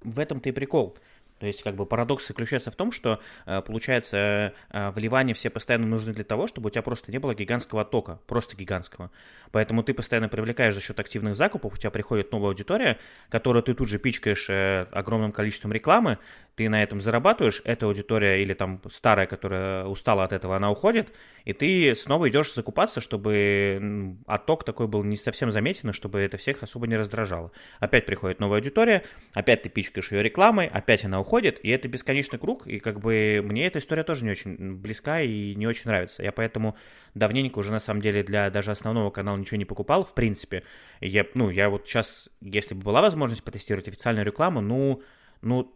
в 0.03 0.19
этом-то 0.19 0.49
и 0.49 0.51
прикол. 0.51 0.97
То 1.43 1.47
есть, 1.47 1.61
как 1.61 1.75
бы 1.75 1.85
парадокс 1.85 2.25
заключается 2.25 2.71
в 2.71 2.75
том, 2.77 2.93
что, 2.93 3.19
э, 3.45 3.61
получается, 3.61 4.53
э, 4.69 4.91
вливания 4.91 5.33
все 5.33 5.49
постоянно 5.49 5.85
нужны 5.85 6.13
для 6.13 6.23
того, 6.23 6.47
чтобы 6.47 6.67
у 6.67 6.69
тебя 6.69 6.81
просто 6.81 7.11
не 7.11 7.17
было 7.17 7.35
гигантского 7.35 7.83
тока, 7.83 8.21
просто 8.27 8.55
гигантского. 8.55 9.11
Поэтому 9.51 9.83
ты 9.83 9.93
постоянно 9.93 10.29
привлекаешь 10.29 10.73
за 10.73 10.79
счет 10.79 10.97
активных 11.01 11.35
закупов, 11.35 11.73
у 11.73 11.77
тебя 11.77 11.91
приходит 11.91 12.31
новая 12.31 12.51
аудитория, 12.51 12.97
которую 13.27 13.61
ты 13.61 13.73
тут 13.73 13.89
же 13.89 13.99
пичкаешь 13.99 14.49
э, 14.49 14.87
огромным 14.93 15.33
количеством 15.33 15.73
рекламы, 15.73 16.17
ты 16.55 16.69
на 16.69 16.83
этом 16.83 17.01
зарабатываешь, 17.01 17.61
эта 17.65 17.87
аудитория 17.87 18.41
или 18.43 18.53
там 18.53 18.81
старая, 18.91 19.25
которая 19.25 19.85
устала 19.85 20.23
от 20.23 20.33
этого, 20.33 20.55
она 20.55 20.69
уходит, 20.71 21.11
и 21.45 21.53
ты 21.53 21.95
снова 21.95 22.29
идешь 22.29 22.53
закупаться, 22.53 23.01
чтобы 23.01 24.17
отток 24.27 24.63
такой 24.63 24.87
был 24.87 25.03
не 25.03 25.17
совсем 25.17 25.51
заметен, 25.51 25.93
чтобы 25.93 26.19
это 26.19 26.37
всех 26.37 26.61
особо 26.61 26.87
не 26.87 26.95
раздражало. 26.95 27.51
Опять 27.79 28.05
приходит 28.05 28.39
новая 28.39 28.59
аудитория, 28.59 29.03
опять 29.33 29.63
ты 29.63 29.69
пичкаешь 29.69 30.11
ее 30.11 30.21
рекламой, 30.21 30.67
опять 30.67 31.03
она 31.05 31.19
уходит, 31.19 31.59
и 31.63 31.69
это 31.69 31.87
бесконечный 31.87 32.37
круг, 32.37 32.67
и 32.67 32.79
как 32.79 32.99
бы 32.99 33.41
мне 33.43 33.65
эта 33.65 33.79
история 33.79 34.03
тоже 34.03 34.23
не 34.25 34.31
очень 34.31 34.75
близка 34.75 35.21
и 35.21 35.55
не 35.55 35.65
очень 35.65 35.83
нравится. 35.85 36.21
Я 36.21 36.31
поэтому 36.31 36.77
давненько 37.15 37.59
уже 37.59 37.71
на 37.71 37.79
самом 37.79 38.01
деле 38.01 38.23
для 38.23 38.49
даже 38.49 38.71
основного 38.71 39.09
канала 39.09 39.37
ничего 39.37 39.57
не 39.57 39.65
покупал, 39.65 40.03
в 40.03 40.13
принципе. 40.13 40.63
Я, 41.01 41.25
ну, 41.33 41.49
я 41.49 41.69
вот 41.69 41.87
сейчас, 41.87 42.29
если 42.41 42.75
бы 42.75 42.81
была 42.81 43.01
возможность 43.01 43.43
потестировать 43.43 43.87
официальную 43.87 44.25
рекламу, 44.25 44.61
ну, 44.61 45.01
ну, 45.41 45.75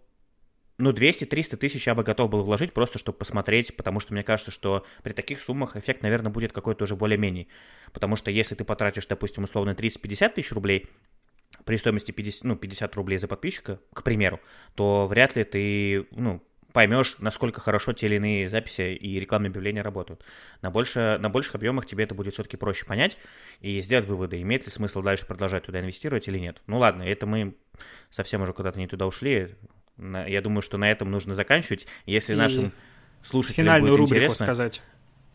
ну, 0.77 0.91
200-300 0.91 1.57
тысяч 1.57 1.87
я 1.87 1.95
бы 1.95 2.03
готов 2.03 2.29
был 2.29 2.43
вложить 2.43 2.73
просто, 2.73 2.99
чтобы 2.99 3.17
посмотреть, 3.17 3.75
потому 3.75 3.99
что 3.99 4.13
мне 4.13 4.23
кажется, 4.23 4.51
что 4.51 4.85
при 5.03 5.13
таких 5.13 5.41
суммах 5.41 5.75
эффект, 5.75 6.03
наверное, 6.03 6.31
будет 6.31 6.53
какой-то 6.53 6.83
уже 6.83 6.95
более-менее. 6.95 7.47
Потому 7.93 8.15
что 8.15 8.29
если 8.29 8.55
ты 8.55 8.63
потратишь, 8.63 9.07
допустим, 9.07 9.43
условно 9.43 9.71
30-50 9.71 10.33
тысяч 10.33 10.51
рублей, 10.51 10.87
при 11.65 11.77
стоимости 11.77 12.11
50, 12.11 12.43
ну, 12.43 12.55
50 12.55 12.95
рублей 12.95 13.17
за 13.17 13.27
подписчика, 13.27 13.79
к 13.93 14.03
примеру, 14.03 14.39
то 14.75 15.07
вряд 15.07 15.35
ли 15.35 15.43
ты, 15.43 16.07
ну, 16.11 16.43
поймешь, 16.73 17.15
насколько 17.17 17.59
хорошо 17.59 17.93
те 17.93 18.05
или 18.05 18.17
иные 18.17 18.49
записи 18.49 18.93
и 18.93 19.19
рекламные 19.19 19.49
объявления 19.49 19.81
работают. 19.81 20.23
На, 20.61 20.69
больше, 20.69 21.17
на 21.19 21.29
больших 21.29 21.55
объемах 21.55 21.87
тебе 21.87 22.03
это 22.03 22.13
будет 22.13 22.33
все-таки 22.33 22.55
проще 22.55 22.85
понять 22.85 23.17
и 23.61 23.81
сделать 23.81 24.05
выводы, 24.05 24.39
имеет 24.41 24.65
ли 24.65 24.71
смысл 24.71 25.01
дальше 25.01 25.25
продолжать 25.25 25.63
туда 25.65 25.79
инвестировать 25.79 26.27
или 26.27 26.37
нет. 26.37 26.61
Ну 26.67 26.77
ладно, 26.77 27.01
это 27.01 27.25
мы 27.25 27.55
совсем 28.11 28.43
уже 28.43 28.53
куда-то 28.53 28.77
не 28.77 28.87
туда 28.87 29.07
ушли. 29.07 29.55
Я 29.97 30.41
думаю, 30.41 30.61
что 30.61 30.77
на 30.77 30.89
этом 30.89 31.11
нужно 31.11 31.33
заканчивать. 31.33 31.87
Если 32.05 32.33
и 32.33 32.35
нашим 32.35 32.71
слушателям 33.21 33.65
финальную 33.65 33.93
будет 33.93 33.99
рубрику 33.99 34.15
интересно... 34.25 34.45
сказать. 34.45 34.81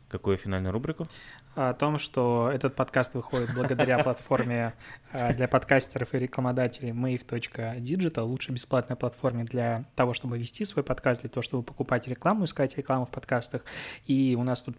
Какую 0.09 0.37
финальную 0.37 0.73
рубрику? 0.73 1.07
О 1.55 1.73
том, 1.73 1.99
что 1.99 2.51
этот 2.53 2.77
подкаст 2.77 3.15
выходит 3.15 3.55
благодаря 3.55 3.99
платформе 4.05 4.75
э, 5.11 5.33
для 5.33 5.49
подкастеров 5.49 6.13
и 6.13 6.19
рекламодателей 6.19 6.91
mave.digital, 6.91 8.21
лучшей 8.21 8.53
бесплатной 8.53 8.97
платформе 8.97 9.45
для 9.45 9.87
того, 9.97 10.13
чтобы 10.13 10.39
вести 10.39 10.67
свой 10.67 10.85
подкаст, 10.85 11.23
для 11.23 11.31
того, 11.31 11.43
чтобы 11.43 11.63
покупать 11.63 12.07
рекламу, 12.09 12.45
искать 12.45 12.77
рекламу 12.77 13.07
в 13.07 13.11
подкастах. 13.11 13.65
И 14.07 14.37
у 14.39 14.43
нас 14.45 14.61
тут 14.61 14.77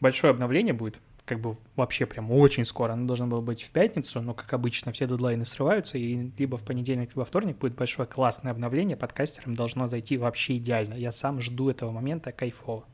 большое 0.00 0.32
обновление 0.32 0.74
будет, 0.74 1.00
как 1.24 1.40
бы 1.40 1.56
вообще 1.76 2.06
прям 2.06 2.30
очень 2.30 2.64
скоро. 2.64 2.92
Оно 2.92 3.06
должно 3.06 3.26
было 3.26 3.40
быть 3.40 3.62
в 3.62 3.70
пятницу, 3.70 4.20
но, 4.20 4.34
как 4.34 4.52
обычно, 4.52 4.92
все 4.92 5.06
дедлайны 5.06 5.44
срываются, 5.44 5.98
и 5.98 6.30
либо 6.36 6.56
в 6.56 6.64
понедельник, 6.64 7.10
либо 7.10 7.20
во 7.20 7.24
вторник 7.24 7.58
будет 7.58 7.74
большое 7.74 8.06
классное 8.06 8.52
обновление. 8.52 8.96
Подкастерам 8.96 9.54
должно 9.54 9.88
зайти 9.88 10.18
вообще 10.18 10.58
идеально. 10.58 10.94
Я 10.94 11.12
сам 11.12 11.40
жду 11.40 11.70
этого 11.70 11.90
момента 11.90 12.32
кайфово. 12.32 12.86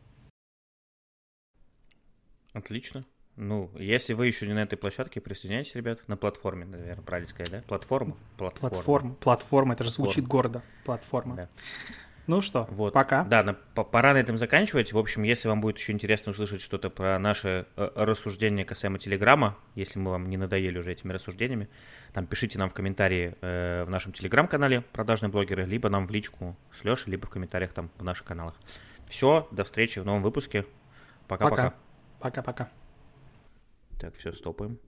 Отлично. 2.52 3.04
Ну, 3.36 3.70
если 3.78 4.12
вы 4.12 4.26
еще 4.26 4.46
не 4.46 4.52
на 4.52 4.62
этой 4.62 4.76
площадке, 4.76 5.20
присоединяйтесь, 5.20 5.74
ребят, 5.74 6.06
на 6.08 6.16
платформе, 6.16 6.66
наверное, 6.66 7.02
правильно 7.02 7.28
сказать, 7.30 7.50
да? 7.50 7.62
Платформа? 7.62 8.16
Платформа. 8.36 8.70
Платформа, 8.70 9.14
платформа 9.14 9.74
это 9.74 9.84
же 9.84 9.90
звучит 9.90 10.26
гордо. 10.26 10.62
Платформа. 10.84 11.36
Да. 11.36 11.48
Ну 12.26 12.40
что, 12.40 12.66
вот. 12.70 12.92
пока. 12.92 13.24
Да, 13.24 13.42
на, 13.42 13.54
пора 13.54 14.12
на 14.12 14.18
этом 14.18 14.36
заканчивать. 14.36 14.92
В 14.92 14.98
общем, 14.98 15.22
если 15.22 15.48
вам 15.48 15.60
будет 15.60 15.78
еще 15.78 15.92
интересно 15.92 16.32
услышать 16.32 16.62
что-то 16.62 16.90
про 16.90 17.18
наши 17.18 17.66
э, 17.76 17.90
рассуждения 17.96 18.64
касаемо 18.64 18.98
Телеграма, 18.98 19.56
если 19.74 19.98
мы 19.98 20.12
вам 20.12 20.28
не 20.28 20.36
надоели 20.36 20.78
уже 20.78 20.92
этими 20.92 21.12
рассуждениями, 21.12 21.68
там 22.12 22.26
пишите 22.26 22.58
нам 22.58 22.68
в 22.68 22.74
комментарии 22.74 23.36
э, 23.40 23.84
в 23.84 23.90
нашем 23.90 24.12
Телеграм-канале 24.12 24.82
«Продажные 24.92 25.30
блогеры», 25.30 25.64
либо 25.64 25.88
нам 25.88 26.06
в 26.06 26.10
личку 26.10 26.56
с 26.78 26.84
Лешей, 26.84 27.10
либо 27.10 27.26
в 27.26 27.30
комментариях 27.30 27.72
там 27.72 27.90
в 27.98 28.04
наших 28.04 28.26
каналах. 28.26 28.54
Все, 29.08 29.48
до 29.50 29.64
встречи 29.64 29.98
в 29.98 30.04
новом 30.04 30.22
выпуске. 30.22 30.66
Пока-пока. 31.26 31.74
Пока-пока. 32.20 32.70
Так, 33.98 34.14
все, 34.16 34.32
стопаем. 34.32 34.78